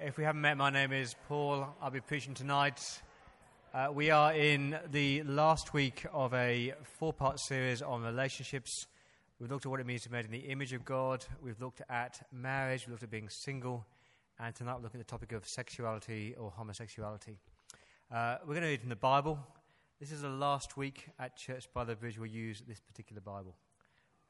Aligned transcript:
If 0.00 0.18
we 0.18 0.24
haven't 0.24 0.40
met, 0.40 0.56
my 0.56 0.70
name 0.70 0.92
is 0.92 1.14
Paul. 1.28 1.68
I'll 1.80 1.90
be 1.90 2.00
preaching 2.00 2.34
tonight. 2.34 2.80
Uh, 3.72 3.88
we 3.92 4.10
are 4.10 4.34
in 4.34 4.76
the 4.90 5.22
last 5.22 5.72
week 5.72 6.04
of 6.12 6.34
a 6.34 6.74
four 6.98 7.12
part 7.12 7.38
series 7.38 7.80
on 7.80 8.02
relationships. 8.02 8.86
We've 9.38 9.48
looked 9.50 9.66
at 9.66 9.70
what 9.70 9.78
it 9.78 9.86
means 9.86 10.02
to 10.02 10.08
be 10.08 10.16
made 10.16 10.24
in 10.24 10.32
the 10.32 10.50
image 10.50 10.72
of 10.72 10.84
God. 10.84 11.24
We've 11.40 11.60
looked 11.60 11.80
at 11.88 12.26
marriage. 12.32 12.82
We've 12.86 12.90
looked 12.90 13.04
at 13.04 13.10
being 13.10 13.28
single. 13.28 13.86
And 14.40 14.52
tonight 14.52 14.74
we're 14.76 14.82
looking 14.82 15.00
at 15.00 15.06
the 15.06 15.10
topic 15.10 15.30
of 15.30 15.46
sexuality 15.46 16.34
or 16.38 16.50
homosexuality. 16.50 17.38
Uh, 18.12 18.38
we're 18.40 18.54
going 18.54 18.62
to 18.62 18.68
read 18.68 18.80
from 18.80 18.90
the 18.90 18.96
Bible. 18.96 19.38
This 20.00 20.10
is 20.10 20.22
the 20.22 20.28
last 20.28 20.76
week 20.76 21.06
at 21.20 21.36
Church 21.36 21.68
by 21.72 21.84
the 21.84 21.94
Bridge 21.94 22.18
we'll 22.18 22.26
use 22.26 22.62
this 22.66 22.80
particular 22.80 23.22
Bible. 23.22 23.54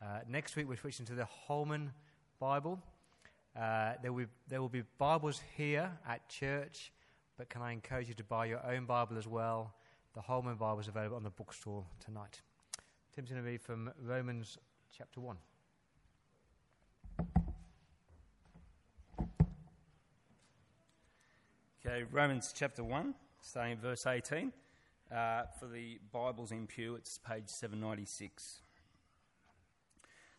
Uh, 0.03 0.21
next 0.29 0.57
week 0.57 0.69
we're 0.69 0.77
switching 0.77 1.07
to 1.07 1.15
the 1.15 1.25
Holman 1.25 1.91
Bible. 2.39 2.83
Uh, 3.59 3.93
there, 4.03 4.13
will 4.13 4.25
be, 4.25 4.31
there 4.49 4.61
will 4.61 4.69
be 4.69 4.83
Bibles 4.99 5.41
here 5.57 5.91
at 6.09 6.29
church, 6.29 6.93
but 7.39 7.49
can 7.49 7.63
I 7.63 7.73
encourage 7.73 8.09
you 8.09 8.15
to 8.15 8.25
buy 8.25 8.47
your 8.47 8.65
own 8.67 8.85
Bible 8.85 9.17
as 9.17 9.29
well? 9.29 9.75
The 10.15 10.21
Holman 10.21 10.57
Bible 10.57 10.81
is 10.81 10.89
available 10.89 11.17
on 11.17 11.23
the 11.23 11.31
bookstore 11.31 11.85
tonight. 12.05 12.41
Tim's 13.15 13.31
going 13.31 13.43
to 13.43 13.49
read 13.49 13.63
from 13.63 13.93
Romans 14.03 14.59
chapter 14.97 15.21
1. 15.21 15.37
Okay, 21.87 22.05
Romans 22.11 22.53
chapter 22.57 22.83
1, 22.83 23.15
starting 23.41 23.77
verse 23.77 24.07
18. 24.07 24.53
Uh, 25.15 25.43
for 25.61 25.67
the 25.67 26.01
Bibles 26.13 26.51
in 26.51 26.67
Pew, 26.67 26.97
it's 26.97 27.19
page 27.19 27.47
796. 27.47 28.63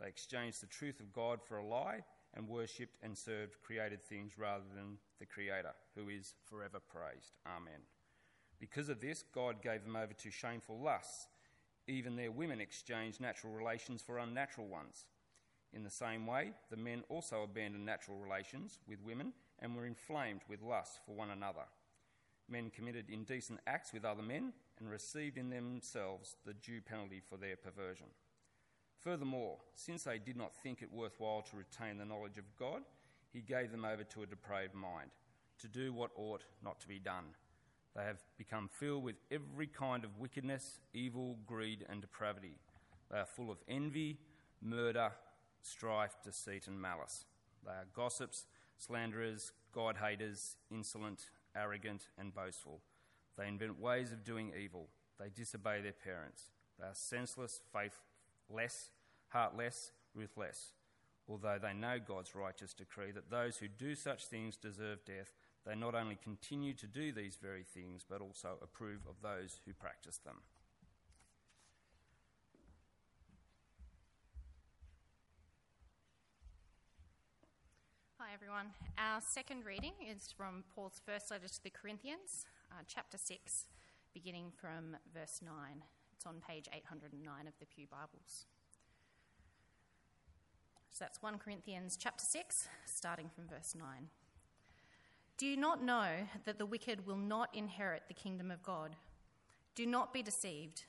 they 0.00 0.08
exchanged 0.08 0.62
the 0.62 0.66
truth 0.66 1.00
of 1.00 1.12
God 1.12 1.40
for 1.42 1.58
a 1.58 1.66
lie 1.66 2.04
and 2.34 2.48
worshipped 2.48 2.98
and 3.02 3.16
served 3.16 3.60
created 3.62 4.02
things 4.02 4.38
rather 4.38 4.64
than 4.74 4.98
the 5.18 5.26
Creator, 5.26 5.72
who 5.94 6.08
is 6.08 6.34
forever 6.44 6.78
praised. 6.78 7.32
Amen. 7.46 7.80
Because 8.60 8.88
of 8.88 9.00
this, 9.00 9.24
God 9.34 9.62
gave 9.62 9.84
them 9.84 9.96
over 9.96 10.12
to 10.12 10.30
shameful 10.30 10.78
lusts. 10.80 11.28
Even 11.86 12.16
their 12.16 12.30
women 12.30 12.60
exchanged 12.60 13.20
natural 13.20 13.52
relations 13.52 14.02
for 14.02 14.18
unnatural 14.18 14.68
ones. 14.68 15.06
In 15.72 15.84
the 15.84 15.90
same 15.90 16.26
way, 16.26 16.52
the 16.70 16.76
men 16.76 17.02
also 17.08 17.42
abandoned 17.42 17.84
natural 17.84 18.18
relations 18.18 18.78
with 18.86 19.02
women 19.02 19.32
and 19.58 19.74
were 19.74 19.86
inflamed 19.86 20.40
with 20.48 20.62
lust 20.62 21.00
for 21.04 21.14
one 21.14 21.30
another. 21.30 21.64
Men 22.48 22.70
committed 22.70 23.10
indecent 23.10 23.60
acts 23.66 23.92
with 23.92 24.04
other 24.04 24.22
men 24.22 24.52
and 24.78 24.90
received 24.90 25.36
in 25.36 25.50
themselves 25.50 26.36
the 26.46 26.54
due 26.54 26.80
penalty 26.80 27.20
for 27.20 27.36
their 27.36 27.56
perversion. 27.56 28.06
Furthermore, 29.02 29.58
since 29.74 30.04
they 30.04 30.18
did 30.18 30.36
not 30.36 30.54
think 30.54 30.82
it 30.82 30.92
worthwhile 30.92 31.42
to 31.50 31.56
retain 31.56 31.98
the 31.98 32.04
knowledge 32.04 32.38
of 32.38 32.44
God, 32.58 32.82
he 33.32 33.40
gave 33.40 33.70
them 33.70 33.84
over 33.84 34.04
to 34.04 34.22
a 34.22 34.26
depraved 34.26 34.74
mind, 34.74 35.10
to 35.60 35.68
do 35.68 35.92
what 35.92 36.10
ought 36.16 36.44
not 36.64 36.80
to 36.80 36.88
be 36.88 36.98
done. 36.98 37.24
They 37.94 38.04
have 38.04 38.20
become 38.36 38.68
filled 38.68 39.04
with 39.04 39.16
every 39.30 39.66
kind 39.66 40.04
of 40.04 40.18
wickedness, 40.18 40.80
evil, 40.94 41.38
greed, 41.46 41.84
and 41.88 42.00
depravity. 42.00 42.58
They 43.10 43.18
are 43.18 43.26
full 43.26 43.50
of 43.50 43.58
envy, 43.68 44.18
murder, 44.60 45.12
strife, 45.62 46.16
deceit, 46.24 46.66
and 46.66 46.80
malice. 46.80 47.24
They 47.64 47.72
are 47.72 47.86
gossips, 47.94 48.46
slanderers, 48.76 49.52
God 49.72 49.96
haters, 49.96 50.56
insolent, 50.70 51.30
arrogant, 51.56 52.08
and 52.18 52.34
boastful. 52.34 52.80
They 53.36 53.48
invent 53.48 53.80
ways 53.80 54.12
of 54.12 54.24
doing 54.24 54.52
evil. 54.60 54.88
They 55.18 55.28
disobey 55.28 55.80
their 55.80 55.92
parents. 55.92 56.50
They 56.78 56.86
are 56.86 56.94
senseless, 56.94 57.60
faith, 57.72 57.98
less, 58.50 58.90
heartless, 59.28 59.92
ruthless, 60.14 60.72
although 61.28 61.58
they 61.60 61.74
know 61.74 61.98
God's 62.04 62.34
righteous 62.34 62.72
decree 62.72 63.12
that 63.12 63.30
those 63.30 63.58
who 63.58 63.68
do 63.68 63.94
such 63.94 64.26
things 64.26 64.56
deserve 64.56 65.04
death, 65.04 65.34
they 65.66 65.74
not 65.74 65.94
only 65.94 66.16
continue 66.22 66.72
to 66.74 66.86
do 66.86 67.12
these 67.12 67.36
very 67.40 67.64
things, 67.64 68.04
but 68.08 68.20
also 68.20 68.58
approve 68.62 69.00
of 69.08 69.16
those 69.22 69.60
who 69.66 69.72
practice 69.74 70.18
them. 70.18 70.36
Hi, 78.18 78.34
everyone. 78.34 78.66
Our 78.98 79.20
second 79.20 79.64
reading 79.64 79.92
is 80.06 80.32
from 80.36 80.64
Paul's 80.74 81.00
first 81.04 81.30
letter 81.30 81.48
to 81.48 81.62
the 81.62 81.70
Corinthians, 81.70 82.44
uh, 82.70 82.82
chapter 82.86 83.16
6, 83.16 83.66
beginning 84.12 84.52
from 84.60 84.96
verse 85.14 85.40
9. 85.42 85.52
It's 86.18 86.26
on 86.26 86.42
page 86.48 86.66
809 86.74 87.46
of 87.46 87.52
the 87.60 87.66
Pew 87.66 87.86
Bibles. 87.88 88.46
So 90.90 91.04
that's 91.04 91.22
1 91.22 91.38
Corinthians 91.38 91.96
chapter 91.96 92.24
6, 92.24 92.66
starting 92.86 93.30
from 93.32 93.46
verse 93.46 93.76
9. 93.78 93.86
Do 95.36 95.46
you 95.46 95.56
not 95.56 95.80
know 95.80 96.26
that 96.44 96.58
the 96.58 96.66
wicked 96.66 97.06
will 97.06 97.16
not 97.16 97.54
inherit 97.54 98.02
the 98.08 98.14
kingdom 98.14 98.50
of 98.50 98.64
God? 98.64 98.96
Do 99.76 99.86
not 99.86 100.12
be 100.12 100.24
deceived. 100.24 100.86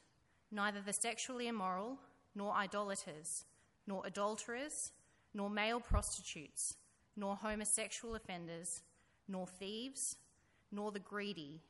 Neither 0.51 0.81
the 0.81 0.94
sexually 0.94 1.47
immoral, 1.47 2.00
nor 2.34 2.56
idolaters, 2.56 3.45
nor 3.85 4.01
adulterers, 4.07 4.94
nor 5.35 5.47
male 5.47 5.79
prostitutes, 5.79 6.75
nor 7.16 7.35
homosexual 7.35 8.16
offenders, 8.16 8.81
nor 9.28 9.45
thieves, 9.45 10.16
nor 10.72 10.91
the 10.91 10.97
greedy, 10.97 11.62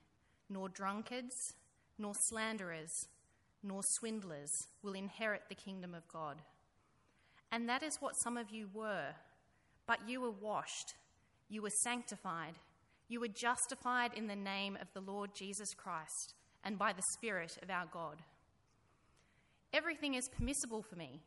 nor 0.50 0.70
drunkards, 0.70 1.56
nor 1.98 2.16
slanderers 2.16 3.10
nor 3.64 3.82
swindlers 3.84 4.52
will 4.84 4.94
inherit 4.94 5.44
the 5.50 5.56
kingdom 5.56 5.94
of 5.94 6.08
God. 6.08 6.38
And 7.52 7.68
that 7.68 7.84
is 7.84 7.98
what 8.00 8.20
some 8.24 8.38
of 8.38 8.52
you 8.52 8.70
were. 8.74 9.16
But 9.88 10.08
you 10.08 10.22
were 10.22 10.32
washed, 10.32 10.94
you 11.50 11.62
were 11.62 11.72
sanctified, 11.84 12.56
you 13.08 13.20
were 13.20 13.28
justified 13.28 14.12
in 14.16 14.28
the 14.28 14.36
name 14.36 14.78
of 14.80 14.88
the 14.94 15.02
Lord 15.02 15.32
Jesus 15.36 15.74
Christ 15.74 16.36
and 16.64 16.78
by 16.78 16.94
the 16.94 17.04
Spirit 17.14 17.58
of 17.64 17.70
our 17.70 17.88
God. 17.92 18.18
Everything 19.74 20.14
is 20.14 20.30
permissible 20.30 20.84
for 20.84 20.96
me, 20.96 21.22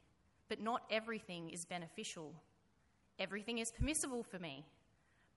but 0.48 0.60
not 0.60 0.82
everything 0.91 1.50
is 1.50 1.65
beneficial. 1.65 2.34
Everything 3.19 3.59
is 3.59 3.72
permissible 3.72 4.22
for 4.22 4.38
me, 4.38 4.65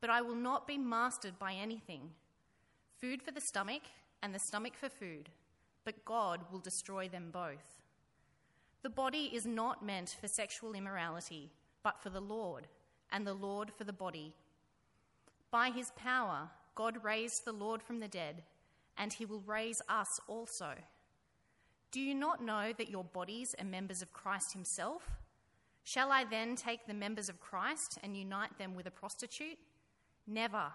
but 0.01 0.09
I 0.09 0.21
will 0.21 0.35
not 0.35 0.67
be 0.67 0.77
mastered 0.77 1.37
by 1.39 1.53
anything. 1.53 2.11
Food 3.01 3.21
for 3.21 3.31
the 3.31 3.41
stomach, 3.41 3.81
and 4.21 4.33
the 4.33 4.39
stomach 4.39 4.73
for 4.79 4.89
food 4.89 5.29
but 5.85 6.03
God 6.03 6.41
will 6.51 6.59
destroy 6.59 7.07
them 7.07 7.29
both. 7.31 7.79
The 8.81 8.89
body 8.89 9.31
is 9.33 9.45
not 9.45 9.85
meant 9.85 10.17
for 10.19 10.27
sexual 10.27 10.73
immorality, 10.73 11.51
but 11.83 12.01
for 12.01 12.09
the 12.09 12.19
Lord, 12.19 12.67
and 13.11 13.25
the 13.25 13.33
Lord 13.33 13.71
for 13.77 13.83
the 13.83 13.93
body. 13.93 14.33
By 15.51 15.69
his 15.69 15.91
power, 15.95 16.49
God 16.75 17.03
raised 17.03 17.45
the 17.45 17.53
Lord 17.53 17.81
from 17.81 17.99
the 17.99 18.07
dead, 18.07 18.43
and 18.97 19.13
he 19.13 19.25
will 19.25 19.41
raise 19.45 19.81
us 19.87 20.19
also. 20.27 20.73
Do 21.91 22.01
you 22.01 22.13
not 22.13 22.43
know 22.43 22.73
that 22.77 22.89
your 22.89 23.05
bodies 23.05 23.55
are 23.59 23.65
members 23.65 24.01
of 24.01 24.11
Christ 24.11 24.53
himself? 24.53 25.09
Shall 25.83 26.11
I 26.11 26.25
then 26.25 26.55
take 26.55 26.87
the 26.87 26.93
members 26.93 27.29
of 27.29 27.39
Christ 27.39 27.99
and 28.03 28.17
unite 28.17 28.57
them 28.57 28.75
with 28.75 28.87
a 28.87 28.91
prostitute? 28.91 29.59
Never. 30.27 30.65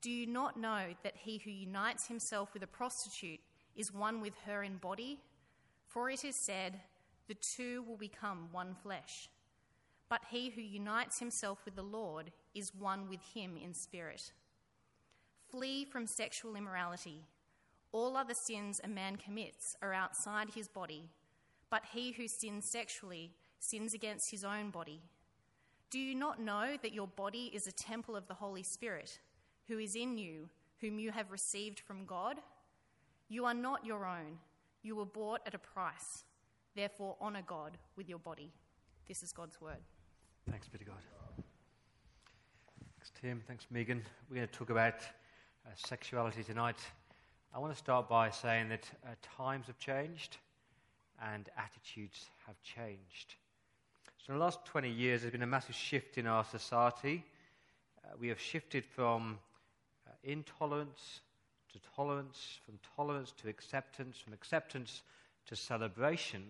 Do 0.00 0.10
you 0.10 0.26
not 0.26 0.58
know 0.58 0.94
that 1.02 1.14
he 1.16 1.38
who 1.38 1.50
unites 1.50 2.08
himself 2.08 2.52
with 2.52 2.62
a 2.62 2.66
prostitute 2.66 3.40
is 3.76 3.92
one 3.92 4.20
with 4.20 4.34
her 4.46 4.62
in 4.62 4.76
body, 4.76 5.20
for 5.86 6.10
it 6.10 6.24
is 6.24 6.36
said, 6.36 6.80
The 7.28 7.34
two 7.34 7.82
will 7.82 7.96
become 7.96 8.48
one 8.52 8.74
flesh. 8.74 9.28
But 10.08 10.22
he 10.30 10.50
who 10.50 10.60
unites 10.60 11.18
himself 11.18 11.64
with 11.64 11.76
the 11.76 11.82
Lord 11.82 12.30
is 12.54 12.74
one 12.74 13.08
with 13.08 13.20
him 13.34 13.56
in 13.56 13.74
spirit. 13.74 14.32
Flee 15.50 15.84
from 15.84 16.06
sexual 16.06 16.56
immorality. 16.56 17.22
All 17.92 18.16
other 18.16 18.34
sins 18.34 18.80
a 18.82 18.88
man 18.88 19.16
commits 19.16 19.76
are 19.80 19.92
outside 19.92 20.50
his 20.50 20.68
body, 20.68 21.10
but 21.70 21.84
he 21.92 22.12
who 22.12 22.28
sins 22.28 22.64
sexually 22.64 23.32
sins 23.60 23.94
against 23.94 24.30
his 24.30 24.44
own 24.44 24.70
body. 24.70 25.00
Do 25.90 25.98
you 25.98 26.14
not 26.14 26.40
know 26.40 26.76
that 26.82 26.92
your 26.92 27.06
body 27.06 27.50
is 27.54 27.66
a 27.66 27.72
temple 27.72 28.16
of 28.16 28.26
the 28.26 28.34
Holy 28.34 28.62
Spirit, 28.62 29.20
who 29.68 29.78
is 29.78 29.94
in 29.94 30.18
you, 30.18 30.48
whom 30.80 30.98
you 30.98 31.12
have 31.12 31.30
received 31.30 31.80
from 31.80 32.04
God? 32.04 32.36
You 33.28 33.44
are 33.46 33.54
not 33.54 33.84
your 33.84 34.06
own. 34.06 34.38
You 34.82 34.96
were 34.96 35.06
bought 35.06 35.40
at 35.46 35.54
a 35.54 35.58
price. 35.58 36.24
Therefore, 36.76 37.16
honour 37.20 37.42
God 37.46 37.78
with 37.96 38.08
your 38.08 38.18
body. 38.18 38.52
This 39.08 39.22
is 39.22 39.32
God's 39.32 39.60
word. 39.60 39.82
Thanks 40.50 40.68
be 40.68 40.78
to 40.78 40.84
God. 40.84 40.96
Thanks, 42.98 43.12
Tim. 43.20 43.42
Thanks, 43.46 43.66
Megan. 43.70 44.02
We're 44.28 44.36
going 44.36 44.48
to 44.48 44.54
talk 44.54 44.70
about 44.70 44.94
uh, 44.94 45.70
sexuality 45.74 46.42
tonight. 46.42 46.78
I 47.54 47.58
want 47.58 47.72
to 47.72 47.78
start 47.78 48.08
by 48.08 48.30
saying 48.30 48.68
that 48.70 48.90
uh, 49.06 49.10
times 49.36 49.68
have 49.68 49.78
changed 49.78 50.38
and 51.22 51.48
attitudes 51.56 52.26
have 52.46 52.60
changed. 52.62 53.36
So, 54.18 54.32
in 54.32 54.38
the 54.38 54.44
last 54.44 54.64
20 54.64 54.90
years, 54.90 55.20
there's 55.20 55.32
been 55.32 55.42
a 55.42 55.46
massive 55.46 55.74
shift 55.74 56.18
in 56.18 56.26
our 56.26 56.44
society. 56.44 57.24
Uh, 58.04 58.14
we 58.18 58.28
have 58.28 58.40
shifted 58.40 58.84
from 58.84 59.38
uh, 60.06 60.10
intolerance 60.24 61.20
to 61.74 61.80
tolerance, 61.94 62.58
from 62.64 62.78
tolerance 62.96 63.32
to 63.42 63.48
acceptance, 63.48 64.18
from 64.18 64.32
acceptance 64.32 65.02
to 65.46 65.56
celebration. 65.56 66.44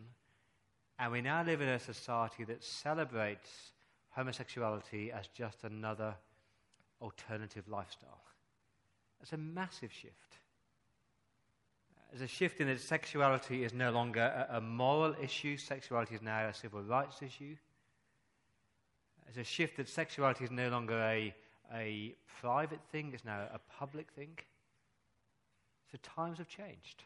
And 0.99 1.11
we 1.11 1.21
now 1.21 1.43
live 1.43 1.61
in 1.61 1.69
a 1.69 1.79
society 1.79 2.45
that 2.45 2.63
celebrates 2.63 3.73
homosexuality 4.11 5.11
as 5.11 5.27
just 5.29 5.65
another 5.65 6.15
alternative 7.01 7.65
lifestyle. 7.69 8.23
It's 9.23 9.33
a 9.33 9.39
massive 9.39 9.93
shift. 9.93 10.37
There's 12.11 12.31
a 12.31 12.33
shift 12.33 12.61
in 12.61 12.69
that 12.69 12.81
sexuality 12.81 13.65
is 13.65 13.73
no 13.73 13.91
longer 13.91 14.21
a, 14.21 14.59
a 14.59 14.61
moral 14.61 15.17
issue, 15.21 15.57
sexuality 15.57 16.15
is 16.15 16.23
now 16.23 16.47
a 16.47 16.55
civil 16.55 16.83
rights 16.83 17.23
issue. 17.23 17.57
There's 19.25 19.39
a 19.39 19.51
shift 19.51 19.79
that 19.79 19.89
sexuality 19.89 20.45
is 20.45 20.51
no 20.51 20.69
longer 20.69 21.01
a, 21.01 21.35
a 21.75 22.15
private 22.41 22.81
thing, 22.93 23.11
it's 23.15 23.25
now 23.25 23.49
a 23.53 23.59
public 23.79 24.11
thing. 24.11 24.39
So 25.91 25.99
times 26.03 26.39
have 26.39 26.49
changed. 26.49 27.05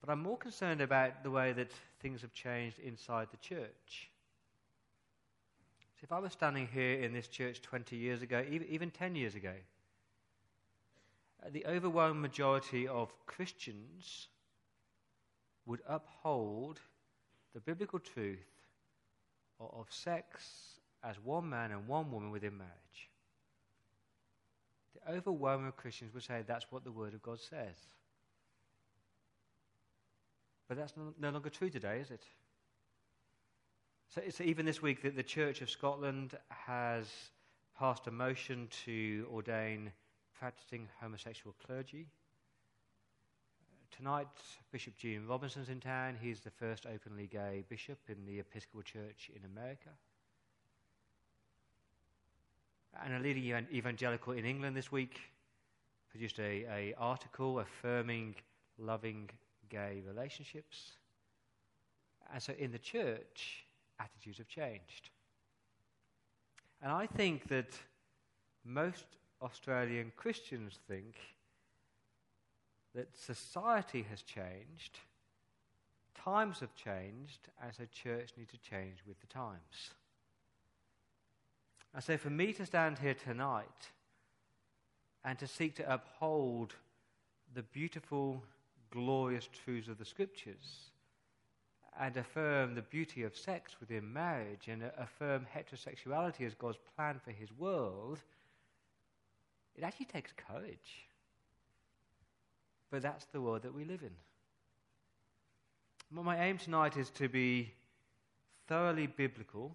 But 0.00 0.10
I'm 0.12 0.22
more 0.22 0.38
concerned 0.38 0.80
about 0.80 1.22
the 1.22 1.30
way 1.30 1.52
that 1.52 1.72
things 2.00 2.22
have 2.22 2.32
changed 2.32 2.78
inside 2.78 3.28
the 3.30 3.36
church. 3.38 4.10
So 5.96 6.04
if 6.04 6.12
I 6.12 6.18
was 6.18 6.32
standing 6.32 6.68
here 6.72 7.00
in 7.00 7.12
this 7.12 7.28
church 7.28 7.62
20 7.62 7.96
years 7.96 8.22
ago, 8.22 8.44
even, 8.50 8.68
even 8.68 8.90
10 8.90 9.16
years 9.16 9.34
ago, 9.34 9.54
the 11.50 11.66
overwhelming 11.66 12.20
majority 12.20 12.86
of 12.86 13.12
Christians 13.26 14.28
would 15.64 15.80
uphold 15.88 16.80
the 17.54 17.60
biblical 17.60 17.98
truth 17.98 18.38
of 19.58 19.86
sex 19.90 20.78
as 21.02 21.16
one 21.24 21.48
man 21.48 21.72
and 21.72 21.88
one 21.88 22.10
woman 22.10 22.30
within 22.30 22.56
marriage. 22.58 23.10
The 25.04 25.12
overwhelming 25.12 25.68
of 25.68 25.76
Christians 25.76 26.14
would 26.14 26.22
say 26.22 26.42
that's 26.46 26.66
what 26.70 26.84
the 26.84 26.92
Word 26.92 27.14
of 27.14 27.22
God 27.22 27.40
says. 27.40 27.76
But 30.68 30.76
that's 30.76 30.94
no, 30.96 31.30
longer 31.30 31.50
true 31.50 31.70
today, 31.70 32.00
is 32.00 32.10
it? 32.10 32.24
So, 34.08 34.22
so 34.30 34.44
even 34.44 34.66
this 34.66 34.82
week, 34.82 35.02
that 35.02 35.16
the 35.16 35.22
Church 35.22 35.62
of 35.62 35.70
Scotland 35.70 36.36
has 36.48 37.06
passed 37.78 38.06
a 38.06 38.10
motion 38.10 38.68
to 38.84 39.26
ordain 39.32 39.92
practicing 40.38 40.88
homosexual 41.00 41.54
clergy. 41.64 42.08
Tonight, 43.96 44.28
Bishop 44.72 44.96
Gene 44.96 45.26
Robinson's 45.26 45.68
in 45.68 45.80
town. 45.80 46.16
He's 46.20 46.40
the 46.40 46.50
first 46.50 46.86
openly 46.86 47.26
gay 47.26 47.64
bishop 47.68 47.98
in 48.08 48.24
the 48.26 48.40
Episcopal 48.40 48.82
Church 48.82 49.30
in 49.34 49.44
America. 49.44 49.90
And 53.04 53.14
a 53.14 53.18
leading 53.18 53.66
evangelical 53.72 54.32
in 54.32 54.44
England 54.44 54.76
this 54.76 54.90
week 54.90 55.20
produced 56.10 56.38
a, 56.38 56.64
a 56.70 56.94
article 56.98 57.60
affirming 57.60 58.34
loving 58.78 59.28
gay 59.68 60.02
relationships. 60.06 60.92
And 62.32 62.42
so 62.42 62.52
in 62.58 62.72
the 62.72 62.78
church, 62.78 63.66
attitudes 64.00 64.38
have 64.38 64.48
changed. 64.48 65.10
And 66.82 66.92
I 66.92 67.06
think 67.06 67.48
that 67.48 67.78
most 68.64 69.04
Australian 69.42 70.12
Christians 70.16 70.78
think 70.88 71.16
that 72.94 73.16
society 73.16 74.04
has 74.10 74.22
changed, 74.22 74.98
times 76.14 76.60
have 76.60 76.74
changed, 76.74 77.48
and 77.62 77.74
so 77.74 77.84
church 77.92 78.32
needs 78.36 78.50
to 78.52 78.58
change 78.58 78.98
with 79.06 79.20
the 79.20 79.26
times. 79.26 79.90
And 81.96 82.04
so 82.04 82.18
for 82.18 82.28
me 82.28 82.52
to 82.52 82.66
stand 82.66 82.98
here 82.98 83.14
tonight 83.14 83.90
and 85.24 85.38
to 85.38 85.46
seek 85.46 85.76
to 85.76 85.90
uphold 85.94 86.74
the 87.54 87.62
beautiful 87.62 88.42
glorious 88.90 89.48
truths 89.64 89.88
of 89.88 89.96
the 89.96 90.04
scriptures 90.04 90.90
and 91.98 92.14
affirm 92.18 92.74
the 92.74 92.82
beauty 92.82 93.22
of 93.22 93.34
sex 93.34 93.76
within 93.80 94.12
marriage 94.12 94.68
and 94.68 94.82
affirm 94.98 95.46
heterosexuality 95.56 96.46
as 96.46 96.52
God's 96.52 96.76
plan 96.96 97.18
for 97.24 97.30
his 97.30 97.50
world, 97.56 98.20
it 99.74 99.82
actually 99.82 100.04
takes 100.04 100.34
courage. 100.36 101.08
But 102.90 103.00
that's 103.00 103.24
the 103.24 103.40
world 103.40 103.62
that 103.62 103.74
we 103.74 103.86
live 103.86 104.02
in. 104.02 104.12
my 106.10 106.44
aim 106.44 106.58
tonight 106.58 106.98
is 106.98 107.08
to 107.12 107.30
be 107.30 107.72
thoroughly 108.68 109.06
biblical 109.06 109.74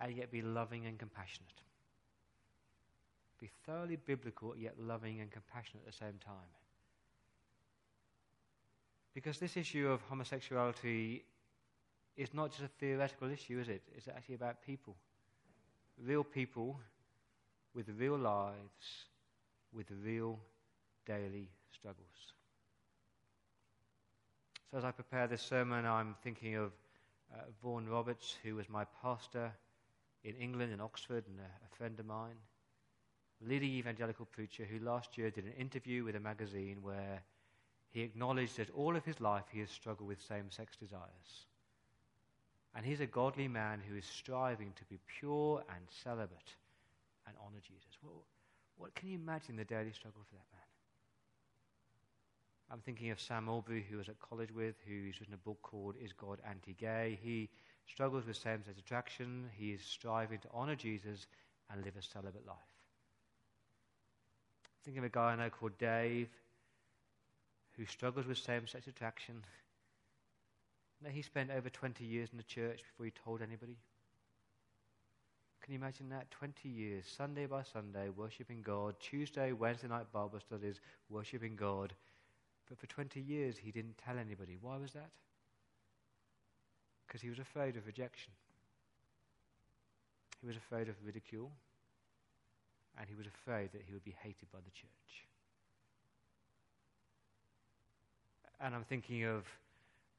and 0.00 0.16
yet 0.16 0.30
be 0.30 0.42
loving 0.42 0.86
and 0.86 0.98
compassionate. 0.98 1.60
Be 3.40 3.50
thoroughly 3.66 3.96
biblical 3.96 4.54
yet 4.56 4.74
loving 4.78 5.20
and 5.20 5.30
compassionate 5.30 5.84
at 5.86 5.92
the 5.92 5.98
same 5.98 6.18
time. 6.24 6.52
Because 9.14 9.38
this 9.38 9.56
issue 9.56 9.88
of 9.88 10.00
homosexuality 10.02 11.24
is 12.16 12.34
not 12.34 12.50
just 12.50 12.62
a 12.62 12.68
theoretical 12.80 13.30
issue, 13.30 13.60
is 13.60 13.68
it? 13.68 13.82
It's 13.96 14.08
actually 14.08 14.36
about 14.36 14.64
people. 14.64 14.96
Real 16.02 16.24
people 16.24 16.80
with 17.74 17.88
real 17.98 18.16
lives, 18.16 19.06
with 19.72 19.86
real 20.04 20.38
daily 21.06 21.48
struggles. 21.72 22.32
So, 24.70 24.78
as 24.78 24.84
I 24.84 24.90
prepare 24.90 25.26
this 25.26 25.42
sermon, 25.42 25.86
I'm 25.86 26.16
thinking 26.22 26.56
of 26.56 26.72
uh, 27.32 27.42
Vaughan 27.62 27.88
Roberts, 27.88 28.36
who 28.42 28.56
was 28.56 28.68
my 28.68 28.84
pastor 29.02 29.52
in 30.24 30.34
England, 30.36 30.72
in 30.72 30.80
Oxford, 30.80 31.24
and 31.28 31.38
a, 31.38 31.42
a 31.42 31.76
friend 31.76 31.98
of 32.00 32.06
mine, 32.06 32.36
a 33.44 33.48
leading 33.48 33.70
evangelical 33.70 34.26
preacher 34.26 34.64
who 34.64 34.84
last 34.84 35.16
year 35.18 35.30
did 35.30 35.44
an 35.44 35.52
interview 35.58 36.04
with 36.04 36.16
a 36.16 36.20
magazine 36.20 36.78
where 36.82 37.22
he 37.90 38.00
acknowledged 38.00 38.56
that 38.56 38.70
all 38.70 38.96
of 38.96 39.04
his 39.04 39.20
life 39.20 39.44
he 39.52 39.60
has 39.60 39.70
struggled 39.70 40.08
with 40.08 40.20
same 40.20 40.50
sex 40.50 40.76
desires. 40.76 41.46
And 42.74 42.84
he's 42.84 43.00
a 43.00 43.06
godly 43.06 43.46
man 43.46 43.80
who 43.88 43.96
is 43.96 44.04
striving 44.04 44.72
to 44.76 44.84
be 44.86 44.98
pure 45.20 45.62
and 45.68 45.84
celibate 46.02 46.56
and 47.26 47.36
honor 47.40 47.60
Jesus. 47.62 47.98
Well, 48.02 48.24
what 48.76 48.94
can 48.94 49.08
you 49.08 49.14
imagine 49.14 49.56
the 49.56 49.64
daily 49.64 49.92
struggle 49.92 50.22
for 50.28 50.34
that 50.34 50.50
man? 50.52 50.60
I'm 52.70 52.80
thinking 52.80 53.10
of 53.10 53.20
Sam 53.20 53.48
Allberry, 53.48 53.86
who 53.88 53.98
was 53.98 54.08
at 54.08 54.18
college 54.18 54.50
with, 54.50 54.74
who's 54.88 55.20
written 55.20 55.34
a 55.34 55.48
book 55.48 55.58
called 55.62 55.94
Is 56.02 56.12
God 56.12 56.40
Anti 56.48 56.72
Gay? 56.72 57.18
He 57.22 57.50
struggles 57.86 58.26
with 58.26 58.36
same 58.36 58.62
sex 58.64 58.78
attraction. 58.78 59.50
He 59.56 59.72
is 59.72 59.82
striving 59.82 60.38
to 60.40 60.48
honor 60.52 60.76
Jesus 60.76 61.26
and 61.70 61.84
live 61.84 61.96
a 61.96 62.02
celibate 62.02 62.46
life. 62.46 62.56
Think 64.84 64.98
of 64.98 65.04
a 65.04 65.08
guy 65.08 65.32
I 65.32 65.36
know 65.36 65.50
called 65.50 65.78
Dave 65.78 66.28
who 67.76 67.84
struggles 67.86 68.26
with 68.26 68.38
same 68.38 68.66
sex 68.66 68.86
attraction. 68.86 69.42
Now, 71.02 71.10
he 71.10 71.22
spent 71.22 71.50
over 71.50 71.68
20 71.68 72.04
years 72.04 72.28
in 72.30 72.38
the 72.38 72.44
church 72.44 72.82
before 72.82 73.06
he 73.06 73.12
told 73.24 73.42
anybody. 73.42 73.76
Can 75.62 75.72
you 75.72 75.78
imagine 75.78 76.10
that? 76.10 76.30
20 76.30 76.68
years, 76.68 77.04
Sunday 77.06 77.46
by 77.46 77.62
Sunday, 77.62 78.10
worshipping 78.10 78.62
God, 78.62 78.94
Tuesday, 79.00 79.52
Wednesday 79.52 79.88
night 79.88 80.12
Bible 80.12 80.38
studies, 80.40 80.80
worshipping 81.08 81.56
God. 81.56 81.94
But 82.68 82.78
for 82.78 82.86
20 82.86 83.20
years, 83.20 83.56
he 83.56 83.70
didn't 83.72 83.98
tell 83.98 84.18
anybody. 84.18 84.58
Why 84.60 84.76
was 84.76 84.92
that? 84.92 85.10
Because 87.06 87.20
he 87.20 87.28
was 87.28 87.38
afraid 87.38 87.76
of 87.76 87.86
rejection. 87.86 88.32
He 90.40 90.46
was 90.46 90.56
afraid 90.56 90.88
of 90.88 90.94
ridicule. 91.04 91.50
And 92.98 93.08
he 93.08 93.14
was 93.14 93.26
afraid 93.26 93.72
that 93.72 93.82
he 93.86 93.92
would 93.92 94.04
be 94.04 94.14
hated 94.22 94.50
by 94.52 94.58
the 94.58 94.70
church. 94.70 95.26
And 98.60 98.74
I'm 98.74 98.84
thinking 98.84 99.24
of 99.24 99.44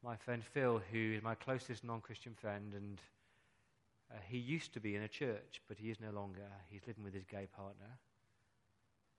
my 0.03 0.15
friend 0.15 0.43
Phil, 0.43 0.81
who 0.91 1.13
is 1.15 1.23
my 1.23 1.35
closest 1.35 1.83
non 1.83 2.01
Christian 2.01 2.33
friend, 2.39 2.73
and 2.75 2.99
uh, 4.11 4.17
he 4.27 4.37
used 4.37 4.73
to 4.73 4.79
be 4.79 4.95
in 4.95 5.03
a 5.03 5.07
church, 5.07 5.61
but 5.67 5.77
he 5.77 5.89
is 5.89 5.99
no 5.99 6.11
longer. 6.11 6.47
He's 6.69 6.85
living 6.85 7.03
with 7.03 7.13
his 7.13 7.25
gay 7.25 7.47
partner. 7.55 7.97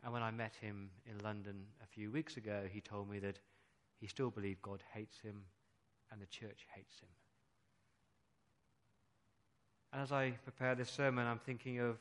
And 0.05 0.13
when 0.13 0.23
I 0.23 0.31
met 0.31 0.55
him 0.61 0.91
in 1.07 1.19
London 1.25 1.65
a 1.83 1.87
few 1.87 2.11
weeks 2.11 2.37
ago, 2.37 2.63
he 2.71 2.81
told 2.81 3.11
me 3.11 3.19
that 3.21 3.39
he 3.99 4.07
still 4.07 4.31
believed 4.31 4.63
God 4.63 4.83
hates 4.93 5.19
him 5.21 5.43
and 6.13 6.21
the 6.21 6.27
church 6.27 6.67
hates 6.75 7.01
him. 7.01 7.09
As 9.97 10.13
I 10.13 10.33
prepare 10.45 10.75
this 10.75 10.91
sermon, 10.91 11.27
I'm 11.27 11.39
thinking 11.39 11.81
of 11.81 11.97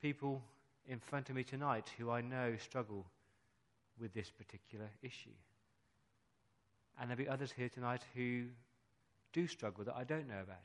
people 0.00 0.40
in 0.86 1.00
front 1.00 1.28
of 1.28 1.34
me 1.34 1.42
tonight 1.42 1.90
who 1.98 2.08
I 2.08 2.20
know 2.20 2.54
struggle 2.56 3.04
with 3.98 4.14
this 4.14 4.30
particular 4.30 4.88
issue. 5.02 5.34
And 7.00 7.10
there'll 7.10 7.18
be 7.18 7.28
others 7.28 7.50
here 7.50 7.68
tonight 7.68 8.02
who 8.14 8.44
do 9.32 9.48
struggle 9.48 9.82
that 9.84 9.96
I 9.96 10.04
don't 10.04 10.28
know 10.28 10.40
about. 10.40 10.58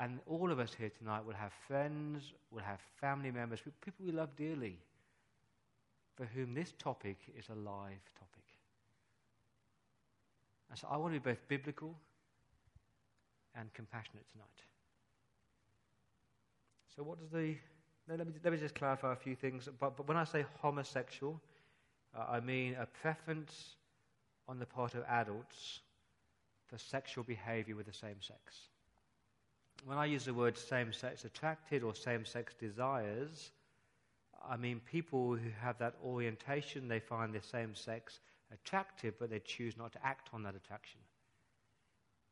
And 0.00 0.18
all 0.26 0.50
of 0.50 0.58
us 0.58 0.74
here 0.76 0.90
tonight 0.98 1.24
will 1.24 1.34
have 1.34 1.52
friends, 1.68 2.32
will 2.50 2.62
have 2.62 2.80
family 3.00 3.30
members, 3.30 3.60
people 3.60 4.04
we 4.04 4.10
love 4.10 4.34
dearly, 4.36 4.78
for 6.16 6.26
whom 6.26 6.54
this 6.54 6.72
topic 6.76 7.18
is 7.38 7.48
a 7.50 7.54
live 7.54 8.02
topic. 8.18 8.44
And 10.70 10.76
so 10.76 10.88
I 10.90 10.96
want 10.96 11.14
to 11.14 11.20
be 11.20 11.30
both 11.30 11.46
biblical 11.46 11.94
and 13.58 13.72
compassionate 13.74 14.24
tonight. 14.32 14.46
So, 16.94 17.02
what 17.02 17.18
does 17.20 17.30
the. 17.30 17.56
let, 18.08 18.26
me, 18.26 18.32
let 18.42 18.52
me 18.52 18.58
just 18.58 18.74
clarify 18.74 19.12
a 19.12 19.16
few 19.16 19.34
things. 19.34 19.68
But, 19.78 19.96
but 19.96 20.08
when 20.08 20.16
I 20.16 20.24
say 20.24 20.44
homosexual, 20.60 21.40
uh, 22.16 22.24
I 22.30 22.40
mean 22.40 22.76
a 22.80 22.86
preference 22.86 23.76
on 24.48 24.58
the 24.58 24.66
part 24.66 24.94
of 24.94 25.02
adults 25.08 25.80
for 26.68 26.78
sexual 26.78 27.24
behavior 27.24 27.76
with 27.76 27.86
the 27.86 27.92
same 27.92 28.20
sex. 28.20 28.40
When 29.84 29.98
I 29.98 30.06
use 30.06 30.24
the 30.24 30.34
word 30.34 30.56
same 30.56 30.92
sex 30.92 31.24
attracted 31.24 31.82
or 31.82 31.94
same 31.94 32.24
sex 32.24 32.54
desires, 32.58 33.52
I 34.48 34.56
mean 34.56 34.80
people 34.90 35.34
who 35.34 35.50
have 35.60 35.78
that 35.78 35.94
orientation, 36.04 36.88
they 36.88 37.00
find 37.00 37.34
the 37.34 37.42
same 37.42 37.74
sex 37.74 38.20
attractive, 38.52 39.14
but 39.18 39.30
they 39.30 39.40
choose 39.40 39.76
not 39.76 39.92
to 39.92 40.04
act 40.04 40.30
on 40.32 40.42
that 40.44 40.54
attraction. 40.54 41.00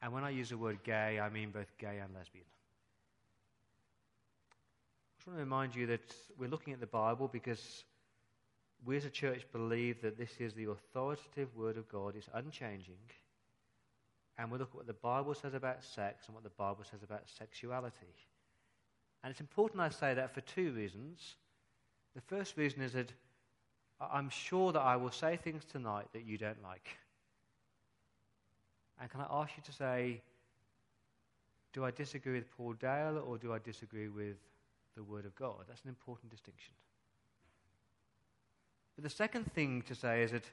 And 0.04 0.12
when 0.12 0.22
I 0.22 0.28
use 0.28 0.50
the 0.50 0.58
word 0.58 0.80
gay, 0.84 1.18
I 1.18 1.30
mean 1.30 1.50
both 1.50 1.78
gay 1.78 1.98
and 1.98 2.14
lesbian. 2.14 2.44
I 4.52 5.16
just 5.16 5.26
want 5.26 5.38
to 5.38 5.44
remind 5.44 5.74
you 5.74 5.86
that 5.86 6.14
we're 6.38 6.50
looking 6.50 6.74
at 6.74 6.80
the 6.80 6.86
Bible 6.86 7.26
because 7.26 7.84
we 8.84 8.98
as 8.98 9.06
a 9.06 9.10
church 9.10 9.46
believe 9.50 10.02
that 10.02 10.18
this 10.18 10.32
is 10.40 10.52
the 10.52 10.66
authoritative 10.66 11.56
Word 11.56 11.78
of 11.78 11.88
God, 11.88 12.16
it's 12.18 12.28
unchanging. 12.34 12.98
And 14.36 14.50
we 14.50 14.58
look 14.58 14.68
at 14.72 14.76
what 14.76 14.86
the 14.86 14.92
Bible 14.92 15.32
says 15.32 15.54
about 15.54 15.82
sex 15.82 16.26
and 16.26 16.34
what 16.34 16.44
the 16.44 16.50
Bible 16.50 16.84
says 16.84 17.02
about 17.02 17.22
sexuality. 17.38 18.14
And 19.22 19.30
it's 19.30 19.40
important 19.40 19.80
I 19.80 19.88
say 19.88 20.12
that 20.12 20.34
for 20.34 20.42
two 20.42 20.72
reasons. 20.72 21.36
The 22.14 22.20
first 22.20 22.58
reason 22.58 22.82
is 22.82 22.92
that 22.92 23.10
I'm 23.98 24.28
sure 24.28 24.70
that 24.72 24.82
I 24.82 24.96
will 24.96 25.12
say 25.12 25.38
things 25.38 25.64
tonight 25.64 26.08
that 26.12 26.26
you 26.26 26.36
don't 26.36 26.62
like. 26.62 26.98
And 29.00 29.10
can 29.10 29.20
I 29.20 29.26
ask 29.30 29.52
you 29.56 29.62
to 29.64 29.72
say, 29.72 30.22
do 31.72 31.84
I 31.84 31.90
disagree 31.90 32.34
with 32.34 32.50
Paul 32.56 32.74
Dale 32.74 33.22
or 33.26 33.36
do 33.36 33.52
I 33.52 33.58
disagree 33.58 34.08
with 34.08 34.36
the 34.96 35.02
Word 35.02 35.26
of 35.26 35.34
God? 35.34 35.64
That's 35.68 35.82
an 35.82 35.88
important 35.88 36.30
distinction. 36.30 36.72
But 38.94 39.02
the 39.02 39.10
second 39.10 39.52
thing 39.52 39.82
to 39.82 39.94
say 39.94 40.22
is 40.22 40.30
that 40.30 40.44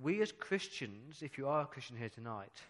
we 0.00 0.22
as 0.22 0.32
Christians, 0.32 1.22
if 1.22 1.36
you 1.36 1.46
are 1.46 1.62
a 1.62 1.66
Christian 1.66 1.96
here 1.96 2.08
tonight, 2.08 2.62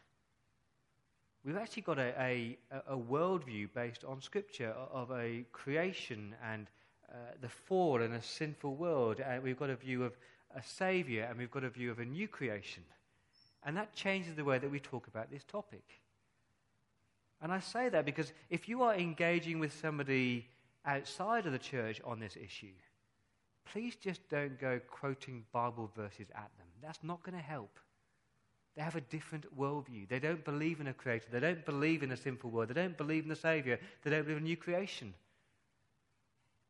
we've 1.45 1.57
actually 1.57 1.83
got 1.83 1.99
a, 1.99 2.13
a, 2.21 2.59
a 2.89 2.97
worldview 2.97 3.69
based 3.75 4.05
on 4.05 4.21
Scripture 4.21 4.75
of 4.93 5.11
a 5.13 5.45
creation 5.53 6.35
and 6.45 6.67
uh, 7.11 7.17
the 7.41 7.49
fall 7.49 8.03
and 8.03 8.15
a 8.15 8.23
sinful 8.23 8.75
world. 8.75 9.21
And 9.21 9.43
we've 9.43 9.59
got 9.59 9.71
a 9.71 9.77
view 9.77 10.03
of 10.03 10.17
a 10.57 10.63
Saviour 10.63 11.27
and 11.27 11.39
we've 11.39 11.51
got 11.51 11.65
a 11.65 11.71
view 11.71 11.91
of 11.91 12.01
a 12.01 12.05
new 12.05 12.27
creation. 12.27 12.83
And 13.65 13.77
that 13.77 13.95
changes 13.95 14.35
the 14.35 14.45
way 14.45 14.59
that 14.59 14.71
we 14.71 14.79
talk 14.79 15.07
about 15.07 15.31
this 15.31 15.45
topic. 15.45 15.85
And 17.41 17.53
I 17.53 17.61
say 17.61 17.89
that 17.89 18.05
because 18.05 18.33
if 18.51 18.69
you 18.69 18.83
are 18.83 18.95
engaging 18.95 19.59
with 19.59 19.79
somebody 19.81 20.47
outside 20.85 21.47
of 21.47 21.53
the 21.53 21.59
church 21.59 22.01
on 22.05 22.21
this 22.21 22.37
issue, 22.37 22.73
please 23.71 23.97
just 23.97 24.29
don't 24.29 24.61
go 24.61 24.81
quoting 24.91 25.45
Bible 25.53 25.91
verses 25.97 26.27
at 26.35 26.51
them. 26.59 26.67
That's 26.83 27.03
not 27.03 27.23
going 27.23 27.37
to 27.37 27.43
help. 27.43 27.79
They 28.77 28.83
have 28.83 28.97
a 28.97 29.01
different 29.03 29.47
worldview. 29.57 30.09
They 30.09 30.19
don't 30.19 30.45
believe 30.45 30.81
in 30.81 30.89
a 30.89 30.93
creator. 30.93 31.27
They 31.31 31.41
don't 31.41 31.65
believe 31.65 32.03
in 32.03 32.13
a 32.13 32.17
sinful 32.17 32.51
world. 32.51 32.69
They 32.69 32.75
don't 32.75 32.97
believe 32.97 33.23
in 33.23 33.29
the 33.29 33.37
Savior. 33.37 33.79
They 34.03 34.11
don't 34.11 34.23
believe 34.23 34.39
in 34.39 34.43
a 34.43 34.47
new 34.47 34.57
creation. 34.57 35.15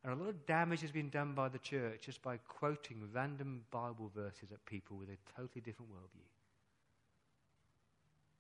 And 0.05 0.13
a 0.13 0.17
lot 0.17 0.29
of 0.29 0.45
damage 0.47 0.83
has 0.83 0.91
been 0.91 1.09
done 1.09 1.33
by 1.33 1.49
the 1.49 1.59
church 1.59 2.03
just 2.03 2.21
by 2.21 2.37
quoting 2.37 3.09
random 3.13 3.63
Bible 3.71 4.13
verses 4.15 4.53
at 4.53 4.65
people 4.67 4.99
with 4.99 5.09
a 5.09 5.17
totally 5.35 5.63
different 5.63 5.91
worldview. 5.91 6.29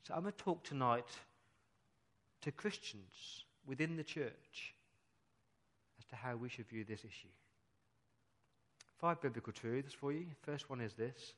So 0.06 0.12
I'm 0.14 0.20
going 0.20 0.32
to 0.32 0.44
talk 0.44 0.62
tonight 0.62 1.06
to 2.42 2.52
Christians 2.52 3.44
within 3.66 3.96
the 3.96 4.04
church 4.04 4.74
as 5.98 6.04
to 6.10 6.16
how 6.16 6.36
we 6.36 6.50
should 6.50 6.68
view 6.68 6.84
this 6.84 7.00
issue. 7.00 7.28
Five 9.00 9.22
biblical 9.22 9.52
truths 9.52 9.94
for 9.94 10.12
you. 10.12 10.26
First 10.42 10.68
one 10.68 10.80
is 10.80 10.92
this 10.94 11.34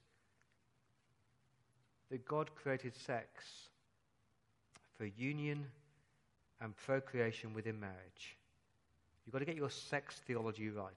that 2.10 2.26
God 2.26 2.50
created 2.54 2.94
sex 2.94 3.44
for 4.96 5.06
union 5.06 5.66
and 6.60 6.76
procreation 6.76 7.52
within 7.52 7.80
marriage. 7.80 8.36
You've 9.24 9.32
got 9.32 9.40
to 9.40 9.44
get 9.44 9.56
your 9.56 9.70
sex 9.70 10.20
theology 10.26 10.70
right. 10.70 10.92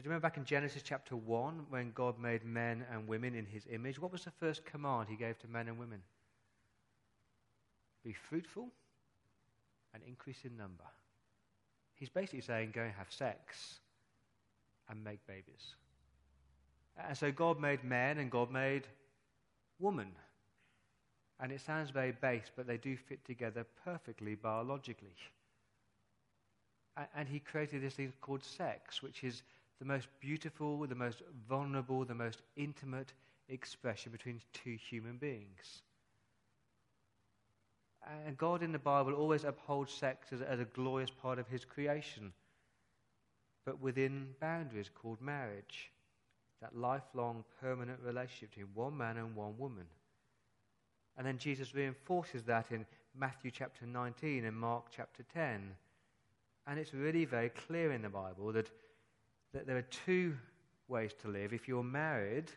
Do 0.00 0.04
you 0.04 0.10
remember 0.12 0.28
back 0.28 0.38
in 0.38 0.46
Genesis 0.46 0.82
chapter 0.82 1.14
1 1.14 1.66
when 1.68 1.92
God 1.92 2.18
made 2.18 2.42
men 2.42 2.86
and 2.90 3.06
women 3.06 3.34
in 3.34 3.44
his 3.44 3.66
image? 3.70 3.98
What 3.98 4.10
was 4.10 4.24
the 4.24 4.30
first 4.30 4.64
command 4.64 5.08
he 5.10 5.16
gave 5.16 5.38
to 5.40 5.46
men 5.46 5.68
and 5.68 5.78
women? 5.78 6.00
Be 8.02 8.14
fruitful 8.14 8.70
and 9.92 10.02
increase 10.06 10.38
in 10.44 10.56
number. 10.56 10.84
He's 11.96 12.08
basically 12.08 12.40
saying, 12.40 12.70
go 12.72 12.80
and 12.80 12.94
have 12.94 13.12
sex 13.12 13.80
and 14.88 15.04
make 15.04 15.26
babies. 15.26 15.74
And 17.06 17.14
so 17.14 17.30
God 17.30 17.60
made 17.60 17.84
men 17.84 18.16
and 18.16 18.30
God 18.30 18.50
made 18.50 18.86
woman. 19.78 20.12
And 21.40 21.52
it 21.52 21.60
sounds 21.60 21.90
very 21.90 22.12
base, 22.12 22.50
but 22.56 22.66
they 22.66 22.78
do 22.78 22.96
fit 22.96 23.22
together 23.26 23.66
perfectly 23.84 24.34
biologically. 24.34 25.14
And 27.14 27.28
he 27.28 27.38
created 27.38 27.82
this 27.82 27.94
thing 27.94 28.14
called 28.22 28.42
sex, 28.42 29.02
which 29.02 29.24
is 29.24 29.42
the 29.80 29.84
most 29.84 30.06
beautiful, 30.20 30.86
the 30.86 30.94
most 30.94 31.22
vulnerable, 31.48 32.04
the 32.04 32.14
most 32.14 32.42
intimate 32.56 33.12
expression 33.48 34.12
between 34.12 34.40
two 34.52 34.76
human 34.76 35.16
beings. 35.16 35.82
And 38.26 38.38
God 38.38 38.62
in 38.62 38.72
the 38.72 38.78
Bible 38.78 39.14
always 39.14 39.44
upholds 39.44 39.92
sex 39.92 40.28
as, 40.32 40.40
as 40.40 40.60
a 40.60 40.64
glorious 40.64 41.10
part 41.10 41.38
of 41.38 41.48
his 41.48 41.64
creation 41.64 42.32
but 43.64 43.80
within 43.80 44.28
boundaries 44.40 44.90
called 44.92 45.20
marriage. 45.20 45.90
That 46.60 46.76
lifelong, 46.76 47.44
permanent 47.60 48.00
relationship 48.04 48.50
between 48.50 48.68
one 48.74 48.96
man 48.96 49.16
and 49.16 49.34
one 49.34 49.56
woman. 49.58 49.86
And 51.16 51.26
then 51.26 51.38
Jesus 51.38 51.74
reinforces 51.74 52.42
that 52.44 52.66
in 52.70 52.84
Matthew 53.16 53.50
chapter 53.50 53.86
19 53.86 54.44
and 54.44 54.56
Mark 54.56 54.86
chapter 54.94 55.22
10. 55.32 55.74
And 56.66 56.78
it's 56.78 56.92
really 56.92 57.24
very 57.24 57.48
clear 57.48 57.92
in 57.92 58.02
the 58.02 58.08
Bible 58.08 58.52
that, 58.52 58.70
that 59.52 59.66
there 59.66 59.76
are 59.76 59.86
two 60.06 60.34
ways 60.88 61.12
to 61.22 61.28
live. 61.28 61.52
If 61.52 61.68
you're 61.68 61.82
married, 61.82 62.50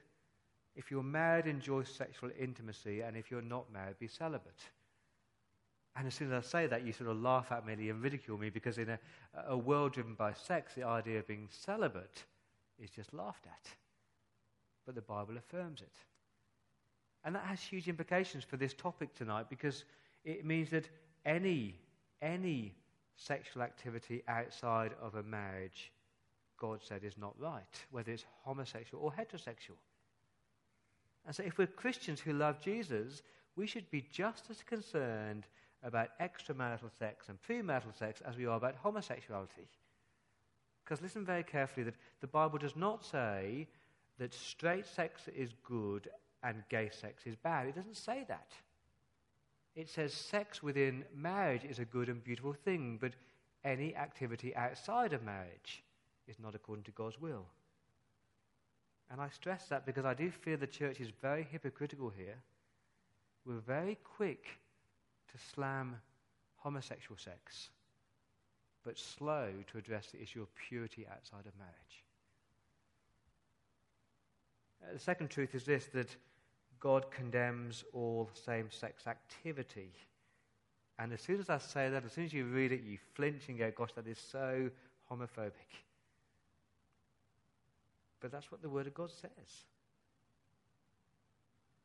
if 0.76 0.90
you're 0.90 1.04
married, 1.04 1.46
enjoy 1.46 1.84
sexual 1.84 2.30
intimacy, 2.40 3.02
and 3.02 3.16
if 3.16 3.30
you're 3.30 3.42
not 3.42 3.72
married, 3.72 4.00
be 4.00 4.08
celibate. 4.08 4.62
And 5.96 6.08
as 6.08 6.16
soon 6.16 6.32
as 6.34 6.46
I 6.46 6.48
say 6.48 6.68
that, 6.68 6.86
you 6.86 6.92
sort 6.92 7.10
of 7.12 7.22
laugh 7.22 7.52
at 7.52 7.66
me 7.66 7.90
and 7.90 8.02
ridicule 8.02 8.38
me 8.38 8.50
because 8.50 8.80
in 8.80 8.90
a, 8.90 9.00
a 9.48 9.58
world 9.58 9.94
driven 9.94 10.16
by 10.16 10.34
sex, 10.34 10.74
the 10.74 10.84
idea 10.84 11.20
of 11.20 11.28
being 11.28 11.48
celibate 11.52 12.24
is 12.80 12.90
just 12.90 13.14
laughed 13.14 13.46
at. 13.46 13.70
But 14.86 14.96
the 14.96 15.02
Bible 15.02 15.38
affirms 15.38 15.82
it. 15.82 15.96
And 17.24 17.36
that 17.36 17.46
has 17.46 17.62
huge 17.62 17.88
implications 17.88 18.44
for 18.44 18.58
this 18.58 18.74
topic 18.74 19.14
tonight 19.14 19.46
because 19.50 19.86
it 20.26 20.46
means 20.46 20.72
that 20.72 20.90
any, 21.26 21.76
any 22.22 22.74
sexual 23.16 23.62
activity 23.62 24.24
outside 24.28 24.92
of 25.02 25.16
a 25.16 25.24
marriage, 25.24 25.92
God 26.64 26.80
said, 26.82 27.04
is 27.04 27.18
not 27.18 27.36
right, 27.38 27.76
whether 27.92 28.14
it's 28.14 28.24
homosexual 28.44 29.04
or 29.04 29.12
heterosexual. 29.12 29.76
And 31.26 31.36
so 31.36 31.44
if 31.44 31.58
we're 31.58 31.68
Christians 31.68 32.22
who 32.22 32.32
love 32.32 32.62
Jesus, 32.62 33.22
we 33.58 33.68
should 33.68 33.92
be 33.92 34.06
just 34.14 34.50
as 34.50 34.64
concerned 34.64 35.46
about 35.84 36.18
extramarital 36.22 36.98
sex 36.98 37.28
and 37.28 37.38
premarital 37.42 37.94
sex 38.00 38.22
as 38.26 38.38
we 38.38 38.46
are 38.46 38.56
about 38.56 38.78
homosexuality. 38.78 39.68
Because 40.86 41.02
listen 41.02 41.26
very 41.26 41.44
carefully 41.44 41.84
that 41.84 41.98
the 42.22 42.28
Bible 42.28 42.60
does 42.60 42.78
not 42.78 43.04
say 43.04 43.68
that 44.18 44.34
straight 44.34 44.88
sex 44.88 45.28
is 45.36 45.50
good 45.68 46.08
and 46.44 46.64
gay 46.70 46.90
sex 46.94 47.24
is 47.26 47.36
bad. 47.36 47.68
It 47.68 47.76
doesn't 47.76 47.98
say 47.98 48.24
that. 48.30 48.52
It 49.76 49.90
says 49.90 50.14
sex 50.14 50.64
within 50.64 51.04
marriage 51.14 51.66
is 51.66 51.80
a 51.80 51.86
good 51.86 52.08
and 52.08 52.24
beautiful 52.24 52.54
thing, 52.54 53.00
but 53.02 53.12
any 53.66 53.98
activity 53.98 54.56
outside 54.56 55.12
of 55.12 55.24
marriage 55.24 55.84
is 56.28 56.40
not 56.40 56.56
according 56.56 56.84
to 56.86 56.92
God's 56.92 57.20
will. 57.20 57.46
And 59.12 59.22
I 59.22 59.30
stress 59.30 59.68
that 59.68 59.86
because 59.86 60.06
I 60.06 60.14
do 60.14 60.32
fear 60.32 60.58
the 60.58 60.68
church 60.68 61.00
is 61.00 61.10
very 61.22 61.48
hypocritical 61.52 62.10
here. 62.10 62.38
We're 63.46 63.60
very 63.60 63.98
quick 64.04 64.46
to 65.32 65.38
slam 65.54 65.98
homosexual 66.58 67.18
sex, 67.18 67.70
but 68.86 68.98
slow 68.98 69.50
to 69.72 69.78
address 69.78 70.08
the 70.12 70.22
issue 70.22 70.42
of 70.42 70.48
purity 70.56 71.06
outside 71.12 71.46
of 71.46 71.58
marriage. 71.58 72.04
Uh, 74.82 74.94
the 74.94 75.00
second 75.00 75.30
truth 75.30 75.54
is 75.54 75.66
this 75.66 75.86
that 75.94 76.16
God 76.80 77.12
condemns 77.12 77.84
all 77.94 78.30
same 78.34 78.70
sex 78.72 79.08
activity. 79.08 79.92
And 81.00 81.12
as 81.12 81.22
soon 81.22 81.40
as 81.40 81.50
I 81.50 81.58
say 81.58 81.90
that, 81.90 82.06
as 82.06 82.14
soon 82.14 82.26
as 82.26 82.34
you 82.34 82.46
read 82.46 82.72
it, 82.72 82.82
you 82.84 82.98
flinch 83.14 83.50
and 83.50 83.58
go, 83.58 83.72
gosh, 83.76 83.94
that 83.96 84.08
is 84.08 84.20
so 84.20 84.70
homophobic. 85.12 85.52
But 88.24 88.32
that's 88.32 88.50
what 88.50 88.62
the 88.62 88.70
Word 88.70 88.88
of 88.88 88.94
God 88.94 89.12
says. 89.12 89.66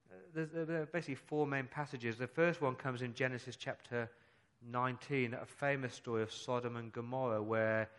Uh, 0.08 0.46
there 0.54 0.82
are 0.82 0.86
basically 0.86 1.16
four 1.16 1.48
main 1.48 1.66
passages. 1.66 2.16
The 2.16 2.28
first 2.28 2.62
one 2.62 2.76
comes 2.76 3.02
in 3.02 3.12
Genesis 3.12 3.56
chapter 3.56 4.08
19, 4.70 5.34
a 5.34 5.44
famous 5.44 5.94
story 5.96 6.22
of 6.22 6.32
Sodom 6.32 6.76
and 6.76 6.92
Gomorrah, 6.92 7.42
where 7.42 7.90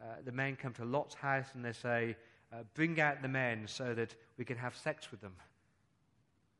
uh, 0.00 0.04
the 0.24 0.30
men 0.30 0.54
come 0.54 0.72
to 0.74 0.84
Lot's 0.84 1.16
house 1.16 1.46
and 1.54 1.64
they 1.64 1.72
say, 1.72 2.14
uh, 2.52 2.58
Bring 2.74 3.00
out 3.00 3.20
the 3.20 3.26
men 3.26 3.66
so 3.66 3.94
that 3.94 4.14
we 4.36 4.44
can 4.44 4.58
have 4.58 4.76
sex 4.76 5.10
with 5.10 5.20
them. 5.20 5.34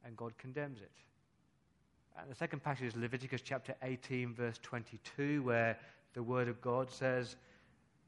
And 0.04 0.16
God 0.16 0.36
condemns 0.38 0.80
it. 0.80 0.90
And 2.20 2.28
the 2.28 2.34
second 2.34 2.64
passage 2.64 2.88
is 2.88 2.96
Leviticus 2.96 3.42
chapter 3.42 3.76
18, 3.84 4.34
verse 4.34 4.58
22, 4.60 5.44
where 5.44 5.78
the 6.14 6.22
Word 6.24 6.48
of 6.48 6.60
God 6.60 6.90
says, 6.90 7.36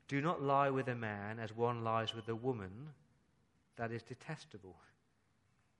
Do 0.08 0.20
not 0.20 0.42
lie 0.42 0.68
with 0.68 0.88
a 0.88 0.96
man 0.96 1.38
as 1.38 1.56
one 1.56 1.84
lies 1.84 2.12
with 2.12 2.28
a 2.28 2.34
woman. 2.34 2.72
That 3.80 3.92
is 3.92 4.02
detestable. 4.02 4.76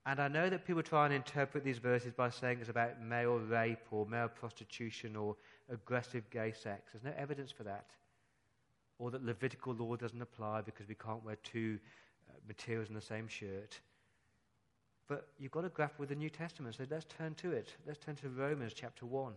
And 0.07 0.19
I 0.19 0.27
know 0.27 0.49
that 0.49 0.65
people 0.65 0.81
try 0.81 1.05
and 1.05 1.13
interpret 1.13 1.63
these 1.63 1.77
verses 1.77 2.11
by 2.11 2.31
saying 2.31 2.57
it's 2.59 2.69
about 2.69 2.99
male 2.99 3.37
rape 3.37 3.85
or 3.91 4.07
male 4.07 4.27
prostitution 4.27 5.15
or 5.15 5.35
aggressive 5.71 6.27
gay 6.31 6.51
sex. 6.51 6.91
There's 6.91 7.03
no 7.03 7.13
evidence 7.15 7.51
for 7.51 7.61
that. 7.61 7.85
Or 8.97 9.11
that 9.11 9.23
Levitical 9.23 9.75
law 9.75 9.95
doesn't 9.95 10.19
apply 10.21 10.61
because 10.61 10.87
we 10.87 10.95
can't 10.95 11.23
wear 11.23 11.37
two 11.43 11.77
uh, 12.27 12.33
materials 12.47 12.89
in 12.89 12.95
the 12.95 13.01
same 13.01 13.27
shirt. 13.27 13.79
But 15.07 15.27
you've 15.37 15.51
got 15.51 15.61
to 15.61 15.69
grapple 15.69 15.97
with 15.99 16.09
the 16.09 16.15
New 16.15 16.31
Testament. 16.31 16.77
So 16.77 16.85
let's 16.89 17.05
turn 17.05 17.35
to 17.35 17.51
it. 17.51 17.69
Let's 17.85 17.99
turn 18.03 18.15
to 18.15 18.29
Romans 18.29 18.73
chapter 18.73 19.05
1. 19.05 19.33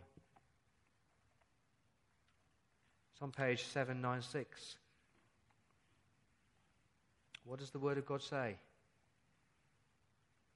It's 3.12 3.20
on 3.20 3.30
page 3.30 3.62
796. 3.64 4.76
What 7.44 7.58
does 7.58 7.70
the 7.70 7.78
Word 7.78 7.98
of 7.98 8.06
God 8.06 8.22
say? 8.22 8.56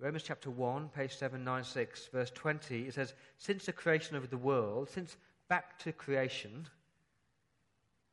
Romans 0.00 0.22
chapter 0.22 0.50
1, 0.50 0.90
page 0.90 1.16
796, 1.16 2.06
verse 2.12 2.30
20, 2.30 2.82
it 2.82 2.94
says, 2.94 3.14
Since 3.36 3.66
the 3.66 3.72
creation 3.72 4.16
of 4.16 4.30
the 4.30 4.36
world, 4.36 4.88
since 4.88 5.16
back 5.48 5.78
to 5.80 5.92
creation, 5.92 6.68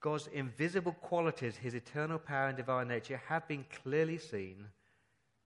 God's 0.01 0.27
invisible 0.33 0.93
qualities, 0.93 1.55
his 1.57 1.75
eternal 1.75 2.17
power 2.17 2.47
and 2.47 2.57
divine 2.57 2.87
nature, 2.87 3.21
have 3.27 3.47
been 3.47 3.65
clearly 3.83 4.17
seen 4.17 4.65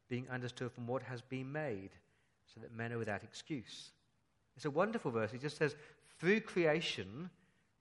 being 0.10 0.28
understood 0.30 0.72
from 0.72 0.88
what 0.88 1.04
has 1.04 1.22
been 1.22 1.52
made, 1.52 1.92
so 2.54 2.62
that 2.62 2.76
men 2.76 2.94
are 2.94 2.98
without 2.98 3.24
excuse. 3.24 3.92
It's 4.56 4.66
a 4.66 4.72
wonderful 4.72 5.12
verse. 5.12 5.34
It 5.34 5.42
just 5.42 5.58
says, 5.58 5.76
through 6.20 6.42
creation, 6.42 7.30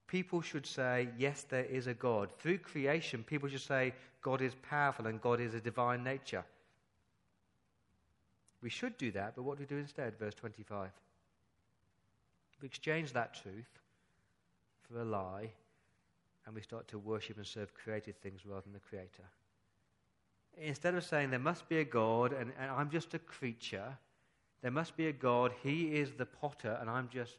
people 0.09 0.41
should 0.41 0.67
say, 0.67 1.09
yes, 1.17 1.45
there 1.49 1.65
is 1.65 1.87
a 1.87 1.95
God. 1.95 2.31
Through 2.39 2.59
creation, 2.59 3.23
people 3.23 3.49
should 3.49 3.61
say, 3.61 3.95
God 4.21 4.43
is 4.43 4.55
powerful 4.69 5.07
and 5.07 5.21
God 5.21 5.41
is 5.41 5.55
a 5.55 5.61
divine 5.61 6.03
nature. 6.03 6.45
We 8.61 8.71
should 8.71 8.99
do 8.99 9.13
that, 9.13 9.37
but 9.37 9.43
what 9.45 9.59
do 9.59 9.63
we 9.63 9.67
do 9.67 9.77
instead? 9.77 10.19
Verse 10.19 10.35
25. 10.35 10.91
We 12.61 12.67
exchange 12.67 13.13
that 13.13 13.35
truth 13.41 13.79
for 14.83 15.01
a 15.01 15.05
lie, 15.05 15.51
and 16.45 16.55
we 16.57 16.63
start 16.63 16.89
to 16.89 16.99
worship 16.99 17.37
and 17.37 17.47
serve 17.47 17.73
created 17.73 18.21
things 18.21 18.41
rather 18.45 18.63
than 18.63 18.73
the 18.73 18.81
Creator 18.81 19.23
instead 20.61 20.95
of 20.95 21.05
saying 21.05 21.31
there 21.31 21.39
must 21.39 21.69
be 21.69 21.79
a 21.79 21.85
God 21.85 22.33
and, 22.33 22.53
and 22.59 22.71
I'm 22.71 22.91
just 22.91 23.15
a 23.15 23.19
creature, 23.19 23.97
there 24.63 24.71
must 24.71 24.97
be 24.97 25.07
a 25.09 25.13
God, 25.13 25.53
He 25.63 25.95
is 25.95 26.13
the 26.13 26.27
potter 26.27 26.77
and 26.81 26.91
I'm 26.91 27.09
just 27.09 27.37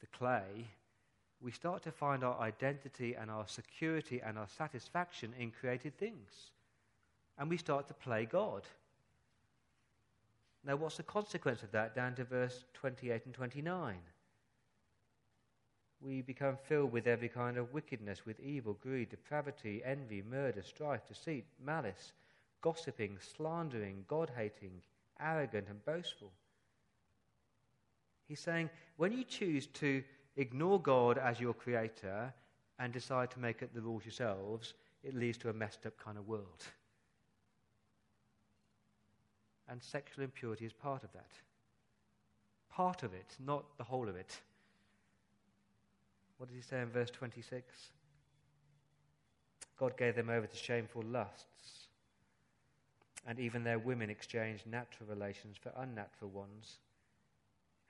the 0.00 0.06
clay, 0.06 0.66
we 1.40 1.50
start 1.50 1.82
to 1.84 1.92
find 1.92 2.22
our 2.22 2.38
identity 2.40 3.14
and 3.14 3.30
our 3.30 3.46
security 3.46 4.20
and 4.24 4.38
our 4.38 4.48
satisfaction 4.48 5.32
in 5.38 5.50
created 5.50 5.96
things. 5.98 6.52
And 7.38 7.48
we 7.48 7.56
start 7.56 7.88
to 7.88 7.94
play 7.94 8.26
God. 8.26 8.62
Now, 10.64 10.76
what's 10.76 10.98
the 10.98 11.02
consequence 11.02 11.62
of 11.62 11.72
that? 11.72 11.94
Down 11.94 12.14
to 12.16 12.24
verse 12.24 12.64
28 12.74 13.24
and 13.24 13.34
29. 13.34 13.96
We 16.02 16.20
become 16.20 16.56
filled 16.68 16.92
with 16.92 17.06
every 17.06 17.28
kind 17.28 17.56
of 17.56 17.72
wickedness, 17.72 18.26
with 18.26 18.40
evil, 18.40 18.74
greed, 18.82 19.10
depravity, 19.10 19.82
envy, 19.84 20.22
murder, 20.22 20.62
strife, 20.62 21.06
deceit, 21.06 21.46
malice 21.64 22.12
gossiping, 22.60 23.18
slandering, 23.36 24.04
God 24.08 24.30
hating, 24.36 24.82
arrogant, 25.20 25.68
and 25.68 25.84
boastful. 25.84 26.30
He's 28.28 28.40
saying 28.40 28.70
when 28.96 29.12
you 29.12 29.24
choose 29.24 29.66
to 29.66 30.02
ignore 30.36 30.80
God 30.80 31.18
as 31.18 31.40
your 31.40 31.54
creator 31.54 32.32
and 32.78 32.92
decide 32.92 33.30
to 33.32 33.40
make 33.40 33.62
it 33.62 33.74
the 33.74 33.80
rules 33.80 34.04
yourselves, 34.04 34.74
it 35.02 35.14
leads 35.14 35.38
to 35.38 35.50
a 35.50 35.52
messed 35.52 35.86
up 35.86 35.98
kind 35.98 36.18
of 36.18 36.28
world. 36.28 36.64
And 39.68 39.82
sexual 39.82 40.24
impurity 40.24 40.64
is 40.64 40.72
part 40.72 41.04
of 41.04 41.12
that. 41.12 41.30
Part 42.70 43.02
of 43.02 43.14
it, 43.14 43.36
not 43.44 43.64
the 43.78 43.84
whole 43.84 44.08
of 44.08 44.16
it. 44.16 44.40
What 46.38 46.48
does 46.48 46.56
he 46.56 46.62
say 46.62 46.80
in 46.80 46.88
verse 46.88 47.10
26? 47.10 47.90
God 49.78 49.96
gave 49.96 50.16
them 50.16 50.30
over 50.30 50.46
to 50.46 50.56
shameful 50.56 51.02
lusts 51.02 51.88
and 53.26 53.38
even 53.38 53.64
their 53.64 53.78
women 53.78 54.10
exchanged 54.10 54.66
natural 54.66 55.08
relations 55.08 55.56
for 55.60 55.72
unnatural 55.76 56.30
ones. 56.30 56.78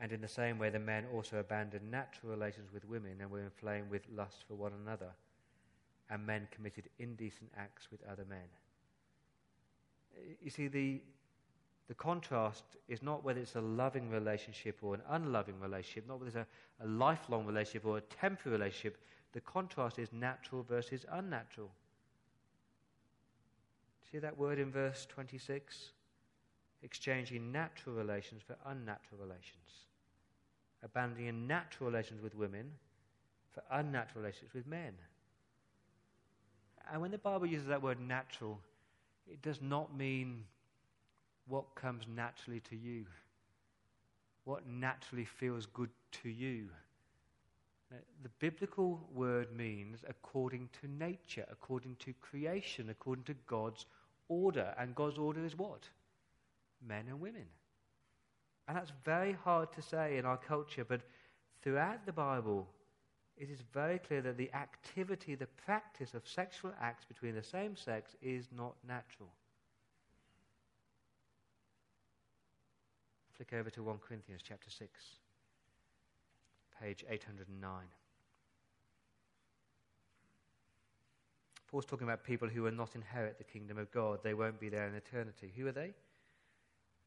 And 0.00 0.12
in 0.12 0.22
the 0.22 0.28
same 0.28 0.58
way, 0.58 0.70
the 0.70 0.78
men 0.78 1.04
also 1.12 1.38
abandoned 1.38 1.90
natural 1.90 2.32
relations 2.32 2.72
with 2.72 2.86
women 2.86 3.18
and 3.20 3.30
were 3.30 3.42
inflamed 3.42 3.90
with 3.90 4.02
lust 4.16 4.44
for 4.48 4.54
one 4.54 4.72
another. 4.82 5.10
And 6.08 6.26
men 6.26 6.48
committed 6.50 6.88
indecent 6.98 7.50
acts 7.56 7.88
with 7.90 8.00
other 8.10 8.24
men. 8.28 8.48
You 10.42 10.50
see, 10.50 10.68
the, 10.68 11.02
the 11.86 11.94
contrast 11.94 12.64
is 12.88 13.02
not 13.02 13.22
whether 13.22 13.40
it's 13.40 13.56
a 13.56 13.60
loving 13.60 14.10
relationship 14.10 14.78
or 14.80 14.94
an 14.94 15.02
unloving 15.10 15.60
relationship, 15.60 16.08
not 16.08 16.18
whether 16.18 16.28
it's 16.28 16.48
a, 16.80 16.84
a 16.84 16.88
lifelong 16.88 17.44
relationship 17.44 17.84
or 17.84 17.98
a 17.98 18.00
temporary 18.00 18.58
relationship. 18.58 18.96
The 19.32 19.40
contrast 19.42 19.98
is 19.98 20.12
natural 20.12 20.62
versus 20.62 21.04
unnatural. 21.12 21.70
See 24.10 24.18
that 24.18 24.36
word 24.36 24.58
in 24.58 24.72
verse 24.72 25.06
26? 25.10 25.90
Exchanging 26.82 27.52
natural 27.52 27.94
relations 27.94 28.42
for 28.42 28.56
unnatural 28.66 29.20
relations. 29.20 29.89
Abandoning 30.83 31.47
natural 31.47 31.90
relations 31.90 32.23
with 32.23 32.35
women 32.35 32.71
for 33.53 33.62
unnatural 33.71 34.23
relationships 34.23 34.55
with 34.55 34.66
men. 34.66 34.95
And 36.93 37.01
when 37.01 37.11
the 37.11 37.19
Bible 37.19 37.47
uses 37.47 37.69
that 37.69 37.83
word 37.83 38.01
natural, 38.01 38.59
it 39.31 39.43
does 39.43 39.61
not 39.61 39.97
mean 39.97 40.45
what 41.47 41.75
comes 41.75 42.05
naturally 42.14 42.61
to 42.71 42.77
you, 42.77 43.05
what 44.45 44.66
naturally 44.66 45.25
feels 45.25 45.66
good 45.66 45.90
to 46.23 46.29
you. 46.29 46.69
The 48.23 48.29
biblical 48.38 49.01
word 49.12 49.49
means 49.57 50.05
according 50.09 50.69
to 50.81 50.88
nature, 50.88 51.45
according 51.51 51.97
to 51.97 52.14
creation, 52.21 52.88
according 52.88 53.25
to 53.25 53.35
God's 53.47 53.85
order, 54.29 54.73
and 54.79 54.95
God's 54.95 55.19
order 55.19 55.45
is 55.45 55.59
what? 55.59 55.88
Men 56.87 57.07
and 57.09 57.21
women. 57.21 57.47
And 58.68 58.77
that's 58.77 58.92
very 59.05 59.33
hard 59.33 59.73
to 59.73 59.83
say 59.83 60.18
in 60.18 60.25
our 60.25 60.37
culture, 60.37 60.85
but 60.85 61.01
throughout 61.62 62.07
the 62.07 62.12
Bible, 62.12 62.68
it 63.37 63.51
is 63.51 63.62
very 63.73 63.99
clear 63.99 64.20
that 64.23 64.37
the 64.37 64.53
activity, 64.53 65.35
the 65.35 65.46
practice 65.46 66.14
of 66.14 66.29
sexual 66.29 66.73
acts 66.81 67.05
between 67.05 67.35
the 67.35 67.42
same 67.42 67.75
sex 67.75 68.14
is 68.23 68.49
not 68.57 68.75
natural. 68.87 69.31
Flick 73.33 73.55
over 73.55 73.70
to 73.70 73.83
1 73.83 73.99
Corinthians 74.07 74.42
chapter 74.46 74.70
6, 74.70 74.90
page 76.83 77.05
809. 77.09 77.73
Paul's 81.70 81.87
talking 81.87 82.07
about 82.07 82.25
people 82.25 82.49
who 82.49 82.62
will 82.62 82.73
not 82.73 82.94
inherit 82.94 83.38
the 83.38 83.44
kingdom 83.44 83.79
of 83.79 83.90
God. 83.92 84.18
They 84.23 84.35
won't 84.35 84.61
be 84.61 84.68
there 84.68 84.87
in 84.87 84.94
eternity. 84.94 85.53
Who 85.57 85.66
are 85.68 85.73
they? 85.73 85.94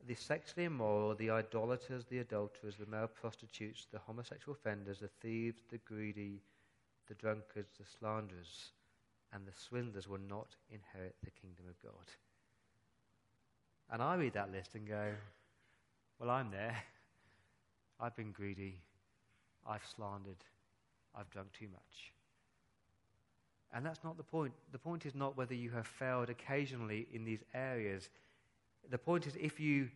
The 0.06 0.16
sexually 0.16 0.66
immoral, 0.66 1.16
the 1.16 1.30
idolaters, 1.30 2.06
the 2.10 2.20
adulterers, 2.20 2.76
the 2.78 2.86
male 2.86 3.08
prostitutes, 3.08 3.88
the 3.92 4.00
homosexual 4.00 4.58
offenders, 4.58 5.00
the 5.00 5.10
thieves, 5.22 5.62
the 5.72 5.78
greedy, 5.80 6.42
the 7.08 7.14
drunkards, 7.14 7.72
the 7.80 7.86
slanderers, 8.00 8.72
and 9.32 9.46
the 9.46 9.54
swindlers 9.54 10.08
will 10.08 10.20
not 10.30 10.56
inherit 10.70 11.16
the 11.24 11.32
kingdom 11.32 11.66
of 11.70 11.82
God. 11.82 12.06
And 13.92 14.02
I 14.02 14.16
read 14.16 14.34
that 14.34 14.52
list 14.52 14.76
and 14.76 14.88
go, 14.88 15.12
Well, 16.20 16.30
I'm 16.30 16.52
there. 16.52 16.84
I've 18.00 18.16
been 18.16 18.32
greedy. 18.32 18.82
I've 19.66 19.86
slandered. 19.96 20.44
I've 21.16 21.30
drunk 21.30 21.50
too 21.54 21.68
much. 21.72 22.12
And 23.74 23.86
that's 23.86 24.04
not 24.04 24.18
the 24.18 24.24
point. 24.24 24.54
The 24.72 24.78
point 24.78 25.06
is 25.06 25.16
not 25.16 25.36
whether 25.38 25.56
you 25.56 25.72
have 25.72 25.88
failed 25.88 26.30
occasionally 26.30 27.08
in 27.12 27.24
these 27.24 27.44
areas. 27.54 28.10
The 28.90 28.98
point 28.98 29.28
is 29.28 29.36
if 29.40 29.60
you 29.60 29.90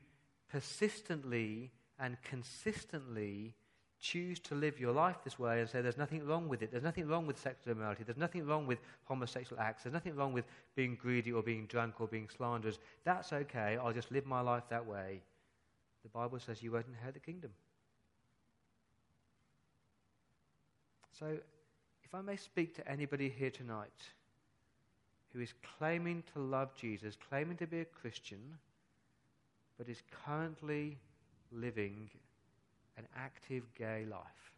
persistently 0.52 1.72
and 2.00 2.18
consistently 2.24 3.54
choose 4.00 4.40
to 4.40 4.56
live 4.56 4.80
your 4.80 4.92
life 4.92 5.18
this 5.24 5.40
way 5.40 5.60
and 5.60 5.70
say 5.70 5.82
there's 5.82 5.98
nothing 5.98 6.26
wrong 6.26 6.48
with 6.48 6.62
it, 6.62 6.72
there's 6.72 6.84
nothing 6.84 7.08
wrong 7.08 7.26
with 7.26 7.40
sexual 7.40 7.72
immorality, 7.72 8.04
there's 8.04 8.18
nothing 8.18 8.46
wrong 8.46 8.68
with 8.68 8.80
homosexual 9.06 9.62
acts, 9.62 9.84
there's 9.84 9.94
nothing 9.94 10.16
wrong 10.16 10.34
with 10.34 10.46
being 10.76 10.96
greedy 10.96 11.32
or 11.32 11.42
being 11.42 11.66
drunk 11.66 12.00
or 12.00 12.08
being 12.08 12.30
slanderers, 12.30 12.78
that's 13.04 13.34
okay, 13.34 13.78
I'll 13.82 13.94
just 13.94 14.12
live 14.12 14.26
my 14.26 14.42
life 14.42 14.64
that 14.70 14.86
way. 14.86 15.22
The 16.04 16.10
Bible 16.10 16.40
says 16.40 16.62
you 16.62 16.72
won't 16.72 16.86
inherit 16.88 17.16
the 17.16 17.20
kingdom. 17.20 17.52
So, 21.20 21.38
if 22.04 22.14
I 22.14 22.22
may 22.22 22.36
speak 22.36 22.76
to 22.76 22.88
anybody 22.88 23.34
here 23.36 23.50
tonight 23.50 23.90
who 25.34 25.42
is 25.42 25.54
claiming 25.78 26.24
to 26.34 26.40
love 26.40 26.76
Jesus, 26.76 27.18
claiming 27.30 27.58
to 27.58 27.68
be 27.68 27.80
a 27.80 27.86
Christian, 27.86 28.40
but 29.78 29.90
is 29.90 30.02
currently 30.26 30.98
living 31.52 32.10
an 32.98 33.08
active 33.16 33.64
gay 33.78 34.06
life, 34.10 34.52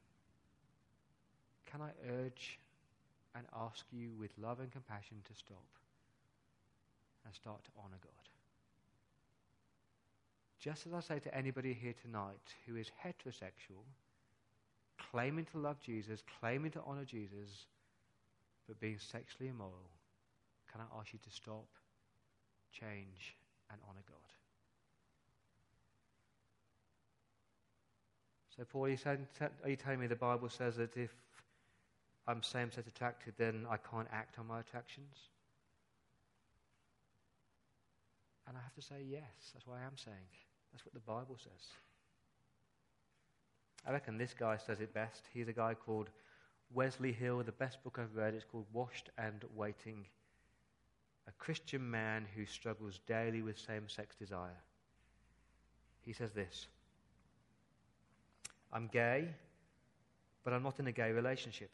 can 1.66 1.82
I 1.82 1.92
urge 2.10 2.60
and 3.36 3.46
ask 3.56 3.86
you 3.92 4.12
with 4.20 4.32
love 4.42 4.60
and 4.60 4.72
compassion 4.72 5.18
to 5.28 5.34
stop 5.34 5.68
and 7.26 7.34
start 7.34 7.64
to 7.66 7.72
honor 7.78 7.98
God? 8.02 8.12
Just 10.60 10.88
as 10.88 10.94
I 10.94 11.00
say 11.00 11.20
to 11.20 11.36
anybody 11.36 11.74
here 11.74 11.94
tonight 12.02 12.56
who 12.66 12.76
is 12.76 12.92
heterosexual, 13.06 13.84
claiming 15.12 15.46
to 15.52 15.58
love 15.58 15.80
Jesus, 15.80 16.22
claiming 16.40 16.72
to 16.72 16.82
honor 16.86 17.06
Jesus, 17.06 17.66
but 18.68 18.80
being 18.80 19.00
sexually 19.00 19.50
immoral, 19.50 19.90
can 20.72 20.82
I 20.82 21.00
ask 21.00 21.14
you 21.14 21.20
to 21.24 21.32
stop, 21.32 21.66
change, 22.72 23.38
and 23.72 23.80
honor 23.88 24.04
God? 24.08 24.39
So, 28.60 28.66
Paul, 28.66 28.88
are 28.88 28.90
you, 28.90 28.98
saying, 28.98 29.26
are 29.64 29.70
you 29.70 29.78
telling 29.78 30.02
me 30.02 30.08
the 30.08 30.18
Bible 30.18 30.50
says 30.50 30.76
that 30.76 30.98
if 30.98 31.12
I'm 32.28 32.44
same 32.44 32.74
sex 32.74 32.90
attracted, 32.90 33.36
then 33.38 33.66
I 33.70 33.78
can't 33.78 34.10
act 34.12 34.38
on 34.38 34.48
my 34.48 34.60
attractions? 34.60 35.16
And 38.46 38.58
I 38.58 38.60
have 38.62 38.74
to 38.74 38.82
say, 38.82 38.96
yes, 39.10 39.22
that's 39.54 39.66
what 39.66 39.78
I 39.82 39.86
am 39.86 39.96
saying. 39.96 40.18
That's 40.74 40.86
what 40.86 40.94
the 40.94 41.00
Bible 41.00 41.38
says. 41.38 41.70
I 43.88 43.94
reckon 43.94 44.18
this 44.18 44.36
guy 44.38 44.58
says 44.58 44.82
it 44.82 44.94
best. 44.94 45.24
He's 45.34 45.48
a 45.48 45.54
guy 45.54 45.74
called 45.74 46.10
Wesley 46.74 47.14
Hill. 47.14 47.42
The 47.46 47.54
best 47.54 47.82
book 47.82 47.98
I've 47.98 48.14
read 48.14 48.36
is 48.36 48.44
called 48.44 48.66
Washed 48.74 49.10
and 49.18 49.46
Waiting. 49.56 50.06
A 51.30 51.32
Christian 51.38 51.90
man 51.90 52.26
who 52.36 52.46
struggles 52.46 53.00
daily 53.08 53.42
with 53.42 53.58
same 53.58 53.88
sex 53.88 54.18
desire. 54.18 54.60
He 56.02 56.12
says 56.12 56.34
this 56.34 56.68
I'm 58.72 58.88
gay, 58.88 59.28
but 60.44 60.54
I'm 60.54 60.64
not 60.64 60.80
in 60.80 60.88
a 60.88 60.92
gay 60.92 61.12
relationship. 61.12 61.72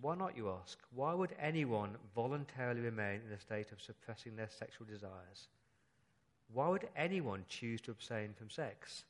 Why 0.00 0.14
not, 0.14 0.36
you 0.36 0.50
ask? 0.50 0.78
Why 0.94 1.14
would 1.14 1.34
anyone 1.40 1.96
voluntarily 2.14 2.80
remain 2.80 3.20
in 3.26 3.32
a 3.32 3.40
state 3.40 3.72
of 3.72 3.80
suppressing 3.80 4.36
their 4.36 4.50
sexual 4.50 4.86
desires? 4.86 5.48
Why 6.52 6.68
would 6.68 6.88
anyone 6.96 7.44
choose 7.48 7.80
to 7.82 7.90
abstain 7.92 8.34
from 8.36 8.50
sex? 8.50 9.04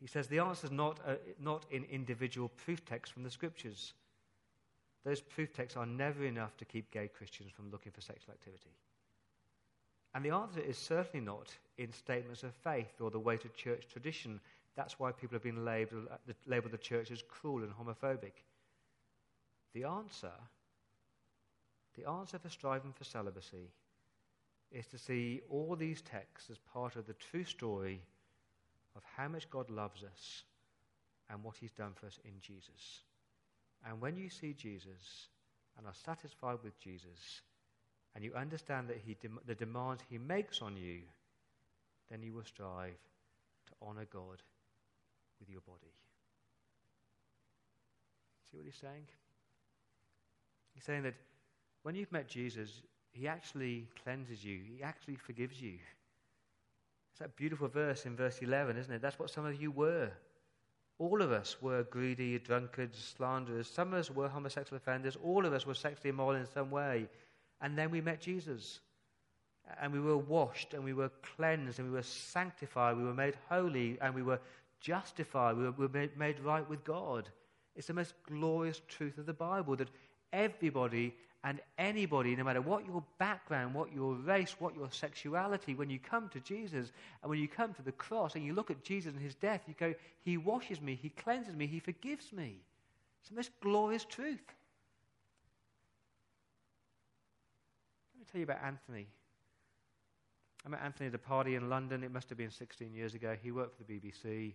He 0.00 0.06
says 0.06 0.26
the 0.26 0.40
answer 0.40 0.66
is 0.66 0.72
not, 0.72 0.98
uh, 1.06 1.14
not 1.38 1.64
in 1.70 1.84
individual 1.84 2.48
proof 2.48 2.84
texts 2.84 3.12
from 3.12 3.22
the 3.22 3.30
scriptures. 3.30 3.92
Those 5.04 5.20
proof 5.20 5.52
texts 5.52 5.76
are 5.76 5.86
never 5.86 6.24
enough 6.24 6.56
to 6.56 6.64
keep 6.64 6.90
gay 6.90 7.08
Christians 7.08 7.52
from 7.52 7.70
looking 7.70 7.92
for 7.92 8.00
sexual 8.00 8.32
activity. 8.32 8.70
And 10.14 10.24
the 10.24 10.30
answer 10.30 10.60
is 10.60 10.76
certainly 10.76 11.24
not 11.24 11.54
in 11.82 11.92
statements 11.92 12.42
of 12.42 12.54
faith 12.54 13.00
or 13.00 13.10
the 13.10 13.18
weight 13.18 13.44
of 13.44 13.56
church 13.56 13.84
tradition. 13.90 14.40
That's 14.76 14.98
why 14.98 15.12
people 15.12 15.34
have 15.34 15.42
been 15.42 15.64
labeled, 15.64 16.08
uh, 16.10 16.32
labeled 16.46 16.72
the 16.72 16.78
church 16.78 17.10
as 17.10 17.22
cruel 17.28 17.62
and 17.62 17.72
homophobic. 17.72 18.32
The 19.74 19.84
answer, 19.84 20.32
the 21.98 22.08
answer 22.08 22.38
for 22.38 22.48
striving 22.48 22.92
for 22.92 23.04
celibacy 23.04 23.70
is 24.70 24.86
to 24.86 24.98
see 24.98 25.42
all 25.50 25.76
these 25.76 26.00
texts 26.02 26.50
as 26.50 26.58
part 26.58 26.96
of 26.96 27.06
the 27.06 27.14
true 27.14 27.44
story 27.44 28.00
of 28.96 29.02
how 29.16 29.28
much 29.28 29.50
God 29.50 29.70
loves 29.70 30.02
us 30.02 30.44
and 31.30 31.42
what 31.42 31.56
He's 31.56 31.72
done 31.72 31.92
for 31.94 32.06
us 32.06 32.18
in 32.24 32.32
Jesus. 32.40 33.02
And 33.86 34.00
when 34.00 34.16
you 34.16 34.30
see 34.30 34.54
Jesus 34.54 35.28
and 35.76 35.86
are 35.86 35.94
satisfied 35.94 36.58
with 36.62 36.78
Jesus, 36.78 37.42
and 38.14 38.24
you 38.24 38.34
understand 38.34 38.88
that 38.88 39.00
he 39.04 39.14
dem- 39.14 39.40
the 39.46 39.54
demands 39.54 40.02
He 40.08 40.18
makes 40.18 40.60
on 40.60 40.76
you, 40.76 41.00
then 42.12 42.22
you 42.22 42.34
will 42.34 42.44
strive 42.44 42.98
to 43.66 43.72
honor 43.80 44.06
God 44.12 44.42
with 45.40 45.48
your 45.48 45.62
body. 45.62 45.94
See 48.50 48.58
what 48.58 48.66
He's 48.66 48.76
saying? 48.76 49.06
He's 50.74 50.84
saying 50.84 51.04
that 51.04 51.14
when 51.82 51.94
you've 51.94 52.12
met 52.12 52.28
Jesus, 52.28 52.82
He 53.12 53.26
actually 53.26 53.88
cleanses 54.04 54.44
you, 54.44 54.60
He 54.76 54.82
actually 54.82 55.16
forgives 55.16 55.60
you. 55.60 55.78
It's 57.12 57.20
that 57.20 57.36
beautiful 57.36 57.68
verse 57.68 58.04
in 58.04 58.14
verse 58.14 58.38
11, 58.40 58.76
isn't 58.76 58.92
it? 58.92 59.02
That's 59.02 59.18
what 59.18 59.30
some 59.30 59.46
of 59.46 59.60
you 59.60 59.70
were. 59.70 60.10
All 60.98 61.20
of 61.22 61.32
us 61.32 61.56
were 61.60 61.82
greedy, 61.84 62.38
drunkards, 62.38 63.14
slanderers. 63.16 63.68
Some 63.68 63.92
of 63.92 63.98
us 63.98 64.10
were 64.10 64.28
homosexual 64.28 64.76
offenders. 64.76 65.16
All 65.22 65.44
of 65.44 65.52
us 65.52 65.66
were 65.66 65.74
sexually 65.74 66.10
immoral 66.10 66.40
in 66.40 66.46
some 66.46 66.70
way. 66.70 67.08
And 67.60 67.76
then 67.76 67.90
we 67.90 68.00
met 68.00 68.20
Jesus. 68.20 68.80
And 69.80 69.92
we 69.92 70.00
were 70.00 70.18
washed 70.18 70.74
and 70.74 70.84
we 70.84 70.92
were 70.92 71.10
cleansed 71.36 71.78
and 71.78 71.88
we 71.88 71.94
were 71.94 72.02
sanctified. 72.02 72.96
We 72.96 73.04
were 73.04 73.14
made 73.14 73.34
holy 73.48 73.98
and 74.00 74.14
we 74.14 74.22
were 74.22 74.40
justified. 74.80 75.56
We 75.56 75.64
were, 75.64 75.70
we 75.72 75.86
were 75.86 75.92
made, 75.92 76.16
made 76.18 76.40
right 76.40 76.68
with 76.68 76.84
God. 76.84 77.28
It's 77.74 77.86
the 77.86 77.94
most 77.94 78.14
glorious 78.28 78.80
truth 78.88 79.18
of 79.18 79.26
the 79.26 79.32
Bible 79.32 79.76
that 79.76 79.88
everybody 80.32 81.14
and 81.44 81.60
anybody, 81.76 82.36
no 82.36 82.44
matter 82.44 82.60
what 82.60 82.86
your 82.86 83.02
background, 83.18 83.74
what 83.74 83.92
your 83.92 84.14
race, 84.14 84.54
what 84.58 84.76
your 84.76 84.88
sexuality, 84.90 85.74
when 85.74 85.90
you 85.90 85.98
come 85.98 86.28
to 86.28 86.40
Jesus 86.40 86.92
and 87.22 87.30
when 87.30 87.40
you 87.40 87.48
come 87.48 87.74
to 87.74 87.82
the 87.82 87.92
cross 87.92 88.36
and 88.36 88.44
you 88.44 88.52
look 88.52 88.70
at 88.70 88.84
Jesus 88.84 89.12
and 89.12 89.22
his 89.22 89.34
death, 89.34 89.62
you 89.66 89.74
go, 89.78 89.94
He 90.22 90.36
washes 90.36 90.80
me, 90.80 90.98
He 91.00 91.08
cleanses 91.08 91.56
me, 91.56 91.66
He 91.66 91.80
forgives 91.80 92.32
me. 92.32 92.60
It's 93.20 93.30
the 93.30 93.36
most 93.36 93.50
glorious 93.60 94.04
truth. 94.04 94.40
Let 98.14 98.20
me 98.20 98.26
tell 98.30 98.38
you 98.38 98.44
about 98.44 98.62
Anthony. 98.64 99.08
I 100.64 100.68
met 100.68 100.80
Anthony 100.84 101.08
at 101.08 101.14
a 101.14 101.18
party 101.18 101.54
in 101.56 101.68
London. 101.68 102.04
It 102.04 102.12
must 102.12 102.28
have 102.28 102.38
been 102.38 102.50
16 102.50 102.94
years 102.94 103.14
ago. 103.14 103.36
He 103.40 103.50
worked 103.50 103.76
for 103.76 103.84
the 103.84 103.92
BBC. 103.92 104.54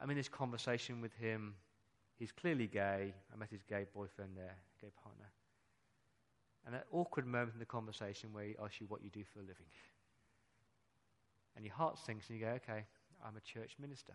I'm 0.00 0.10
in 0.10 0.16
this 0.16 0.28
conversation 0.28 1.00
with 1.00 1.12
him. 1.14 1.54
He's 2.18 2.32
clearly 2.32 2.66
gay. 2.66 3.12
I 3.32 3.36
met 3.36 3.50
his 3.50 3.62
gay 3.62 3.86
boyfriend 3.94 4.30
there, 4.36 4.56
gay 4.80 4.90
partner 5.02 5.26
and 6.66 6.74
an 6.74 6.82
awkward 6.92 7.26
moment 7.26 7.52
in 7.54 7.58
the 7.58 7.66
conversation 7.66 8.32
where 8.32 8.44
he 8.44 8.54
asks 8.62 8.80
you 8.80 8.86
what 8.88 9.02
you 9.02 9.10
do 9.10 9.24
for 9.32 9.40
a 9.40 9.42
living. 9.42 9.66
And 11.56 11.64
your 11.64 11.74
heart 11.74 11.98
sinks 11.98 12.28
and 12.28 12.38
you 12.38 12.46
go, 12.46 12.52
okay, 12.52 12.84
I'm 13.24 13.36
a 13.36 13.40
church 13.40 13.72
minister. 13.80 14.14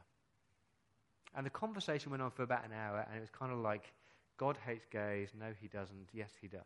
And 1.35 1.45
the 1.45 1.51
conversation 1.51 2.09
went 2.09 2.23
on 2.23 2.31
for 2.31 2.43
about 2.43 2.65
an 2.65 2.71
hour, 2.71 3.05
and 3.07 3.17
it 3.17 3.21
was 3.21 3.29
kind 3.29 3.51
of 3.51 3.59
like, 3.59 3.91
God 4.37 4.57
hates 4.65 4.85
gays. 4.89 5.29
No, 5.37 5.47
he 5.59 5.67
doesn't. 5.67 6.09
Yes, 6.13 6.31
he 6.39 6.47
does. 6.47 6.61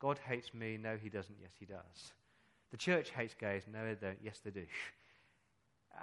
God 0.00 0.18
hates 0.26 0.54
me. 0.54 0.78
No, 0.80 0.96
he 1.00 1.08
doesn't. 1.08 1.36
Yes, 1.40 1.52
he 1.58 1.66
does. 1.66 2.12
The 2.70 2.76
church 2.76 3.10
hates 3.10 3.34
gays. 3.34 3.62
No, 3.72 3.86
they 3.86 3.94
don't. 3.94 4.18
Yes, 4.22 4.40
they 4.44 4.50
do. 4.50 4.64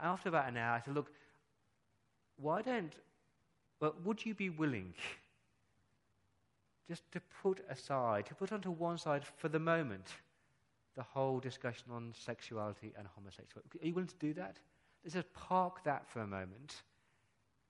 After 0.02 0.30
about 0.30 0.48
an 0.48 0.58
hour, 0.58 0.78
I 0.78 0.82
said, 0.82 0.96
look, 0.96 1.12
why 2.38 2.62
don't, 2.62 2.94
well, 3.80 3.96
would 4.04 4.26
you 4.26 4.34
be 4.34 4.50
willing 4.50 4.94
just 6.88 7.10
to 7.12 7.22
put 7.42 7.62
aside, 7.70 8.26
to 8.26 8.36
put 8.36 8.52
onto 8.52 8.72
one 8.72 8.98
side 8.98 9.24
for 9.38 9.50
the 9.50 9.60
moment, 9.60 10.08
the 10.96 11.04
whole 11.04 11.40
discussion 11.40 11.86
on 11.92 12.14
sexuality 12.14 12.94
and 12.98 13.08
homosexuality. 13.16 13.80
Are 13.82 13.88
you 13.88 13.94
willing 13.94 14.08
to 14.08 14.16
do 14.20 14.34
that? 14.34 14.58
Let's 15.04 15.16
just 15.16 15.34
park 15.34 15.84
that 15.86 16.08
for 16.08 16.20
a 16.20 16.28
moment 16.28 16.84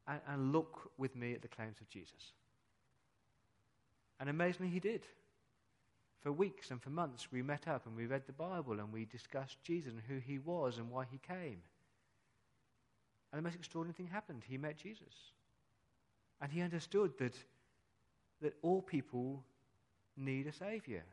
and, 0.08 0.20
and 0.28 0.52
look 0.52 0.92
with 0.98 1.16
me 1.16 1.34
at 1.34 1.42
the 1.42 1.48
claims 1.48 1.78
of 1.80 1.88
Jesus. 1.90 2.34
And 4.20 4.30
amazingly, 4.30 4.72
he 4.72 4.80
did. 4.80 5.04
For 6.24 6.32
weeks 6.32 6.72
and 6.72 6.82
for 6.82 6.90
months, 6.90 7.28
we 7.32 7.42
met 7.42 7.68
up 7.68 7.86
and 7.86 7.98
we 7.98 8.06
read 8.06 8.24
the 8.26 8.34
Bible 8.34 8.80
and 8.80 8.94
we 8.94 9.04
discussed 9.04 9.62
Jesus 9.62 9.92
and 9.92 10.02
who 10.08 10.20
he 10.20 10.40
was 10.40 10.78
and 10.78 10.90
why 10.90 11.06
he 11.12 11.20
came. 11.20 11.62
And 13.32 13.40
the 13.40 13.42
most 13.42 13.56
extraordinary 13.56 13.94
thing 13.94 14.08
happened. 14.08 14.44
He 14.48 14.58
met 14.58 14.78
Jesus. 14.78 15.14
And 16.42 16.50
he 16.50 16.62
understood 16.62 17.12
that, 17.20 17.36
that 18.42 18.54
all 18.62 18.82
people 18.82 19.44
need 20.16 20.48
a 20.48 20.54
Savior 20.54 21.04